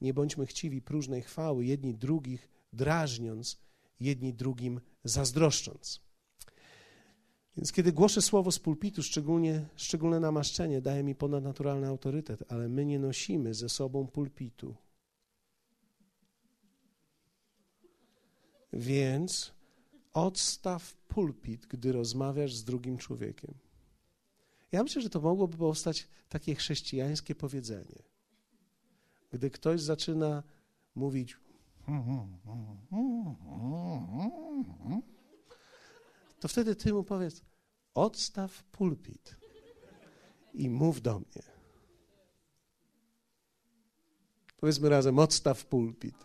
Nie 0.02 0.14
bądźmy 0.14 0.46
chciwi 0.46 0.82
próżnej 0.82 1.22
chwały, 1.22 1.66
jedni 1.66 1.96
drugich 1.96 2.50
drażniąc, 2.74 3.60
jedni 4.00 4.34
drugim 4.34 4.82
zazdroszcząc. 5.04 6.02
Więc 7.58 7.72
kiedy 7.72 7.92
głoszę 7.92 8.22
słowo 8.22 8.52
z 8.52 8.60
pulpitu, 8.60 9.04
szczególnie, 9.04 9.66
szczególne 9.76 10.20
namaszczenie 10.20 10.82
daje 10.82 11.04
mi 11.04 11.16
ponadnaturalny 11.16 11.88
autorytet, 11.88 12.44
ale 12.52 12.70
my 12.70 12.86
nie 12.86 13.00
nosimy 13.00 13.54
ze 13.54 13.70
sobą 13.70 14.08
pulpitu. 14.08 14.76
Więc 18.74 19.54
odstaw 20.14 20.96
pulpit, 20.96 21.66
gdy 21.66 21.92
rozmawiasz 21.92 22.56
z 22.56 22.64
drugim 22.64 22.98
człowiekiem. 22.98 23.54
Ja 24.72 24.84
myślę, 24.84 25.02
że 25.02 25.10
to 25.10 25.22
mogłoby 25.22 25.58
powstać 25.58 26.08
takie 26.30 26.56
chrześcijańskie 26.56 27.36
powiedzenie. 27.36 28.04
Gdy 29.32 29.50
ktoś 29.50 29.82
zaczyna 29.82 30.44
mówić, 30.96 31.38
to 36.44 36.48
wtedy 36.48 36.76
ty 36.76 36.94
mu 36.94 37.04
powiedz: 37.04 37.42
odstaw 37.94 38.64
pulpit 38.64 39.36
i 40.54 40.70
mów 40.70 41.02
do 41.02 41.20
mnie. 41.20 41.44
Powiedzmy 44.58 44.90
razem: 44.90 45.20
odstaw 45.20 45.66
pulpit. 45.66 46.16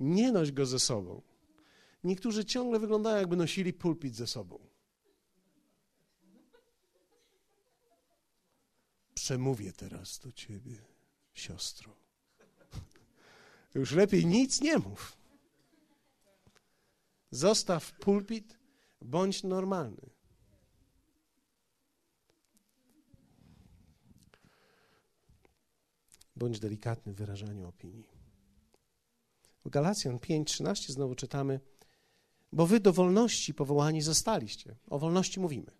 Nie 0.00 0.32
noś 0.32 0.52
go 0.52 0.66
ze 0.66 0.78
sobą. 0.78 1.22
Niektórzy 2.04 2.44
ciągle 2.44 2.78
wyglądają, 2.78 3.16
jakby 3.16 3.36
nosili 3.36 3.72
pulpit 3.72 4.14
ze 4.14 4.26
sobą. 4.26 4.68
Przemówię 9.14 9.72
teraz 9.72 10.18
do 10.18 10.32
ciebie, 10.32 10.84
siostro. 11.34 12.05
Już 13.76 13.92
lepiej 13.92 14.26
nic 14.26 14.60
nie 14.60 14.78
mów. 14.78 15.16
Zostaw 17.30 17.92
pulpit, 17.92 18.58
bądź 19.02 19.42
normalny. 19.42 20.10
Bądź 26.36 26.60
delikatny 26.60 27.12
w 27.12 27.16
wyrażaniu 27.16 27.68
opinii. 27.68 28.08
W 29.64 29.70
Galacjan 29.70 30.18
5:13 30.18 30.92
znowu 30.92 31.14
czytamy: 31.14 31.60
Bo 32.52 32.66
wy 32.66 32.80
do 32.80 32.92
wolności 32.92 33.54
powołani 33.54 34.02
zostaliście. 34.02 34.76
O 34.90 34.98
wolności 34.98 35.40
mówimy. 35.40 35.70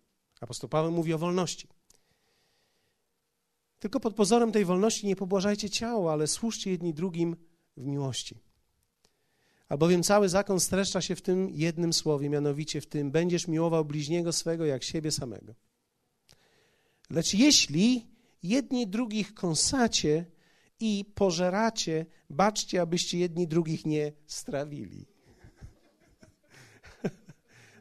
Apostoł 0.41 0.69
Paweł 0.69 0.91
mówi 0.91 1.13
o 1.13 1.17
wolności. 1.17 1.67
Tylko 3.79 3.99
pod 3.99 4.15
pozorem 4.15 4.51
tej 4.51 4.65
wolności 4.65 5.07
nie 5.07 5.15
pobłażajcie 5.15 5.69
ciało, 5.69 6.11
ale 6.11 6.27
służcie 6.27 6.71
jedni 6.71 6.93
drugim 6.93 7.35
w 7.77 7.85
miłości. 7.85 8.39
Albowiem 9.69 10.03
cały 10.03 10.29
zakon 10.29 10.59
streszcza 10.59 11.01
się 11.01 11.15
w 11.15 11.21
tym 11.21 11.49
jednym 11.49 11.93
słowie, 11.93 12.29
mianowicie 12.29 12.81
w 12.81 12.87
tym 12.87 13.11
będziesz 13.11 13.47
miłował 13.47 13.85
bliźniego 13.85 14.33
swego 14.33 14.65
jak 14.65 14.83
siebie 14.83 15.11
samego. 15.11 15.55
Lecz 17.09 17.33
jeśli 17.33 18.07
jedni 18.43 18.87
drugich 18.87 19.33
kąsacie 19.33 20.25
i 20.79 21.05
pożeracie, 21.15 22.05
baczcie, 22.29 22.81
abyście 22.81 23.17
jedni 23.17 23.47
drugich 23.47 23.85
nie 23.85 24.13
strawili. 24.25 25.05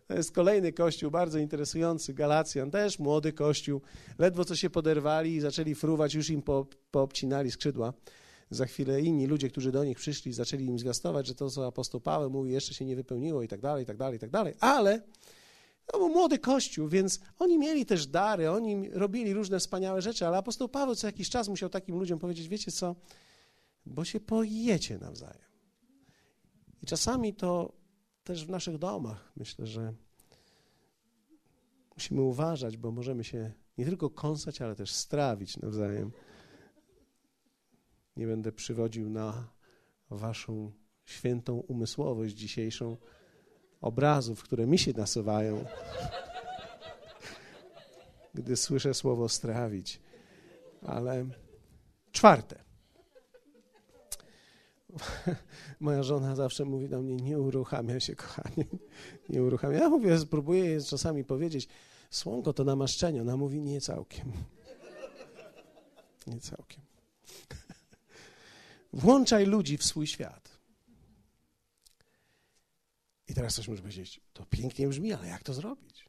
To 0.06 0.14
jest 0.14 0.32
kolejny 0.32 0.72
kościół, 0.72 1.10
bardzo 1.10 1.38
interesujący, 1.38 2.14
Galacjan, 2.14 2.70
też 2.70 2.98
młody 2.98 3.32
kościół. 3.32 3.80
Ledwo 4.18 4.44
co 4.44 4.56
się 4.56 4.70
poderwali 4.70 5.34
i 5.34 5.40
zaczęli 5.40 5.74
fruwać, 5.74 6.14
już 6.14 6.30
im 6.30 6.42
po, 6.42 6.66
poobcinali 6.90 7.50
skrzydła. 7.50 7.92
Za 8.50 8.66
chwilę 8.66 9.00
inni 9.00 9.26
ludzie, 9.26 9.50
którzy 9.50 9.72
do 9.72 9.84
nich 9.84 9.98
przyszli, 9.98 10.32
zaczęli 10.32 10.64
im 10.64 10.78
zwiastować, 10.78 11.26
że 11.26 11.34
to, 11.34 11.50
co 11.50 11.66
apostoł 11.66 12.00
Paweł 12.00 12.30
mówi, 12.30 12.52
jeszcze 12.52 12.74
się 12.74 12.84
nie 12.84 12.96
wypełniło 12.96 13.42
i 13.42 13.48
tak 13.48 13.60
dalej, 13.60 13.82
i 13.82 13.86
tak 13.86 13.96
dalej, 13.96 14.16
i 14.16 14.20
tak 14.20 14.30
dalej. 14.30 14.54
Ale 14.60 15.02
to 15.86 15.98
był 15.98 16.08
młody 16.08 16.38
kościół, 16.38 16.88
więc 16.88 17.20
oni 17.38 17.58
mieli 17.58 17.86
też 17.86 18.06
dary, 18.06 18.50
oni 18.50 18.90
robili 18.90 19.32
różne 19.32 19.58
wspaniałe 19.58 20.02
rzeczy, 20.02 20.26
ale 20.26 20.36
apostoł 20.36 20.68
Paweł 20.68 20.94
co 20.94 21.06
jakiś 21.06 21.30
czas 21.30 21.48
musiał 21.48 21.68
takim 21.68 21.98
ludziom 21.98 22.18
powiedzieć, 22.18 22.48
wiecie 22.48 22.72
co, 22.72 22.96
bo 23.86 24.04
się 24.04 24.20
pojecie 24.20 24.98
nawzajem. 24.98 25.46
I 26.82 26.86
czasami 26.86 27.34
to 27.34 27.72
też 28.24 28.46
w 28.46 28.50
naszych 28.50 28.78
domach 28.78 29.32
myślę, 29.36 29.66
że 29.66 29.94
musimy 31.94 32.22
uważać, 32.22 32.76
bo 32.76 32.90
możemy 32.90 33.24
się 33.24 33.52
nie 33.78 33.84
tylko 33.84 34.10
kąsać, 34.10 34.62
ale 34.62 34.76
też 34.76 34.92
strawić 34.92 35.56
nawzajem. 35.56 36.12
Nie 38.16 38.26
będę 38.26 38.52
przywodził 38.52 39.10
na 39.10 39.48
waszą 40.10 40.72
świętą 41.04 41.56
umysłowość 41.56 42.34
dzisiejszą 42.34 42.96
obrazów, 43.80 44.42
które 44.42 44.66
mi 44.66 44.78
się 44.78 44.92
nasuwają, 44.92 45.64
gdy 48.34 48.56
słyszę 48.56 48.94
słowo 48.94 49.28
strawić. 49.28 50.00
Ale 50.82 51.26
czwarte. 52.12 52.66
Moja 55.80 56.02
żona 56.02 56.36
zawsze 56.36 56.64
mówi 56.64 56.88
do 56.88 57.02
mnie, 57.02 57.16
nie 57.16 57.38
uruchamia 57.38 58.00
się, 58.00 58.16
kochanie, 58.16 58.64
nie 59.28 59.42
uruchamia. 59.42 59.78
Ja 59.78 59.88
mówię, 59.88 60.18
spróbuję 60.18 60.64
jej 60.64 60.84
czasami 60.84 61.24
powiedzieć, 61.24 61.68
słonko 62.10 62.52
to 62.52 62.64
namaszczenie. 62.64 63.20
Ona 63.22 63.36
mówi, 63.36 63.60
nie 63.60 63.80
całkiem. 63.80 64.32
Nie 66.26 66.40
całkiem. 66.40 66.85
Włączaj 68.96 69.46
ludzi 69.46 69.78
w 69.78 69.84
swój 69.84 70.06
świat. 70.06 70.58
I 73.28 73.34
teraz 73.34 73.54
ktoś 73.54 73.68
może 73.68 73.82
powiedzieć, 73.82 74.20
to 74.32 74.46
pięknie 74.46 74.88
brzmi, 74.88 75.12
ale 75.12 75.28
jak 75.28 75.42
to 75.42 75.54
zrobić? 75.54 76.08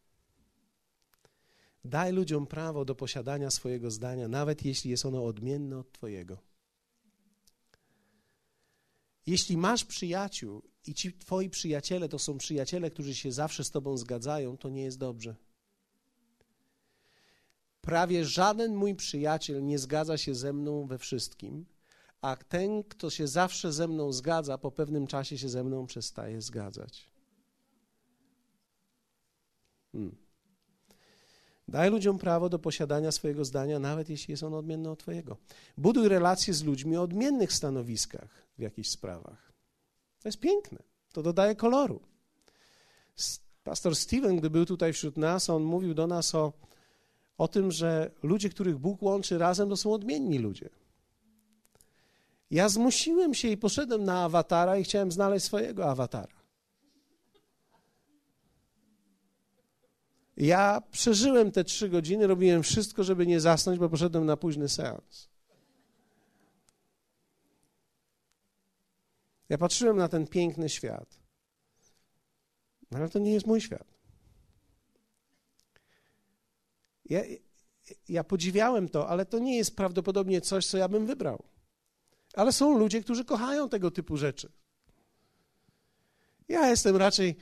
Daj 1.85 2.13
ludziom 2.13 2.47
prawo 2.47 2.85
do 2.85 2.95
posiadania 2.95 3.51
swojego 3.51 3.91
zdania, 3.91 4.27
nawet 4.27 4.65
jeśli 4.65 4.91
jest 4.91 5.05
ono 5.05 5.25
odmienne 5.25 5.77
od 5.77 5.91
Twojego. 5.91 6.37
Jeśli 9.25 9.57
masz 9.57 9.85
przyjaciół 9.85 10.61
i 10.85 10.93
ci 10.93 11.13
Twoi 11.13 11.49
przyjaciele 11.49 12.09
to 12.09 12.19
są 12.19 12.37
przyjaciele, 12.37 12.91
którzy 12.91 13.15
się 13.15 13.31
zawsze 13.31 13.63
z 13.63 13.71
Tobą 13.71 13.97
zgadzają, 13.97 14.57
to 14.57 14.69
nie 14.69 14.83
jest 14.83 14.97
dobrze. 14.97 15.35
Prawie 17.81 18.25
żaden 18.25 18.75
mój 18.75 18.95
przyjaciel 18.95 19.65
nie 19.65 19.79
zgadza 19.79 20.17
się 20.17 20.35
ze 20.35 20.53
mną 20.53 20.87
we 20.87 20.97
wszystkim, 20.97 21.65
a 22.21 22.35
ten, 22.35 22.83
kto 22.83 23.09
się 23.09 23.27
zawsze 23.27 23.73
ze 23.73 23.87
mną 23.87 24.11
zgadza, 24.11 24.57
po 24.57 24.71
pewnym 24.71 25.07
czasie 25.07 25.37
się 25.37 25.49
ze 25.49 25.63
mną 25.63 25.85
przestaje 25.85 26.41
zgadzać. 26.41 27.09
Hmm. 29.91 30.15
Daj 31.67 31.89
ludziom 31.89 32.17
prawo 32.17 32.49
do 32.49 32.59
posiadania 32.59 33.11
swojego 33.11 33.45
zdania, 33.45 33.79
nawet 33.79 34.09
jeśli 34.09 34.31
jest 34.31 34.43
ono 34.43 34.57
odmienne 34.57 34.91
od 34.91 34.99
Twojego. 34.99 35.37
Buduj 35.77 36.09
relacje 36.09 36.53
z 36.53 36.63
ludźmi 36.63 36.97
o 36.97 37.01
odmiennych 37.01 37.53
stanowiskach 37.53 38.29
w 38.57 38.61
jakichś 38.61 38.89
sprawach. 38.89 39.51
To 40.19 40.27
jest 40.27 40.39
piękne. 40.39 40.83
To 41.13 41.23
dodaje 41.23 41.55
koloru. 41.55 41.99
Pastor 43.63 43.95
Steven, 43.95 44.37
gdy 44.37 44.49
był 44.49 44.65
tutaj 44.65 44.93
wśród 44.93 45.17
nas, 45.17 45.49
on 45.49 45.63
mówił 45.63 45.93
do 45.93 46.07
nas 46.07 46.35
o, 46.35 46.53
o 47.37 47.47
tym, 47.47 47.71
że 47.71 48.11
ludzie, 48.23 48.49
których 48.49 48.77
Bóg 48.77 49.01
łączy 49.01 49.37
razem, 49.37 49.69
to 49.69 49.77
są 49.77 49.93
odmienni 49.93 50.39
ludzie. 50.39 50.69
Ja 52.51 52.69
zmusiłem 52.69 53.33
się 53.33 53.47
i 53.47 53.57
poszedłem 53.57 54.03
na 54.03 54.23
awatara 54.23 54.77
i 54.77 54.83
chciałem 54.83 55.11
znaleźć 55.11 55.45
swojego 55.45 55.89
awatara. 55.89 56.37
Ja 60.37 60.81
przeżyłem 60.91 61.51
te 61.51 61.63
trzy 61.63 61.89
godziny, 61.89 62.27
robiłem 62.27 62.63
wszystko, 62.63 63.03
żeby 63.03 63.27
nie 63.27 63.39
zasnąć, 63.39 63.79
bo 63.79 63.89
poszedłem 63.89 64.25
na 64.25 64.37
późny 64.37 64.69
seans. 64.69 65.29
Ja 69.49 69.57
patrzyłem 69.57 69.97
na 69.97 70.07
ten 70.07 70.27
piękny 70.27 70.69
świat. 70.69 71.19
Ale 72.95 73.09
to 73.09 73.19
nie 73.19 73.33
jest 73.33 73.47
mój 73.47 73.61
świat. 73.61 73.87
Ja, 77.05 77.21
ja 78.09 78.23
podziwiałem 78.23 78.89
to, 78.89 79.09
ale 79.09 79.25
to 79.25 79.39
nie 79.39 79.57
jest 79.57 79.75
prawdopodobnie 79.75 80.41
coś, 80.41 80.65
co 80.65 80.77
ja 80.77 80.89
bym 80.89 81.05
wybrał. 81.05 81.43
Ale 82.37 82.51
są 82.51 82.77
ludzie, 82.77 83.01
którzy 83.01 83.25
kochają 83.25 83.69
tego 83.69 83.91
typu 83.91 84.17
rzeczy. 84.17 84.51
Ja 86.47 86.69
jestem 86.69 86.95
raczej 86.95 87.35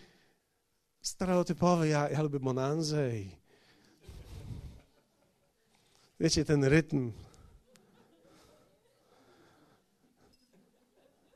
stereotypowy, 1.02 1.88
ja, 1.88 2.10
ja 2.10 2.22
lubię 2.22 2.40
monanzę 2.40 3.20
i 3.20 3.30
wiecie, 6.20 6.46
ten 6.46 6.64
rytm. 6.64 7.12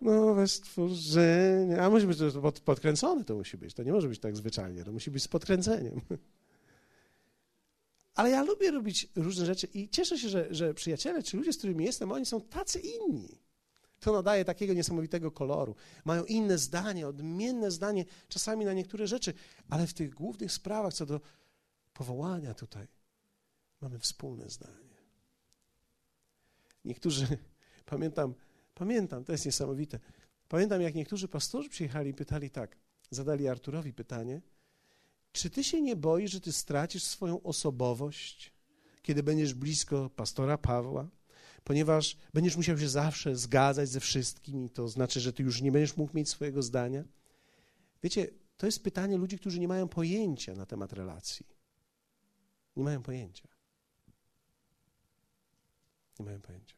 Nowe 0.02 0.48
stworzenie. 0.48 1.82
A 1.82 1.90
musi 1.90 2.08
być 2.08 2.18
pod, 2.42 2.60
podkręcone, 2.60 3.24
to 3.24 3.36
musi 3.36 3.58
być. 3.58 3.74
To 3.74 3.84
nie 3.84 3.92
może 3.92 4.08
być 4.08 4.20
tak 4.20 4.38
zwyczajnie, 4.38 4.84
to 4.84 4.92
musi 4.92 5.12
być 5.12 5.24
z 5.24 5.28
podkręceniem. 5.28 6.02
Ale 8.16 8.30
ja 8.30 8.44
lubię 8.44 8.72
robić 8.72 9.08
różne 9.16 9.46
rzeczy 9.46 9.68
i 9.74 9.90
cieszę 9.90 10.18
się, 10.18 10.30
że, 10.30 10.48
że 10.52 10.74
przyjaciele 10.74 11.24
czy 11.24 11.38
ludzie, 11.38 11.54
z 11.54 11.58
którymi 11.58 11.86
jestem, 11.86 12.12
oni 12.12 12.26
są 12.26 12.42
tacy 12.42 12.80
inni. 12.80 13.49
To 14.00 14.14
nadaje 14.14 14.46
takiego 14.46 14.74
niesamowitego 14.74 15.32
koloru. 15.32 15.76
Mają 16.06 16.26
inne 16.26 16.58
zdanie, 16.58 17.08
odmienne 17.08 17.72
zdanie 17.72 18.06
czasami 18.28 18.66
na 18.66 18.74
niektóre 18.74 19.08
rzeczy, 19.08 19.34
ale 19.70 19.88
w 19.88 19.94
tych 19.94 20.14
głównych 20.14 20.52
sprawach 20.52 20.94
co 20.94 21.06
do 21.06 21.22
powołania 21.94 22.54
tutaj 22.54 22.88
mamy 23.82 24.00
wspólne 24.00 24.50
zdanie. 24.50 24.90
Niektórzy, 26.86 27.38
pamiętam, 27.86 28.34
pamiętam, 28.76 29.24
to 29.24 29.32
jest 29.32 29.46
niesamowite. 29.46 30.00
Pamiętam, 30.48 30.82
jak 30.82 30.96
niektórzy 30.96 31.28
pastorzy 31.28 31.70
przyjechali 31.70 32.10
i 32.10 32.14
pytali 32.14 32.50
tak, 32.50 32.78
zadali 33.12 33.48
Arturowi 33.48 33.94
pytanie, 33.94 34.42
czy 35.32 35.50
ty 35.50 35.64
się 35.64 35.82
nie 35.82 35.96
boisz, 35.96 36.32
że 36.32 36.42
ty 36.42 36.52
stracisz 36.52 37.04
swoją 37.04 37.44
osobowość, 37.44 38.54
kiedy 39.02 39.24
będziesz 39.24 39.54
blisko 39.54 40.10
pastora 40.10 40.58
Pawła? 40.58 41.08
Ponieważ 41.64 42.18
będziesz 42.34 42.58
musiał 42.58 42.78
się 42.78 42.90
zawsze 42.90 43.36
zgadzać 43.36 43.90
ze 43.90 44.00
wszystkimi, 44.00 44.70
to 44.70 44.88
znaczy, 44.88 45.20
że 45.20 45.34
ty 45.34 45.44
już 45.44 45.62
nie 45.62 45.72
będziesz 45.72 45.98
mógł 45.98 46.18
mieć 46.18 46.30
swojego 46.30 46.62
zdania. 46.62 47.04
Wiecie, 48.04 48.28
to 48.58 48.66
jest 48.66 48.84
pytanie 48.84 49.18
ludzi, 49.18 49.40
którzy 49.40 49.60
nie 49.60 49.68
mają 49.68 49.88
pojęcia 49.88 50.56
na 50.56 50.66
temat 50.66 50.94
relacji. 50.94 51.46
Nie 52.76 52.84
mają 52.84 53.04
pojęcia. 53.04 53.48
Nie 56.20 56.26
mają 56.26 56.42
pojęcia. 56.42 56.76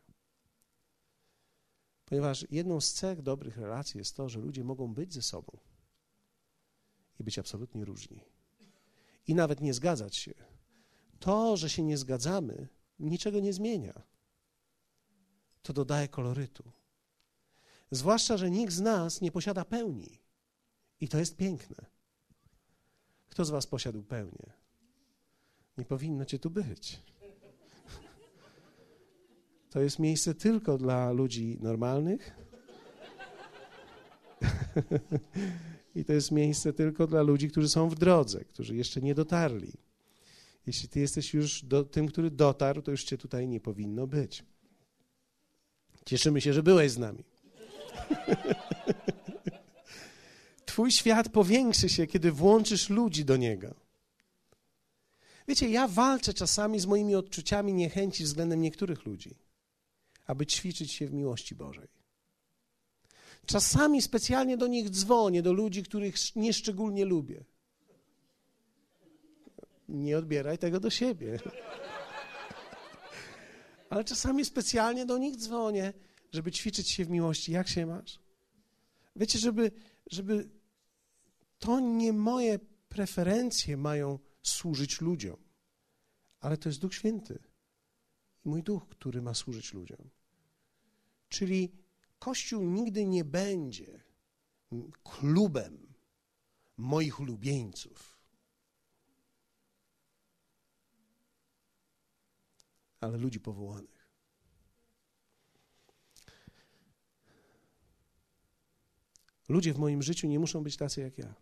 Ponieważ 2.06 2.46
jedną 2.52 2.82
z 2.82 2.94
cech 2.94 3.22
dobrych 3.22 3.58
relacji 3.58 3.98
jest 3.98 4.16
to, 4.16 4.30
że 4.30 4.40
ludzie 4.40 4.64
mogą 4.64 4.94
być 4.94 5.14
ze 5.14 5.22
sobą 5.22 5.58
i 7.20 7.24
być 7.24 7.40
absolutnie 7.40 7.86
różni. 7.86 8.24
I 9.28 9.36
nawet 9.36 9.62
nie 9.62 9.74
zgadzać 9.74 10.16
się. 10.16 10.34
To, 11.20 11.58
że 11.58 11.70
się 11.70 11.84
nie 11.84 11.98
zgadzamy, 11.98 12.68
niczego 13.00 13.40
nie 13.40 13.54
zmienia 13.54 14.11
to 15.62 15.74
dodaje 15.74 16.08
kolorytu. 16.08 16.64
Zwłaszcza, 17.92 18.38
że 18.38 18.52
nikt 18.52 18.74
z 18.74 18.82
nas 18.82 19.22
nie 19.22 19.32
posiada 19.32 19.66
pełni. 19.66 20.20
I 21.02 21.08
to 21.08 21.18
jest 21.18 21.38
piękne. 21.38 21.86
Kto 23.30 23.46
z 23.46 23.50
Was 23.50 23.68
posiadł 23.68 24.04
pełnię? 24.04 24.54
Nie 25.78 25.86
powinno 25.86 26.26
Cię 26.26 26.40
tu 26.40 26.50
być. 26.50 27.00
To 29.70 29.82
jest 29.82 30.00
miejsce 30.00 30.34
tylko 30.34 30.78
dla 30.78 31.12
ludzi 31.12 31.58
normalnych. 31.62 32.36
I 35.96 36.06
to 36.06 36.14
jest 36.14 36.32
miejsce 36.32 36.74
tylko 36.74 37.08
dla 37.08 37.22
ludzi, 37.22 37.50
którzy 37.50 37.70
są 37.70 37.90
w 37.90 37.96
drodze, 37.96 38.46
którzy 38.46 38.76
jeszcze 38.76 39.02
nie 39.02 39.16
dotarli. 39.16 39.74
Jeśli 40.68 40.90
ty 40.90 41.00
jesteś 41.00 41.34
już 41.34 41.64
do, 41.64 41.84
tym, 41.84 42.08
który 42.08 42.32
dotarł, 42.32 42.82
to 42.82 42.92
już 42.92 43.04
cię 43.04 43.18
tutaj 43.18 43.48
nie 43.48 43.60
powinno 43.60 44.08
być. 44.08 44.44
Cieszymy 46.06 46.42
się, 46.42 46.54
że 46.54 46.64
byłeś 46.64 46.92
z 46.92 46.98
nami. 46.98 47.24
Twój 50.66 50.92
świat 50.92 51.30
powiększy 51.30 51.90
się, 51.90 52.08
kiedy 52.08 52.32
włączysz 52.32 52.90
ludzi 52.90 53.26
do 53.26 53.38
niego. 53.38 53.76
Wiecie, 55.48 55.70
ja 55.70 55.88
walczę 55.88 56.34
czasami 56.34 56.80
z 56.80 56.86
moimi 56.86 57.16
odczuciami 57.16 57.74
niechęci 57.74 58.24
względem 58.24 58.62
niektórych 58.62 59.06
ludzi, 59.06 59.36
aby 60.26 60.46
ćwiczyć 60.46 60.92
się 60.92 61.08
w 61.08 61.14
miłości 61.14 61.56
Bożej. 61.56 61.88
Czasami 63.46 64.02
specjalnie 64.02 64.58
do 64.58 64.68
nich 64.68 64.90
dzwonię, 64.90 65.42
do 65.42 65.54
ludzi, 65.54 65.84
których 65.84 66.36
nieszczególnie 66.36 67.06
lubię. 67.06 67.44
Nie 69.90 70.18
odbieraj 70.18 70.58
tego 70.58 70.80
do 70.80 70.90
siebie 70.90 71.40
ale 73.92 74.04
czasami 74.04 74.46
specjalnie 74.46 75.06
do 75.06 75.18
nich 75.18 75.38
dzwonię, 75.38 75.94
żeby 76.32 76.52
ćwiczyć 76.52 76.92
się 76.92 77.06
w 77.06 77.10
miłości. 77.10 77.52
Jak 77.52 77.68
się 77.68 77.86
masz? 77.86 78.20
Wiecie, 79.16 79.40
żeby, 79.40 79.72
żeby 80.12 80.50
to 81.60 81.80
nie 81.80 82.14
moje 82.14 82.60
preferencje 82.90 83.78
mają 83.78 84.20
służyć 84.44 85.02
ludziom, 85.02 85.38
ale 86.40 86.58
to 86.58 86.70
jest 86.70 86.80
Duch 86.80 86.94
Święty 86.94 87.40
i 88.46 88.50
mój 88.50 88.64
Duch, 88.64 88.88
który 88.88 89.22
ma 89.22 89.34
służyć 89.34 89.74
ludziom. 89.74 90.10
Czyli 91.30 91.72
Kościół 92.20 92.64
nigdy 92.64 93.06
nie 93.06 93.26
będzie 93.26 94.04
klubem 95.04 95.94
moich 96.78 97.20
ulubieńców. 97.20 98.11
Ale 103.02 103.18
ludzi 103.18 103.40
powołanych. 103.40 104.08
Ludzie 109.50 109.74
w 109.74 109.78
moim 109.78 110.04
życiu 110.04 110.28
nie 110.28 110.40
muszą 110.40 110.64
być 110.64 110.78
tacy 110.78 111.02
jak 111.02 111.18
ja. 111.18 111.36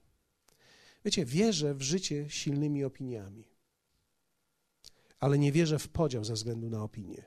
Wiecie, 1.05 1.25
wierzę 1.25 1.75
w 1.75 1.81
życie 1.81 2.29
silnymi 2.29 2.83
opiniami, 2.83 3.47
ale 5.19 5.37
nie 5.37 5.51
wierzę 5.51 5.79
w 5.79 5.87
podział 5.87 6.23
ze 6.23 6.33
względu 6.33 6.69
na 6.69 6.83
opinię. 6.83 7.23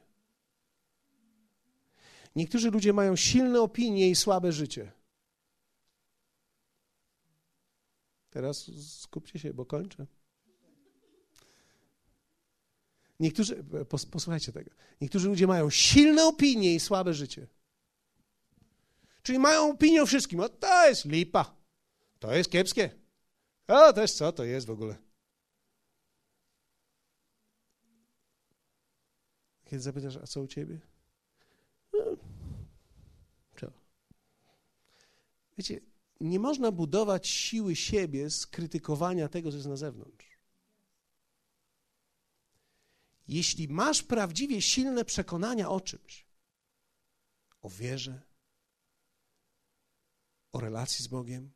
Niektórzy 2.36 2.70
ludzie 2.70 2.92
mają 2.92 3.16
silne 3.16 3.60
opinie 3.60 4.10
i 4.10 4.16
słabe 4.16 4.52
życie. 4.52 4.92
Teraz 8.30 8.70
skupcie 9.00 9.38
się, 9.38 9.54
bo 9.54 9.66
kończę. 9.66 10.06
Niektórzy, 13.22 13.64
posłuchajcie 14.10 14.52
tego, 14.52 14.70
niektórzy 15.00 15.28
ludzie 15.28 15.46
mają 15.46 15.70
silne 15.70 16.26
opinie 16.26 16.74
i 16.74 16.80
słabe 16.80 17.14
życie. 17.14 17.46
Czyli 19.22 19.38
mają 19.38 19.70
opinię 19.70 20.02
o 20.02 20.06
wszystkim. 20.06 20.40
O, 20.40 20.48
to 20.48 20.88
jest 20.88 21.04
lipa. 21.04 21.56
To 22.18 22.34
jest 22.34 22.50
kiepskie. 22.50 22.90
A 23.66 23.92
też 23.92 24.12
co 24.12 24.32
to 24.32 24.44
jest 24.44 24.66
w 24.66 24.70
ogóle? 24.70 24.96
Kiedy 29.64 29.82
zapytasz, 29.82 30.16
a 30.16 30.26
co 30.26 30.40
u 30.40 30.46
ciebie? 30.46 30.80
No, 31.92 32.16
co? 33.60 33.72
Wiecie, 35.58 35.80
nie 36.20 36.38
można 36.38 36.72
budować 36.72 37.28
siły 37.28 37.76
siebie 37.76 38.30
z 38.30 38.46
krytykowania 38.46 39.28
tego, 39.28 39.50
co 39.50 39.56
jest 39.56 39.68
na 39.68 39.76
zewnątrz. 39.76 40.31
Jeśli 43.32 43.68
masz 43.68 44.02
prawdziwie 44.02 44.62
silne 44.62 45.04
przekonania 45.04 45.68
o 45.70 45.80
czymś, 45.80 46.26
o 47.62 47.70
wierze, 47.70 48.22
o 50.52 50.60
relacji 50.60 51.04
z 51.04 51.08
Bogiem, 51.08 51.52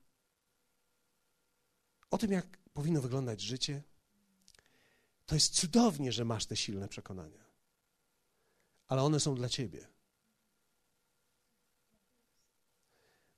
o 2.11 2.19
tym, 2.19 2.33
jak 2.33 2.59
powinno 2.73 3.01
wyglądać 3.01 3.41
życie, 3.41 3.83
to 5.27 5.35
jest 5.35 5.55
cudownie, 5.55 6.13
że 6.13 6.25
masz 6.25 6.47
te 6.47 6.57
silne 6.57 6.89
przekonania. 6.89 7.45
Ale 8.89 9.03
one 9.03 9.21
są 9.21 9.35
dla 9.35 9.49
ciebie. 9.49 9.89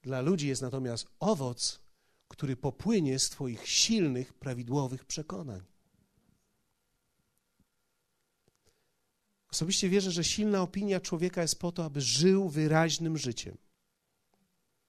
Dla 0.03 0.20
ludzi 0.20 0.49
jest 0.49 0.62
natomiast 0.62 1.09
owoc, 1.20 1.80
który 2.28 2.57
popłynie 2.57 3.18
z 3.18 3.30
Twoich 3.30 3.68
silnych, 3.68 4.34
prawidłowych 4.34 5.05
przekonań. 5.05 5.77
Osobiście 9.59 9.88
wierzę, 9.88 10.11
że 10.11 10.24
silna 10.24 10.62
opinia 10.62 11.00
człowieka 11.00 11.42
jest 11.42 11.59
po 11.59 11.72
to, 11.72 11.84
aby 11.84 12.00
żył 12.00 12.48
wyraźnym 12.48 13.18
życiem 13.18 13.59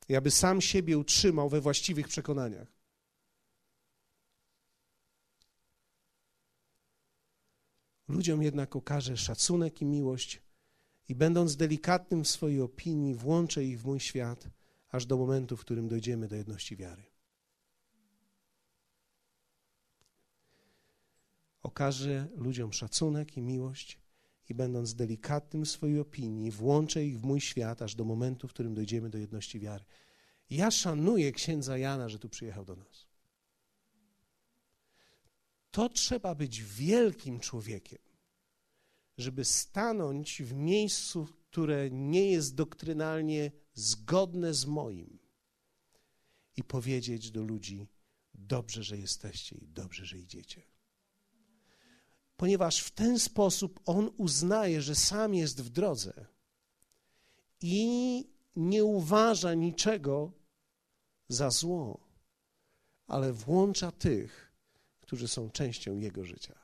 i 0.09 0.15
aby 0.15 0.31
sam 0.31 0.61
siebie 0.61 0.97
utrzymał 0.97 1.49
we 1.49 1.61
właściwych 1.61 2.07
przekonaniach. 2.07 2.67
Ludziom 8.07 8.43
jednak 8.43 8.75
okaże 8.75 9.17
szacunek 9.17 9.81
i 9.81 9.85
miłość, 9.85 10.41
i 11.07 11.15
będąc 11.15 11.55
delikatnym 11.55 12.23
w 12.23 12.27
swojej 12.27 12.61
opinii, 12.61 13.15
włączę 13.15 13.63
ich 13.63 13.81
w 13.81 13.85
mój 13.85 13.99
świat, 13.99 14.49
aż 14.89 15.05
do 15.05 15.17
momentu, 15.17 15.57
w 15.57 15.61
którym 15.61 15.87
dojdziemy 15.87 16.27
do 16.27 16.35
jedności 16.35 16.75
wiary. 16.75 17.03
Okażę 21.61 22.27
ludziom 22.35 22.73
szacunek 22.73 23.37
i 23.37 23.41
miłość, 23.41 23.99
i 24.49 24.53
będąc 24.53 24.95
delikatnym 24.95 25.65
w 25.65 25.69
swojej 25.69 25.99
opinii, 25.99 26.51
włączę 26.51 27.05
ich 27.05 27.19
w 27.19 27.23
mój 27.23 27.41
świat, 27.41 27.81
aż 27.81 27.95
do 27.95 28.03
momentu, 28.03 28.47
w 28.47 28.53
którym 28.53 28.73
dojdziemy 28.73 29.09
do 29.09 29.17
jedności 29.17 29.59
wiary. 29.59 29.85
Ja 30.49 30.71
szanuję 30.71 31.31
księdza 31.31 31.77
Jana, 31.77 32.09
że 32.09 32.19
tu 32.19 32.29
przyjechał 32.29 32.65
do 32.65 32.75
nas. 32.75 33.07
To 35.71 35.89
trzeba 35.89 36.35
być 36.35 36.63
wielkim 36.63 37.39
człowiekiem, 37.39 37.99
żeby 39.17 39.45
stanąć 39.45 40.41
w 40.41 40.53
miejscu, 40.53 41.27
które 41.51 41.89
nie 41.91 42.31
jest 42.31 42.55
doktrynalnie 42.55 43.51
zgodne 43.73 44.53
z 44.53 44.65
moim 44.65 45.19
i 46.55 46.63
powiedzieć 46.63 47.31
do 47.31 47.43
ludzi: 47.43 47.87
Dobrze, 48.33 48.83
że 48.83 48.97
jesteście 48.97 49.55
i 49.55 49.67
dobrze, 49.67 50.05
że 50.05 50.19
idziecie. 50.19 50.61
Ponieważ 52.39 52.79
w 52.79 52.91
ten 52.91 53.19
sposób 53.19 53.79
on 53.85 54.11
uznaje, 54.17 54.81
że 54.81 54.95
sam 54.95 55.33
jest 55.33 55.61
w 55.61 55.69
drodze 55.69 56.25
i 57.61 58.23
nie 58.55 58.83
uważa 58.83 59.53
niczego 59.53 60.31
za 61.29 61.49
zło, 61.49 61.99
ale 63.07 63.33
włącza 63.33 63.91
tych, 63.91 64.51
którzy 65.01 65.27
są 65.27 65.49
częścią 65.49 65.97
jego 65.97 66.25
życia. 66.25 66.55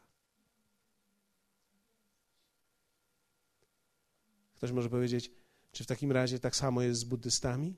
Ktoś 4.55 4.71
może 4.71 4.89
powiedzieć, 4.89 5.32
czy 5.71 5.84
w 5.84 5.88
takim 5.88 6.11
razie 6.11 6.39
tak 6.39 6.55
samo 6.55 6.82
jest 6.82 6.99
z 6.99 7.03
buddystami? 7.03 7.76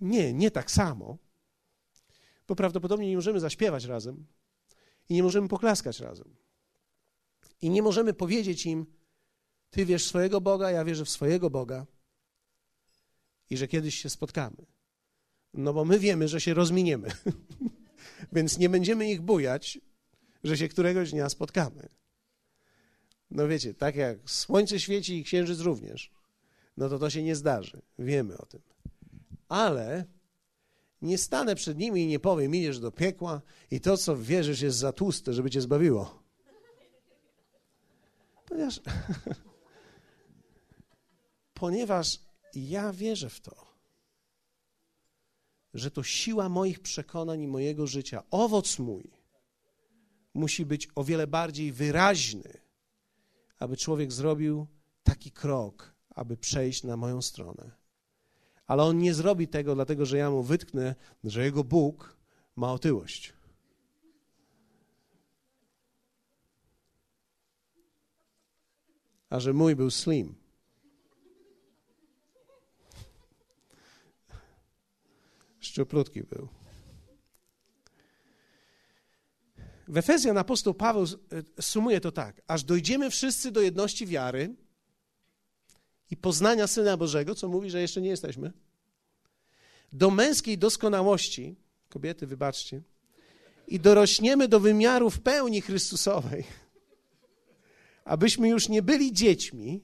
Nie, 0.00 0.32
nie 0.32 0.50
tak 0.50 0.70
samo, 0.70 1.18
bo 2.48 2.56
prawdopodobnie 2.56 3.08
nie 3.08 3.16
możemy 3.16 3.40
zaśpiewać 3.40 3.84
razem 3.84 4.26
i 5.10 5.14
nie 5.14 5.22
możemy 5.22 5.48
poklaskać 5.48 6.00
razem. 6.00 6.36
I 7.62 7.70
nie 7.70 7.82
możemy 7.82 8.14
powiedzieć 8.14 8.66
im, 8.66 8.86
ty 9.70 9.86
wiesz 9.86 10.06
swojego 10.06 10.40
Boga, 10.40 10.70
ja 10.70 10.84
wierzę 10.84 11.04
w 11.04 11.10
swojego 11.10 11.50
Boga 11.50 11.86
i 13.50 13.56
że 13.56 13.68
kiedyś 13.68 13.94
się 13.94 14.10
spotkamy. 14.10 14.66
No 15.54 15.72
bo 15.72 15.84
my 15.84 15.98
wiemy, 15.98 16.28
że 16.28 16.40
się 16.40 16.54
rozminiemy, 16.54 17.08
więc 18.32 18.58
nie 18.58 18.68
będziemy 18.68 19.10
ich 19.10 19.20
bujać, 19.20 19.78
że 20.44 20.56
się 20.56 20.68
któregoś 20.68 21.10
dnia 21.10 21.28
spotkamy. 21.28 21.88
No 23.30 23.48
wiecie, 23.48 23.74
tak 23.74 23.96
jak 23.96 24.30
słońce 24.30 24.80
świeci 24.80 25.18
i 25.18 25.24
księżyc 25.24 25.60
również, 25.60 26.10
no 26.76 26.88
to 26.88 26.98
to 26.98 27.10
się 27.10 27.22
nie 27.22 27.36
zdarzy. 27.36 27.82
Wiemy 27.98 28.38
o 28.38 28.46
tym. 28.46 28.60
Ale 29.48 30.04
nie 31.02 31.18
stanę 31.18 31.54
przed 31.54 31.78
nimi 31.78 32.02
i 32.02 32.06
nie 32.06 32.20
powiem, 32.20 32.54
idziesz 32.54 32.78
do 32.78 32.92
piekła 32.92 33.42
i 33.70 33.80
to, 33.80 33.96
co 33.96 34.16
wierzysz, 34.16 34.60
jest 34.60 34.78
za 34.78 34.92
tłuste, 34.92 35.32
żeby 35.32 35.50
cię 35.50 35.60
zbawiło. 35.60 36.22
Ponieważ, 38.46 38.80
ponieważ 41.54 42.18
ja 42.54 42.92
wierzę 42.92 43.30
w 43.30 43.40
to, 43.40 43.66
że 45.74 45.90
to 45.90 46.02
siła 46.02 46.48
moich 46.48 46.80
przekonań 46.80 47.42
i 47.42 47.48
mojego 47.48 47.86
życia, 47.86 48.22
owoc 48.30 48.78
mój, 48.78 49.10
musi 50.34 50.66
być 50.66 50.88
o 50.94 51.04
wiele 51.04 51.26
bardziej 51.26 51.72
wyraźny 51.72 52.60
aby 53.60 53.76
człowiek 53.76 54.12
zrobił 54.12 54.66
taki 55.02 55.30
krok, 55.30 55.94
aby 56.10 56.36
przejść 56.36 56.82
na 56.84 56.96
moją 56.96 57.22
stronę. 57.22 57.70
Ale 58.70 58.82
on 58.82 58.98
nie 58.98 59.14
zrobi 59.14 59.48
tego, 59.48 59.74
dlatego 59.74 60.06
że 60.06 60.18
ja 60.18 60.30
mu 60.30 60.42
wytknę, 60.42 60.94
że 61.24 61.44
jego 61.44 61.64
Bóg 61.64 62.16
ma 62.56 62.72
otyłość. 62.72 63.32
A 69.30 69.40
że 69.40 69.52
mój 69.52 69.76
był 69.76 69.90
slim. 69.90 70.34
Szczuplutki 75.60 76.22
był. 76.22 76.48
W 79.88 79.96
Efezjan 79.96 80.38
apostoł 80.38 80.74
Paweł 80.74 81.04
e, 81.58 81.62
sumuje 81.62 82.00
to 82.00 82.12
tak: 82.12 82.42
aż 82.46 82.64
dojdziemy 82.64 83.10
wszyscy 83.10 83.50
do 83.50 83.60
jedności 83.60 84.06
wiary 84.06 84.54
i 86.10 86.16
poznania 86.16 86.66
Syna 86.66 86.96
Bożego, 86.96 87.34
co 87.34 87.48
mówi, 87.48 87.70
że 87.70 87.80
jeszcze 87.80 88.00
nie 88.00 88.08
jesteśmy, 88.08 88.52
do 89.92 90.10
męskiej 90.10 90.58
doskonałości, 90.58 91.56
kobiety, 91.88 92.26
wybaczcie, 92.26 92.82
i 93.68 93.80
dorośniemy 93.80 94.48
do 94.48 94.60
wymiaru 94.60 95.10
w 95.10 95.20
pełni 95.20 95.60
Chrystusowej, 95.60 96.44
abyśmy 98.04 98.48
już 98.48 98.68
nie 98.68 98.82
byli 98.82 99.12
dziećmi, 99.12 99.82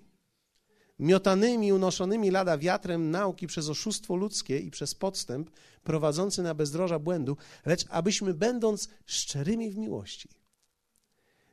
miotanymi, 0.99 1.73
unoszonymi 1.73 2.31
lada 2.31 2.59
wiatrem 2.59 3.11
nauki 3.11 3.47
przez 3.47 3.69
oszustwo 3.69 4.17
ludzkie 4.17 4.59
i 4.59 4.71
przez 4.71 4.95
podstęp 4.95 5.51
prowadzący 5.85 6.43
na 6.43 6.55
bezdroża 6.55 6.99
błędu, 6.99 7.37
lecz 7.67 7.85
abyśmy 7.89 8.35
będąc 8.35 8.89
szczerymi 9.07 9.71
w 9.71 9.77
miłości, 9.77 10.29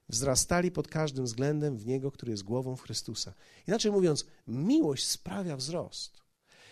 wzrastali 0.10 0.72
pod 0.72 0.88
każdym 0.88 1.26
względem 1.26 1.78
w 1.78 1.86
Niego, 1.86 2.12
który 2.12 2.32
jest 2.32 2.44
głową 2.44 2.76
w 2.76 2.82
Chrystusa. 2.82 3.34
Inaczej 3.68 3.92
mówiąc, 3.92 4.26
miłość 4.48 5.08
sprawia 5.08 5.58
wzrost. 5.58 6.24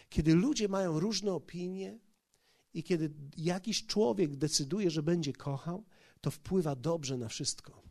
Kiedy 0.10 0.36
ludzie 0.36 0.68
mają 0.68 1.00
różne 1.00 1.34
opinie 1.34 2.00
i 2.74 2.84
kiedy 2.84 3.12
jakiś 3.38 3.86
człowiek 3.86 4.36
decyduje, 4.36 4.92
że 4.92 5.04
będzie 5.04 5.34
kochał, 5.34 5.84
to 6.22 6.32
wpływa 6.32 6.76
dobrze 6.76 7.18
na 7.18 7.28
wszystko. 7.28 7.82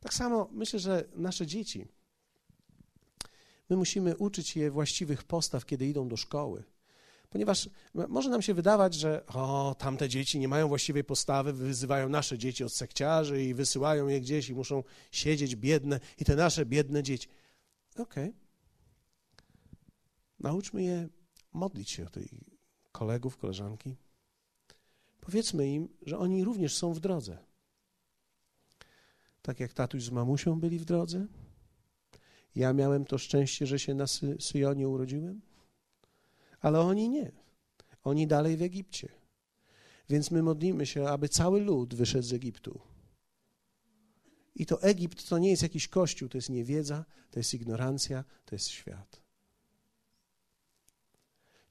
Tak 0.00 0.14
samo 0.14 0.48
myślę, 0.52 0.78
że 0.78 1.08
nasze 1.16 1.46
dzieci, 1.46 1.88
my 3.70 3.76
musimy 3.76 4.16
uczyć 4.16 4.56
je 4.56 4.70
właściwych 4.70 5.24
postaw, 5.24 5.66
kiedy 5.66 5.86
idą 5.86 6.08
do 6.08 6.16
szkoły. 6.16 6.64
Ponieważ 7.34 7.68
może 7.94 8.30
nam 8.30 8.42
się 8.42 8.54
wydawać, 8.54 8.94
że 8.94 9.26
o, 9.26 9.76
tamte 9.78 10.08
dzieci 10.08 10.38
nie 10.38 10.48
mają 10.48 10.68
właściwej 10.68 11.04
postawy, 11.04 11.52
wyzywają 11.52 12.08
nasze 12.08 12.38
dzieci 12.38 12.64
od 12.64 12.72
sekciarzy 12.72 13.44
i 13.44 13.54
wysyłają 13.54 14.08
je 14.08 14.20
gdzieś 14.20 14.48
i 14.48 14.54
muszą 14.54 14.82
siedzieć 15.12 15.56
biedne 15.56 16.00
i 16.18 16.24
te 16.24 16.36
nasze 16.36 16.66
biedne 16.66 17.02
dzieci. 17.02 17.28
Okej. 17.98 18.28
Okay. 18.28 18.34
Nauczmy 20.40 20.82
je 20.82 21.08
modlić 21.52 21.90
się 21.90 22.06
o 22.06 22.10
tych 22.10 22.28
kolegów, 22.92 23.36
koleżanki. 23.36 23.96
Powiedzmy 25.20 25.68
im, 25.68 25.88
że 26.02 26.18
oni 26.18 26.44
również 26.44 26.76
są 26.76 26.92
w 26.92 27.00
drodze 27.00 27.38
tak 29.42 29.60
jak 29.60 29.72
tatuś 29.72 30.02
z 30.02 30.10
mamusią 30.10 30.60
byli 30.60 30.78
w 30.78 30.84
drodze 30.84 31.26
Ja 32.54 32.72
miałem 32.72 33.04
to 33.04 33.18
szczęście, 33.18 33.66
że 33.66 33.78
się 33.78 33.94
na 33.94 34.06
Sy 34.06 34.36
Syjonie 34.40 34.88
urodziłem, 34.88 35.40
ale 36.64 36.80
oni 36.80 37.08
nie. 37.08 37.32
Oni 38.02 38.26
dalej 38.26 38.56
w 38.56 38.62
Egipcie. 38.62 39.08
Więc 40.08 40.30
my 40.30 40.42
modlimy 40.42 40.86
się, 40.86 41.08
aby 41.08 41.28
cały 41.28 41.60
lud 41.60 41.94
wyszedł 41.94 42.26
z 42.26 42.32
Egiptu. 42.32 42.80
I 44.54 44.66
to 44.66 44.82
Egipt 44.82 45.28
to 45.28 45.38
nie 45.38 45.50
jest 45.50 45.62
jakiś 45.62 45.88
kościół, 45.88 46.28
to 46.28 46.38
jest 46.38 46.50
niewiedza, 46.50 47.04
to 47.30 47.40
jest 47.40 47.54
ignorancja, 47.54 48.24
to 48.44 48.54
jest 48.54 48.68
świat. 48.68 49.22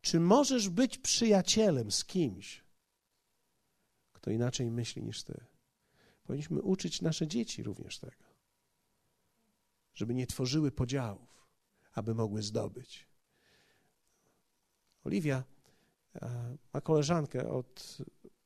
Czy 0.02 0.20
możesz 0.20 0.70
być 0.70 0.98
przyjacielem 0.98 1.91
z 1.91 2.06
kimś, 2.06 2.64
kto 4.14 4.32
inaczej 4.32 4.72
myśli 4.72 5.04
niż 5.04 5.24
ty? 5.24 5.46
Powinniśmy 6.24 6.62
uczyć 6.62 7.02
nasze 7.02 7.28
dzieci 7.28 7.64
również 7.64 8.00
tego, 8.00 8.24
żeby 9.94 10.14
nie 10.14 10.28
tworzyły 10.28 10.72
podziałów, 10.72 11.48
aby 11.94 12.16
mogły 12.16 12.41
zdobyć. 12.41 13.12
Oliwia 15.04 15.43
e, 16.16 16.58
ma 16.74 16.82
koleżankę 16.82 17.49
od, 17.49 17.97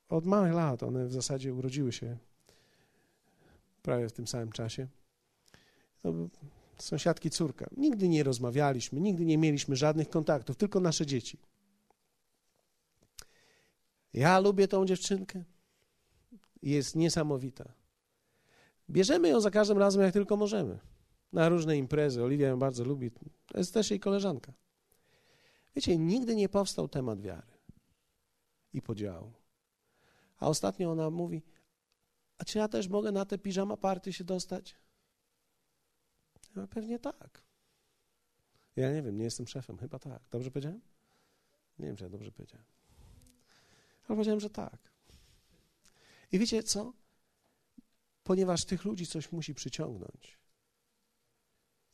od 0.10 0.26
małych 0.26 0.54
lat. 0.54 0.84
One 0.84 1.06
w 1.06 1.12
zasadzie 1.12 1.54
urodziły 1.54 1.92
się 1.92 2.18
prawie 3.82 4.10
w 4.10 4.12
tym 4.12 4.28
samym 4.28 4.52
czasie. 4.52 4.88
To 6.02 6.14
sąsiadki 6.78 7.30
córka. 7.30 7.66
Nigdy 7.78 8.10
nie 8.10 8.24
rozmawialiśmy, 8.24 9.02
nigdy 9.02 9.26
nie 9.26 9.38
mieliśmy 9.38 9.76
żadnych 9.76 10.10
kontaktów, 10.10 10.56
tylko 10.56 10.80
nasze 10.80 11.06
dzieci. 11.06 11.40
Ja 14.14 14.40
lubię 14.40 14.68
tą 14.68 14.86
dziewczynkę. 14.86 15.44
Jest 16.62 16.96
niesamowita. 16.96 17.74
Bierzemy 18.90 19.30
ją 19.30 19.42
za 19.42 19.52
każdym 19.52 19.78
razem, 19.78 20.02
jak 20.02 20.14
tylko 20.14 20.38
możemy. 20.38 20.80
Na 21.34 21.50
różne 21.50 21.78
imprezy. 21.78 22.24
Oliwia 22.24 22.48
ją 22.48 22.60
bardzo 22.60 22.84
lubi. 22.84 23.12
To 23.48 23.58
jest 23.58 23.74
też 23.74 23.92
jej 23.92 24.00
koleżanka. 24.00 24.54
Wiecie, 25.78 25.98
nigdy 25.98 26.36
nie 26.36 26.50
powstał 26.50 26.88
temat 26.88 27.22
wiary 27.22 27.58
i 28.74 28.82
podziału. 28.82 29.34
A 30.40 30.48
ostatnio 30.48 30.92
ona 30.92 31.10
mówi, 31.10 31.42
a 32.38 32.46
czy 32.46 32.58
ja 32.58 32.68
też 32.68 32.88
mogę 32.88 33.12
na 33.12 33.26
te 33.26 33.38
piżama 33.38 33.78
party 33.78 34.14
się 34.14 34.24
dostać? 34.24 34.76
Ja 36.56 36.68
pewnie 36.68 37.00
tak. 37.00 37.42
Ja 38.76 38.94
nie 38.94 39.04
wiem, 39.04 39.18
nie 39.18 39.24
jestem 39.24 39.48
szefem, 39.48 39.78
chyba 39.78 40.00
tak. 40.00 40.22
Dobrze 40.32 40.52
powiedziałem? 40.52 40.82
Nie 41.80 41.86
wiem, 41.86 41.96
czy 41.96 42.04
ja 42.04 42.10
dobrze 42.10 42.32
powiedziałem. 42.32 42.66
Ale 44.04 44.16
powiedziałem, 44.16 44.40
że 44.40 44.50
tak. 44.50 44.92
I 46.32 46.40
wiecie 46.40 46.64
co? 46.64 46.94
Ponieważ 48.24 48.66
tych 48.66 48.86
ludzi 48.86 49.08
coś 49.08 49.32
musi 49.32 49.54
przyciągnąć. 49.54 50.38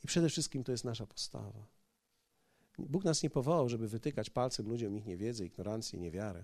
I 0.03 0.07
przede 0.07 0.29
wszystkim 0.29 0.63
to 0.63 0.71
jest 0.71 0.83
nasza 0.83 1.07
postawa. 1.07 1.72
Bóg 2.77 3.03
nas 3.03 3.23
nie 3.23 3.29
powołał, 3.29 3.69
żeby 3.69 3.87
wytykać 3.87 4.29
palcem 4.29 4.67
ludziom 4.67 4.97
ich 4.97 5.05
niewiedzę, 5.05 5.45
ignorancję, 5.45 5.99
niewiarę. 5.99 6.43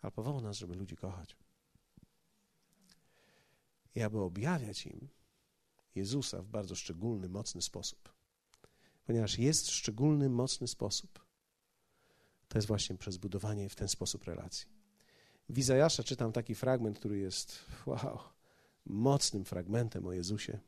Ale 0.00 0.12
powołał 0.12 0.40
nas, 0.40 0.56
żeby 0.56 0.74
ludzi 0.74 0.96
kochać. 0.96 1.36
I 3.94 4.02
aby 4.02 4.20
objawiać 4.20 4.86
im 4.86 5.08
Jezusa 5.94 6.42
w 6.42 6.48
bardzo 6.48 6.74
szczególny, 6.74 7.28
mocny 7.28 7.62
sposób. 7.62 8.14
Ponieważ 9.04 9.38
jest 9.38 9.70
szczególny, 9.70 10.28
mocny 10.28 10.68
sposób. 10.68 11.24
To 12.48 12.58
jest 12.58 12.68
właśnie 12.68 12.96
przez 12.96 13.16
budowanie 13.16 13.68
w 13.68 13.74
ten 13.74 13.88
sposób 13.88 14.24
relacji. 14.24 14.66
W 15.48 15.58
Izajasza 15.58 16.02
czytam 16.02 16.32
taki 16.32 16.54
fragment, 16.54 16.98
który 16.98 17.18
jest, 17.18 17.64
wow, 17.86 18.18
mocnym 18.86 19.44
fragmentem 19.44 20.06
o 20.06 20.12
Jezusie. 20.12 20.58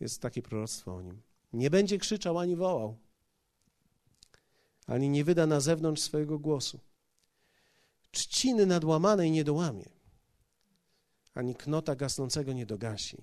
Jest 0.00 0.22
takie 0.22 0.42
proroctwo 0.42 0.94
o 0.94 1.02
nim. 1.02 1.22
Nie 1.52 1.70
będzie 1.70 1.98
krzyczał 1.98 2.38
ani 2.38 2.56
wołał, 2.56 2.98
ani 4.86 5.08
nie 5.08 5.24
wyda 5.24 5.46
na 5.46 5.60
zewnątrz 5.60 6.02
swojego 6.02 6.38
głosu. 6.38 6.80
Trzciny 8.10 8.66
nadłamanej 8.66 9.30
nie 9.30 9.44
dołamie, 9.44 9.88
ani 11.34 11.54
knota 11.54 11.96
gasnącego 11.96 12.52
nie 12.52 12.66
dogasi. 12.66 13.16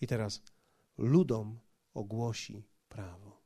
I 0.00 0.06
teraz 0.06 0.42
ludom 0.98 1.58
ogłosi 1.94 2.62
prawo. 2.88 3.42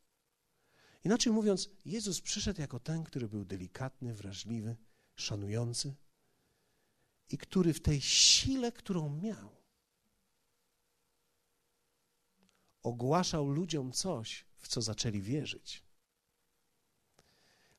Inaczej 1.04 1.32
mówiąc, 1.32 1.70
Jezus 1.84 2.20
przyszedł 2.20 2.60
jako 2.60 2.80
ten, 2.80 3.04
który 3.04 3.28
był 3.28 3.44
delikatny, 3.44 4.14
wrażliwy, 4.14 4.76
szanujący 5.16 5.94
i 7.30 7.38
który 7.38 7.72
w 7.72 7.80
tej 7.80 8.00
sile, 8.00 8.72
którą 8.72 9.20
miał, 9.20 9.57
ogłaszał 12.82 13.48
ludziom 13.48 13.92
coś, 13.92 14.44
w 14.56 14.68
co 14.68 14.82
zaczęli 14.82 15.20
wierzyć. 15.20 15.82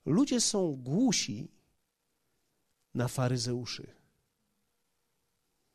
Ludzie 0.05 0.41
są 0.41 0.75
głusi 0.75 1.51
na 2.93 3.07
faryzeuszy. 3.07 3.95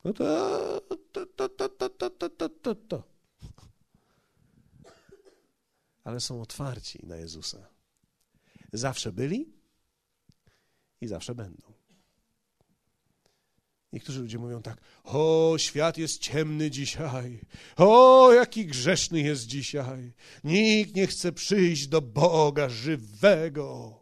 No 0.04 0.12
to, 0.12 0.80
to, 1.12 1.26
to, 1.26 1.48
to, 1.48 1.68
to, 1.68 1.90
to, 1.90 2.30
to, 2.30 2.48
to, 2.48 2.74
to. 2.74 3.02
Ale 6.04 6.20
są 6.20 6.42
otwarci 6.42 7.06
na 7.06 7.16
Jezusa. 7.16 7.68
Zawsze 8.72 9.12
byli 9.12 9.52
i 11.00 11.06
zawsze 11.06 11.34
będą. 11.34 11.73
Niektórzy 13.94 14.20
ludzie 14.20 14.38
mówią 14.38 14.62
tak: 14.62 14.80
O, 15.04 15.54
świat 15.58 15.98
jest 15.98 16.20
ciemny 16.20 16.70
dzisiaj. 16.70 17.40
O, 17.76 18.32
jaki 18.32 18.66
grzeszny 18.66 19.20
jest 19.20 19.46
dzisiaj. 19.46 20.12
Nikt 20.44 20.94
nie 20.94 21.06
chce 21.06 21.32
przyjść 21.32 21.86
do 21.86 22.02
Boga 22.02 22.68
żywego. 22.68 24.00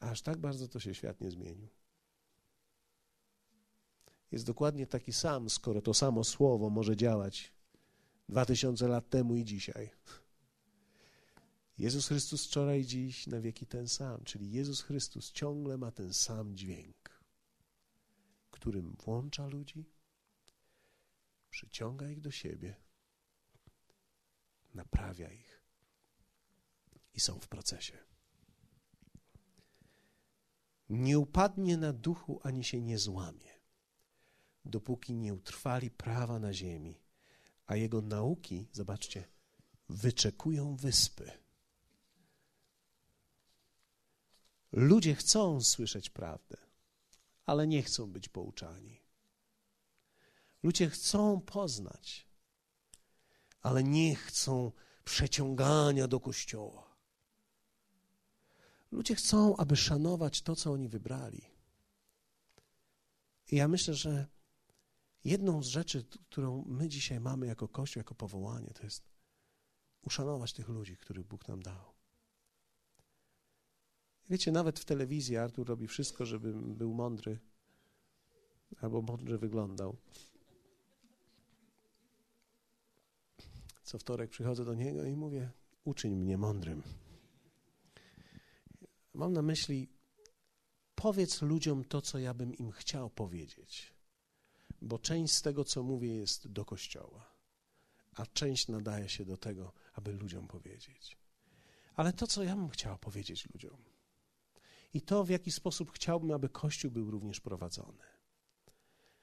Aż 0.00 0.22
tak 0.22 0.38
bardzo 0.38 0.68
to 0.68 0.80
się 0.80 0.94
świat 0.94 1.20
nie 1.20 1.30
zmienił. 1.30 1.68
Jest 4.32 4.46
dokładnie 4.46 4.86
taki 4.86 5.12
sam, 5.12 5.50
skoro 5.50 5.82
to 5.82 5.94
samo 5.94 6.24
słowo 6.24 6.70
może 6.70 6.96
działać 6.96 7.52
dwa 8.28 8.46
tysiące 8.46 8.88
lat 8.88 9.10
temu 9.10 9.36
i 9.36 9.44
dzisiaj. 9.44 9.90
Jezus 11.78 12.08
Chrystus 12.08 12.46
wczoraj, 12.46 12.84
dziś, 12.84 13.26
na 13.26 13.40
wieki 13.40 13.66
ten 13.66 13.88
sam, 13.88 14.24
czyli 14.24 14.50
Jezus 14.50 14.82
Chrystus 14.82 15.32
ciągle 15.32 15.78
ma 15.78 15.90
ten 15.90 16.14
sam 16.14 16.56
dźwięk, 16.56 17.22
którym 18.50 18.96
włącza 19.04 19.46
ludzi, 19.46 19.84
przyciąga 21.50 22.10
ich 22.10 22.20
do 22.20 22.30
siebie, 22.30 22.76
naprawia 24.74 25.30
ich 25.32 25.62
i 27.14 27.20
są 27.20 27.40
w 27.40 27.48
procesie. 27.48 27.98
Nie 30.88 31.18
upadnie 31.18 31.76
na 31.76 31.92
duchu 31.92 32.40
ani 32.42 32.64
się 32.64 32.80
nie 32.80 32.98
złamie, 32.98 33.52
dopóki 34.64 35.14
nie 35.14 35.34
utrwali 35.34 35.90
prawa 35.90 36.38
na 36.38 36.52
ziemi, 36.52 37.00
a 37.66 37.76
jego 37.76 38.02
nauki, 38.02 38.68
zobaczcie, 38.72 39.28
wyczekują 39.88 40.76
wyspy. 40.76 41.47
Ludzie 44.72 45.14
chcą 45.14 45.60
słyszeć 45.60 46.10
prawdę, 46.10 46.56
ale 47.46 47.66
nie 47.66 47.82
chcą 47.82 48.12
być 48.12 48.28
pouczani. 48.28 49.00
Ludzie 50.62 50.90
chcą 50.90 51.40
poznać, 51.40 52.26
ale 53.60 53.84
nie 53.84 54.14
chcą 54.14 54.72
przeciągania 55.04 56.08
do 56.08 56.20
kościoła. 56.20 56.96
Ludzie 58.92 59.14
chcą, 59.14 59.56
aby 59.56 59.76
szanować 59.76 60.42
to, 60.42 60.56
co 60.56 60.72
oni 60.72 60.88
wybrali. 60.88 61.42
I 63.50 63.56
ja 63.56 63.68
myślę, 63.68 63.94
że 63.94 64.26
jedną 65.24 65.62
z 65.62 65.66
rzeczy, 65.66 66.04
którą 66.04 66.64
my 66.66 66.88
dzisiaj 66.88 67.20
mamy 67.20 67.46
jako 67.46 67.68
Kościół, 67.68 68.00
jako 68.00 68.14
powołanie, 68.14 68.70
to 68.74 68.82
jest 68.82 69.04
uszanować 70.02 70.52
tych 70.52 70.68
ludzi, 70.68 70.96
których 70.96 71.26
Bóg 71.26 71.48
nam 71.48 71.62
dał. 71.62 71.97
Wiecie, 74.30 74.52
nawet 74.52 74.78
w 74.78 74.84
telewizji 74.84 75.36
Artur 75.36 75.68
robi 75.68 75.86
wszystko, 75.86 76.26
żeby 76.26 76.52
był 76.52 76.94
mądry 76.94 77.38
albo 78.80 79.02
mądrze 79.02 79.38
wyglądał. 79.38 79.96
Co 83.82 83.98
wtorek 83.98 84.30
przychodzę 84.30 84.64
do 84.64 84.74
niego 84.74 85.04
i 85.04 85.16
mówię: 85.16 85.50
Uczyń 85.84 86.16
mnie 86.16 86.38
mądrym. 86.38 86.82
Mam 89.14 89.32
na 89.32 89.42
myśli, 89.42 89.88
powiedz 90.94 91.42
ludziom 91.42 91.84
to, 91.84 92.02
co 92.02 92.18
ja 92.18 92.34
bym 92.34 92.54
im 92.54 92.70
chciał 92.70 93.10
powiedzieć, 93.10 93.94
bo 94.82 94.98
część 94.98 95.34
z 95.34 95.42
tego, 95.42 95.64
co 95.64 95.82
mówię, 95.82 96.16
jest 96.16 96.48
do 96.48 96.64
kościoła, 96.64 97.34
a 98.14 98.26
część 98.26 98.68
nadaje 98.68 99.08
się 99.08 99.24
do 99.24 99.36
tego, 99.36 99.72
aby 99.92 100.12
ludziom 100.12 100.48
powiedzieć. 100.48 101.18
Ale 101.96 102.12
to, 102.12 102.26
co 102.26 102.42
ja 102.42 102.56
bym 102.56 102.68
chciał 102.68 102.98
powiedzieć 102.98 103.48
ludziom, 103.54 103.87
i 104.94 105.02
to, 105.02 105.24
w 105.24 105.28
jaki 105.28 105.52
sposób 105.52 105.92
chciałbym, 105.92 106.30
aby 106.30 106.48
Kościół 106.48 106.90
był 106.90 107.10
również 107.10 107.40
prowadzony. 107.40 108.04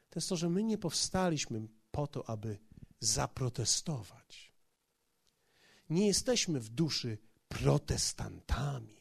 To 0.10 0.20
jest 0.20 0.30
to, 0.30 0.36
że 0.36 0.50
my 0.50 0.64
nie 0.64 0.78
powstaliśmy 0.78 1.68
po 1.92 2.08
to, 2.08 2.30
aby 2.30 2.58
zaprotestować. 3.00 4.54
Nie 5.90 6.08
jesteśmy 6.08 6.60
w 6.60 6.70
duszy 6.70 7.18
protestantami. 7.48 8.96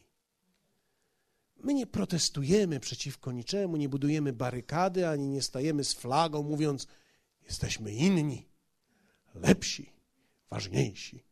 My 1.56 1.74
nie 1.74 1.86
protestujemy 1.86 2.80
przeciwko 2.80 3.32
niczemu, 3.32 3.76
nie 3.76 3.88
budujemy 3.88 4.32
barykady, 4.32 5.08
ani 5.08 5.28
nie 5.28 5.42
stajemy 5.42 5.84
z 5.84 5.92
flagą, 5.92 6.42
mówiąc: 6.42 6.86
Jesteśmy 7.42 7.92
inni, 7.92 8.48
lepsi, 9.34 9.92
ważniejsi. 10.50 11.24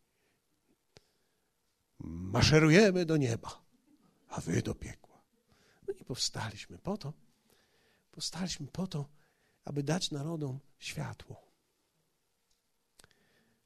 Maszerujemy 1.98 3.04
do 3.04 3.16
nieba, 3.16 3.64
a 4.28 4.40
wy 4.40 4.62
do 4.62 4.74
piekła. 4.74 5.11
My 5.92 5.98
nie 5.98 6.04
powstaliśmy 6.04 6.78
po 6.78 6.98
to. 6.98 7.12
Powstaliśmy 8.10 8.66
po 8.66 8.86
to, 8.86 9.08
aby 9.64 9.82
dać 9.82 10.10
narodom 10.10 10.60
światło, 10.78 11.52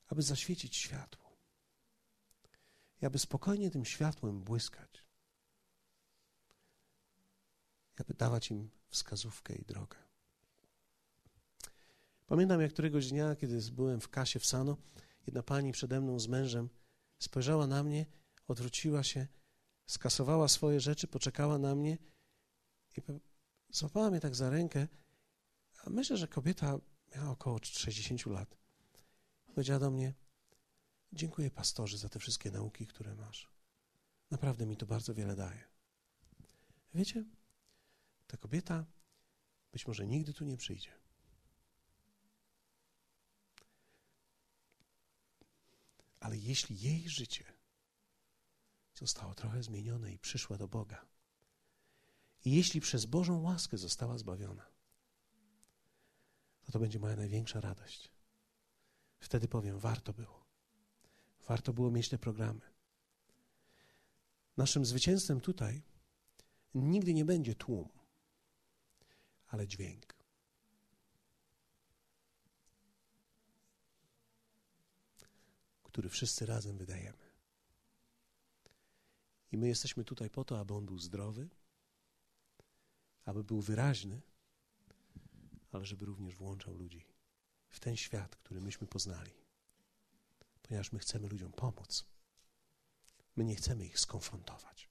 aby 0.07 0.23
zaświecić 0.23 0.77
światło, 0.77 1.37
i 3.03 3.07
aby 3.07 3.19
spokojnie 3.19 3.71
tym 3.71 3.85
światłem 3.85 4.41
błyskać 4.41 5.07
aby 8.01 8.15
dawać 8.15 8.51
im 8.51 8.71
wskazówkę 8.89 9.55
i 9.55 9.65
drogę. 9.65 9.97
Pamiętam, 12.27 12.61
jak 12.61 12.73
któregoś 12.73 13.09
dnia, 13.09 13.37
kiedy 13.37 13.59
byłem 13.73 14.01
w 14.01 14.09
kasie 14.09 14.41
w 14.41 14.47
Sano, 14.47 14.77
jedna 15.27 15.43
pani 15.43 15.73
przede 15.73 16.01
mną 16.01 16.19
z 16.19 16.29
mężem 16.29 16.69
spojrzała 17.19 17.67
na 17.67 17.83
mnie, 17.83 18.07
odwróciła 18.49 19.03
się, 19.03 19.27
skasowała 19.87 20.49
swoje 20.49 20.81
rzeczy, 20.81 21.09
poczekała 21.09 21.59
na 21.59 21.75
mnie 21.75 21.99
i 22.97 23.03
złapała 23.71 24.11
mnie 24.11 24.21
tak 24.21 24.35
za 24.35 24.51
rękę. 24.51 24.89
A 25.85 25.91
myślę, 25.91 26.17
że 26.17 26.29
kobieta 26.29 26.79
miała 27.15 27.31
około 27.31 27.59
60 27.63 28.27
lat. 28.27 28.57
Powiedziała 29.47 29.81
do 29.81 29.91
mnie: 29.91 30.15
Dziękuję, 31.13 31.51
pastorze, 31.51 31.99
za 31.99 32.09
te 32.09 32.19
wszystkie 32.19 32.51
nauki, 32.51 32.87
które 32.87 33.15
masz. 33.15 33.49
Naprawdę 34.31 34.67
mi 34.67 34.77
to 34.77 34.87
bardzo 34.87 35.15
wiele 35.15 35.37
daje. 35.37 35.65
Wiecie, 36.95 37.25
ta 38.27 38.37
kobieta 38.37 38.85
być 39.73 39.87
może 39.87 40.07
nigdy 40.07 40.33
tu 40.33 40.45
nie 40.45 40.57
przyjdzie. 40.57 40.93
Ale 46.21 46.39
jeśli 46.39 46.81
jej 46.81 47.09
życie 47.09 47.45
zostało 48.95 49.35
trochę 49.35 49.63
zmienione 49.63 50.13
i 50.13 50.19
przyszła 50.19 50.57
do 50.57 50.69
Boga, 50.69 51.07
jeśli 52.55 52.81
przez 52.81 53.07
Bożą 53.07 53.43
łaskę 53.43 53.79
została 53.79 54.19
zbawiona, 54.19 54.67
to 56.65 56.73
to 56.73 56.79
będzie 56.79 56.99
moja 56.99 57.17
największa 57.17 57.61
radość. 57.61 58.13
Wtedy 59.21 59.49
powiem, 59.49 59.79
warto 59.79 60.13
było. 60.13 60.47
Warto 61.49 61.73
było 61.73 61.91
mieć 61.91 62.09
te 62.09 62.19
programy. 62.19 62.61
Naszym 64.57 64.85
zwycięstwem 64.87 65.41
tutaj 65.41 65.83
nigdy 66.75 67.15
nie 67.15 67.25
będzie 67.25 67.55
tłum 67.55 67.89
ale 69.47 69.67
dźwięk. 69.67 70.17
Który 75.83 76.09
wszyscy 76.09 76.47
razem 76.47 76.79
wydajemy. 76.79 77.27
I 79.53 79.57
my 79.59 79.69
jesteśmy 79.69 80.05
tutaj 80.05 80.31
po 80.31 80.45
to, 80.45 80.61
aby 80.61 80.75
on 80.75 80.87
był 80.87 80.99
zdrowy, 80.99 81.49
aby 83.27 83.45
był 83.45 83.61
wyraźny, 83.61 84.21
ale 85.73 85.85
żeby 85.85 86.07
również 86.07 86.37
włączał 86.37 86.75
ludzi 86.75 87.07
w 87.69 87.81
ten 87.81 87.97
świat, 87.97 88.37
który 88.37 88.61
myśmy 88.61 88.87
poznali. 88.87 89.33
Ponieważ 90.63 90.93
my 90.93 90.99
chcemy 90.99 91.29
ludziom 91.29 91.53
pomóc. 91.53 92.05
My 93.37 93.45
nie 93.45 93.57
chcemy 93.57 93.87
ich 93.87 94.01
skonfrontować. 94.01 94.91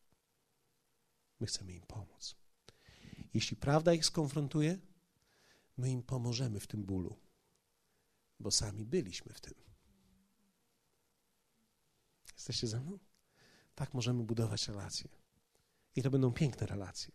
My 1.39 1.47
chcemy 1.47 1.73
im 1.73 1.81
pomóc. 1.81 2.35
Jeśli 3.33 3.57
prawda 3.57 3.93
ich 3.93 4.05
skonfrontuje, 4.05 4.79
my 5.77 5.89
im 5.89 6.03
pomożemy 6.03 6.59
w 6.59 6.67
tym 6.67 6.83
bólu, 6.83 7.19
bo 8.39 8.51
sami 8.51 8.85
byliśmy 8.85 9.33
w 9.33 9.41
tym. 9.41 9.53
Jesteście 12.33 12.67
ze 12.67 12.79
mną? 12.79 12.99
Tak 13.75 13.93
możemy 13.93 14.23
budować 14.23 14.67
relacje. 14.67 15.09
I 15.95 16.03
to 16.03 16.09
będą 16.09 16.33
piękne 16.33 16.67
relacje. 16.67 17.11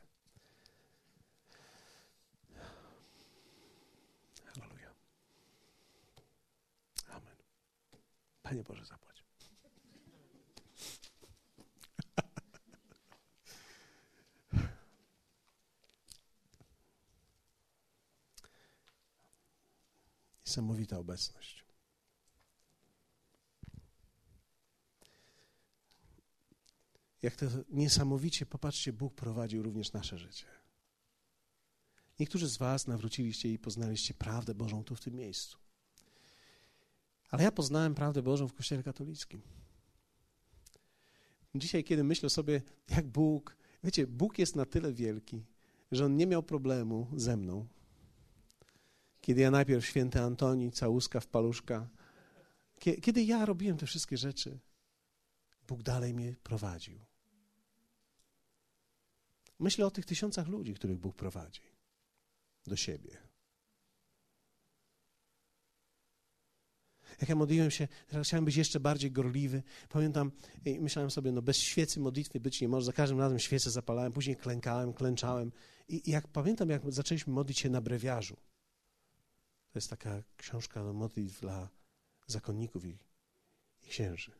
Halleluja. 4.44 4.94
Amen. 7.08 7.36
Panie 8.50 8.62
Boże, 8.62 8.86
zapłać. 8.86 9.24
Niesamowita 20.46 20.98
obecność. 20.98 21.64
Jak 27.22 27.36
to 27.36 27.46
niesamowicie, 27.68 28.46
popatrzcie, 28.46 28.92
Bóg 28.92 29.14
prowadził 29.14 29.62
również 29.62 29.92
nasze 29.92 30.18
życie. 30.18 30.46
Niektórzy 32.18 32.48
z 32.48 32.56
Was 32.56 32.86
nawróciliście 32.86 33.52
i 33.52 33.58
poznaliście 33.58 34.14
prawdę 34.14 34.54
Bożą 34.54 34.84
tu 34.84 34.96
w 34.96 35.00
tym 35.00 35.14
miejscu. 35.14 35.59
Ale 37.30 37.42
ja 37.42 37.52
poznałem 37.52 37.94
prawdę 37.94 38.22
Bożą 38.22 38.48
w 38.48 38.52
Kościele 38.52 38.82
katolickim. 38.82 39.42
Dzisiaj, 41.54 41.84
kiedy 41.84 42.04
myślę 42.04 42.30
sobie, 42.30 42.62
jak 42.88 43.06
Bóg, 43.06 43.56
wiecie, 43.84 44.06
Bóg 44.06 44.38
jest 44.38 44.56
na 44.56 44.66
tyle 44.66 44.92
wielki, 44.92 45.44
że 45.92 46.04
On 46.04 46.16
nie 46.16 46.26
miał 46.26 46.42
problemu 46.42 47.06
ze 47.16 47.36
mną, 47.36 47.66
kiedy 49.20 49.40
ja 49.40 49.50
najpierw 49.50 49.86
święty 49.86 50.20
Antoni, 50.20 50.72
całuska 50.72 51.20
w 51.20 51.26
paluszka, 51.26 51.88
kiedy 52.78 53.24
ja 53.24 53.44
robiłem 53.44 53.76
te 53.76 53.86
wszystkie 53.86 54.16
rzeczy, 54.16 54.58
Bóg 55.68 55.82
dalej 55.82 56.14
mnie 56.14 56.36
prowadził. 56.42 57.00
Myślę 59.58 59.86
o 59.86 59.90
tych 59.90 60.06
tysiącach 60.06 60.48
ludzi, 60.48 60.74
których 60.74 60.98
Bóg 60.98 61.16
prowadzi 61.16 61.62
do 62.66 62.76
siebie. 62.76 63.29
Jak 67.20 67.28
ja 67.28 67.34
modliłem 67.34 67.70
się, 67.70 67.88
chciałem 68.22 68.44
być 68.44 68.56
jeszcze 68.56 68.80
bardziej 68.80 69.12
gorliwy. 69.12 69.62
Pamiętam, 69.88 70.32
myślałem 70.80 71.10
sobie, 71.10 71.32
no 71.32 71.42
bez 71.42 71.56
świecy 71.56 72.00
modlitwy 72.00 72.40
być 72.40 72.60
nie 72.60 72.68
może. 72.68 72.86
Za 72.86 72.92
każdym 72.92 73.20
razem 73.20 73.38
świecę 73.38 73.70
zapalałem, 73.70 74.12
później 74.12 74.36
klękałem, 74.36 74.92
klęczałem. 74.92 75.52
I, 75.88 76.10
jak 76.10 76.28
pamiętam, 76.28 76.70
jak 76.70 76.92
zaczęliśmy 76.92 77.32
modlić 77.32 77.58
się 77.58 77.70
na 77.70 77.80
brewiarzu. 77.80 78.36
To 79.72 79.78
jest 79.78 79.90
taka 79.90 80.22
książka 80.36 80.84
do 80.84 80.92
modlitw 80.92 81.40
dla 81.40 81.68
zakonników 82.26 82.84
i, 82.84 82.98
i 83.82 83.88
księży. 83.88 84.32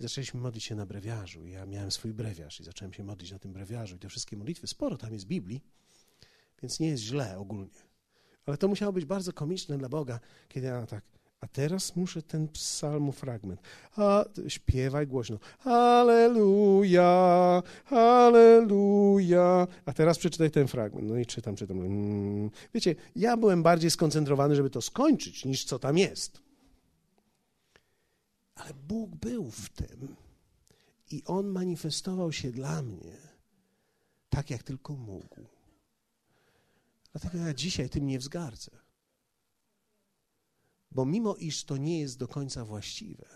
I 0.00 0.02
zaczęliśmy 0.02 0.40
modlić 0.40 0.64
się 0.64 0.74
na 0.74 0.86
brewiarzu. 0.86 1.46
I 1.46 1.50
ja 1.50 1.66
miałem 1.66 1.90
swój 1.90 2.12
brewiarz 2.12 2.60
i 2.60 2.64
zacząłem 2.64 2.92
się 2.92 3.04
modlić 3.04 3.32
na 3.32 3.38
tym 3.38 3.52
brewiarzu. 3.52 3.96
I 3.96 3.98
te 3.98 4.08
wszystkie 4.08 4.36
modlitwy, 4.36 4.66
sporo 4.66 4.96
tam 4.96 5.12
jest 5.12 5.24
Biblii, 5.24 5.60
więc 6.62 6.80
nie 6.80 6.88
jest 6.88 7.02
źle 7.02 7.38
ogólnie. 7.38 7.80
Ale 8.46 8.56
to 8.56 8.68
musiało 8.68 8.92
być 8.92 9.04
bardzo 9.04 9.32
komiczne 9.32 9.78
dla 9.78 9.88
Boga, 9.88 10.20
kiedy 10.48 10.66
ja 10.66 10.86
tak 10.86 11.04
a 11.44 11.48
teraz 11.48 11.96
muszę 11.96 12.22
ten 12.22 12.48
psalmu 12.48 13.12
fragment. 13.12 13.60
A 13.96 14.24
śpiewaj 14.48 15.06
głośno. 15.06 15.38
Aleluja, 15.64 17.12
aleluja. 17.90 19.66
A 19.86 19.92
teraz 19.92 20.18
przeczytaj 20.18 20.50
ten 20.50 20.68
fragment. 20.68 21.08
No 21.08 21.16
i 21.18 21.26
czytam, 21.26 21.56
czytam. 21.56 21.80
Mm. 21.80 22.50
Wiecie, 22.74 22.94
ja 23.16 23.36
byłem 23.36 23.62
bardziej 23.62 23.90
skoncentrowany, 23.90 24.56
żeby 24.56 24.70
to 24.70 24.82
skończyć, 24.82 25.44
niż 25.44 25.64
co 25.64 25.78
tam 25.78 25.98
jest. 25.98 26.40
Ale 28.54 28.74
Bóg 28.74 29.16
był 29.16 29.50
w 29.50 29.68
tym 29.68 30.16
i 31.10 31.22
On 31.26 31.46
manifestował 31.46 32.32
się 32.32 32.52
dla 32.52 32.82
mnie 32.82 33.16
tak, 34.28 34.50
jak 34.50 34.62
tylko 34.62 34.92
mógł. 34.92 35.40
Dlatego 37.12 37.38
ja 37.38 37.54
dzisiaj 37.54 37.88
tym 37.88 38.06
nie 38.06 38.18
wzgardzę. 38.18 38.83
Bo 40.94 41.04
mimo 41.04 41.36
iż 41.36 41.64
to 41.64 41.76
nie 41.76 42.00
jest 42.00 42.18
do 42.18 42.28
końca 42.28 42.64
właściwe, 42.64 43.26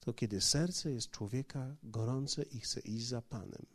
to 0.00 0.12
kiedy 0.12 0.40
serce 0.40 0.92
jest 0.92 1.10
człowieka 1.10 1.76
gorące 1.82 2.42
i 2.42 2.60
chce 2.60 2.80
iść 2.80 3.06
za 3.06 3.22
Panem, 3.22 3.66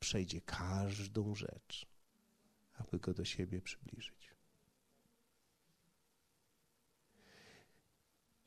przejdzie 0.00 0.40
każdą 0.40 1.34
rzecz, 1.34 1.86
aby 2.74 2.98
go 2.98 3.14
do 3.14 3.24
siebie 3.24 3.60
przybliżyć. 3.62 4.34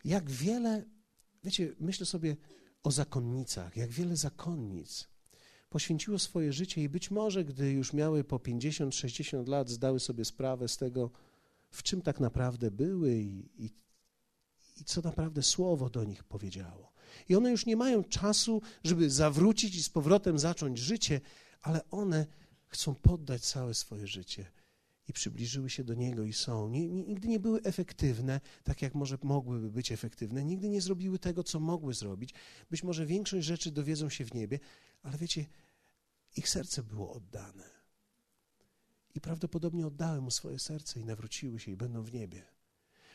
Jak 0.04 0.32
wiele, 0.32 0.86
wiecie, 1.44 1.76
myślę 1.80 2.06
sobie 2.06 2.38
o 2.84 2.92
zakonnicach, 2.92 3.78
jak 3.78 3.90
wiele 3.90 4.16
zakonnic 4.16 5.08
poświęciło 5.70 6.20
swoje 6.20 6.54
życie 6.54 6.84
i 6.84 6.90
być 6.90 7.12
może, 7.12 7.46
gdy 7.46 7.72
już 7.72 7.94
miały 7.94 8.24
po 8.24 8.38
50-60 8.38 9.48
lat, 9.48 9.70
zdały 9.70 10.00
sobie 10.00 10.26
sprawę 10.26 10.68
z 10.68 10.78
tego, 10.78 11.12
w 11.70 11.84
czym 11.84 12.02
tak 12.02 12.20
naprawdę 12.20 12.72
były 12.72 13.16
i, 13.16 13.66
i, 13.66 13.72
i 14.78 14.84
co 14.86 15.02
naprawdę 15.02 15.44
słowo 15.44 15.90
do 15.90 16.04
nich 16.04 16.24
powiedziało. 16.24 16.92
I 17.30 17.36
one 17.36 17.52
już 17.52 17.66
nie 17.66 17.76
mają 17.76 18.04
czasu, 18.04 18.62
żeby 18.84 19.10
zawrócić 19.10 19.76
i 19.76 19.84
z 19.84 19.90
powrotem 19.90 20.40
zacząć 20.40 20.80
życie, 20.80 21.22
ale 21.62 21.90
one 21.90 22.26
chcą 22.68 22.96
poddać 22.96 23.42
całe 23.42 23.74
swoje 23.74 24.08
życie 24.08 24.52
i 25.08 25.14
przybliżyły 25.14 25.70
się 25.70 25.84
do 25.84 25.94
Niego 25.94 26.24
i 26.24 26.34
są. 26.34 26.70
Nie, 26.70 26.88
nigdy 26.88 27.28
nie 27.28 27.40
były 27.40 27.62
efektywne, 27.62 28.42
tak 28.64 28.82
jak 28.82 28.96
może 28.96 29.18
mogłyby 29.24 29.72
być 29.72 29.92
efektywne, 29.92 30.46
nigdy 30.46 30.70
nie 30.70 30.82
zrobiły 30.82 31.20
tego, 31.20 31.44
co 31.44 31.60
mogły 31.60 31.94
zrobić. 31.94 32.34
Być 32.70 32.84
może 32.84 33.06
większość 33.06 33.48
rzeczy 33.48 33.72
dowiedzą 33.72 34.10
się 34.10 34.26
w 34.26 34.34
niebie, 34.34 34.60
ale 35.04 35.18
wiecie, 35.18 35.46
ich 36.38 36.50
serce 36.50 36.84
było 36.84 37.14
oddane. 37.14 37.77
I 39.18 39.22
prawdopodobnie 39.22 39.88
oddały 39.88 40.22
mu 40.22 40.32
swoje 40.32 40.60
serce 40.60 41.00
i 41.00 41.06
nawróciły 41.06 41.60
się 41.60 41.72
i 41.72 41.78
będą 41.78 42.04
w 42.04 42.14
niebie. 42.14 42.44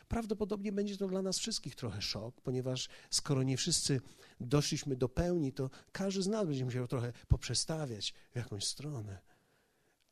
Prawdopodobnie 0.07 0.71
będzie 0.71 0.97
to 0.97 1.07
dla 1.07 1.21
nas 1.21 1.39
wszystkich 1.39 1.75
trochę 1.75 2.01
szok, 2.01 2.41
ponieważ 2.41 2.89
skoro 3.09 3.43
nie 3.43 3.57
wszyscy 3.57 4.01
doszliśmy 4.39 4.95
do 4.95 5.09
pełni, 5.09 5.53
to 5.53 5.69
każdy 5.91 6.21
z 6.21 6.27
nas 6.27 6.47
będzie 6.47 6.65
musiał 6.65 6.87
trochę 6.87 7.13
poprzestawiać 7.27 8.13
w 8.31 8.35
jakąś 8.35 8.65
stronę. 8.65 9.19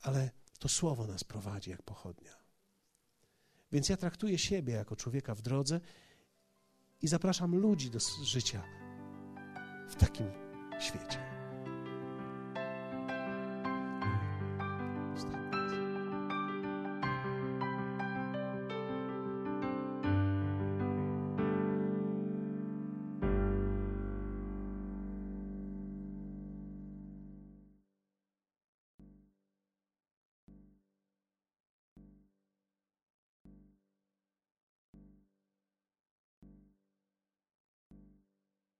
Ale 0.00 0.30
to 0.58 0.68
słowo 0.68 1.06
nas 1.06 1.24
prowadzi 1.24 1.70
jak 1.70 1.82
pochodnia. 1.82 2.36
Więc 3.72 3.88
ja 3.88 3.96
traktuję 3.96 4.38
siebie 4.38 4.72
jako 4.72 4.96
człowieka 4.96 5.34
w 5.34 5.42
drodze 5.42 5.80
i 7.02 7.08
zapraszam 7.08 7.56
ludzi 7.56 7.90
do 7.90 7.98
życia 8.22 8.62
w 9.88 9.94
takim 9.94 10.26
świecie. 10.80 11.31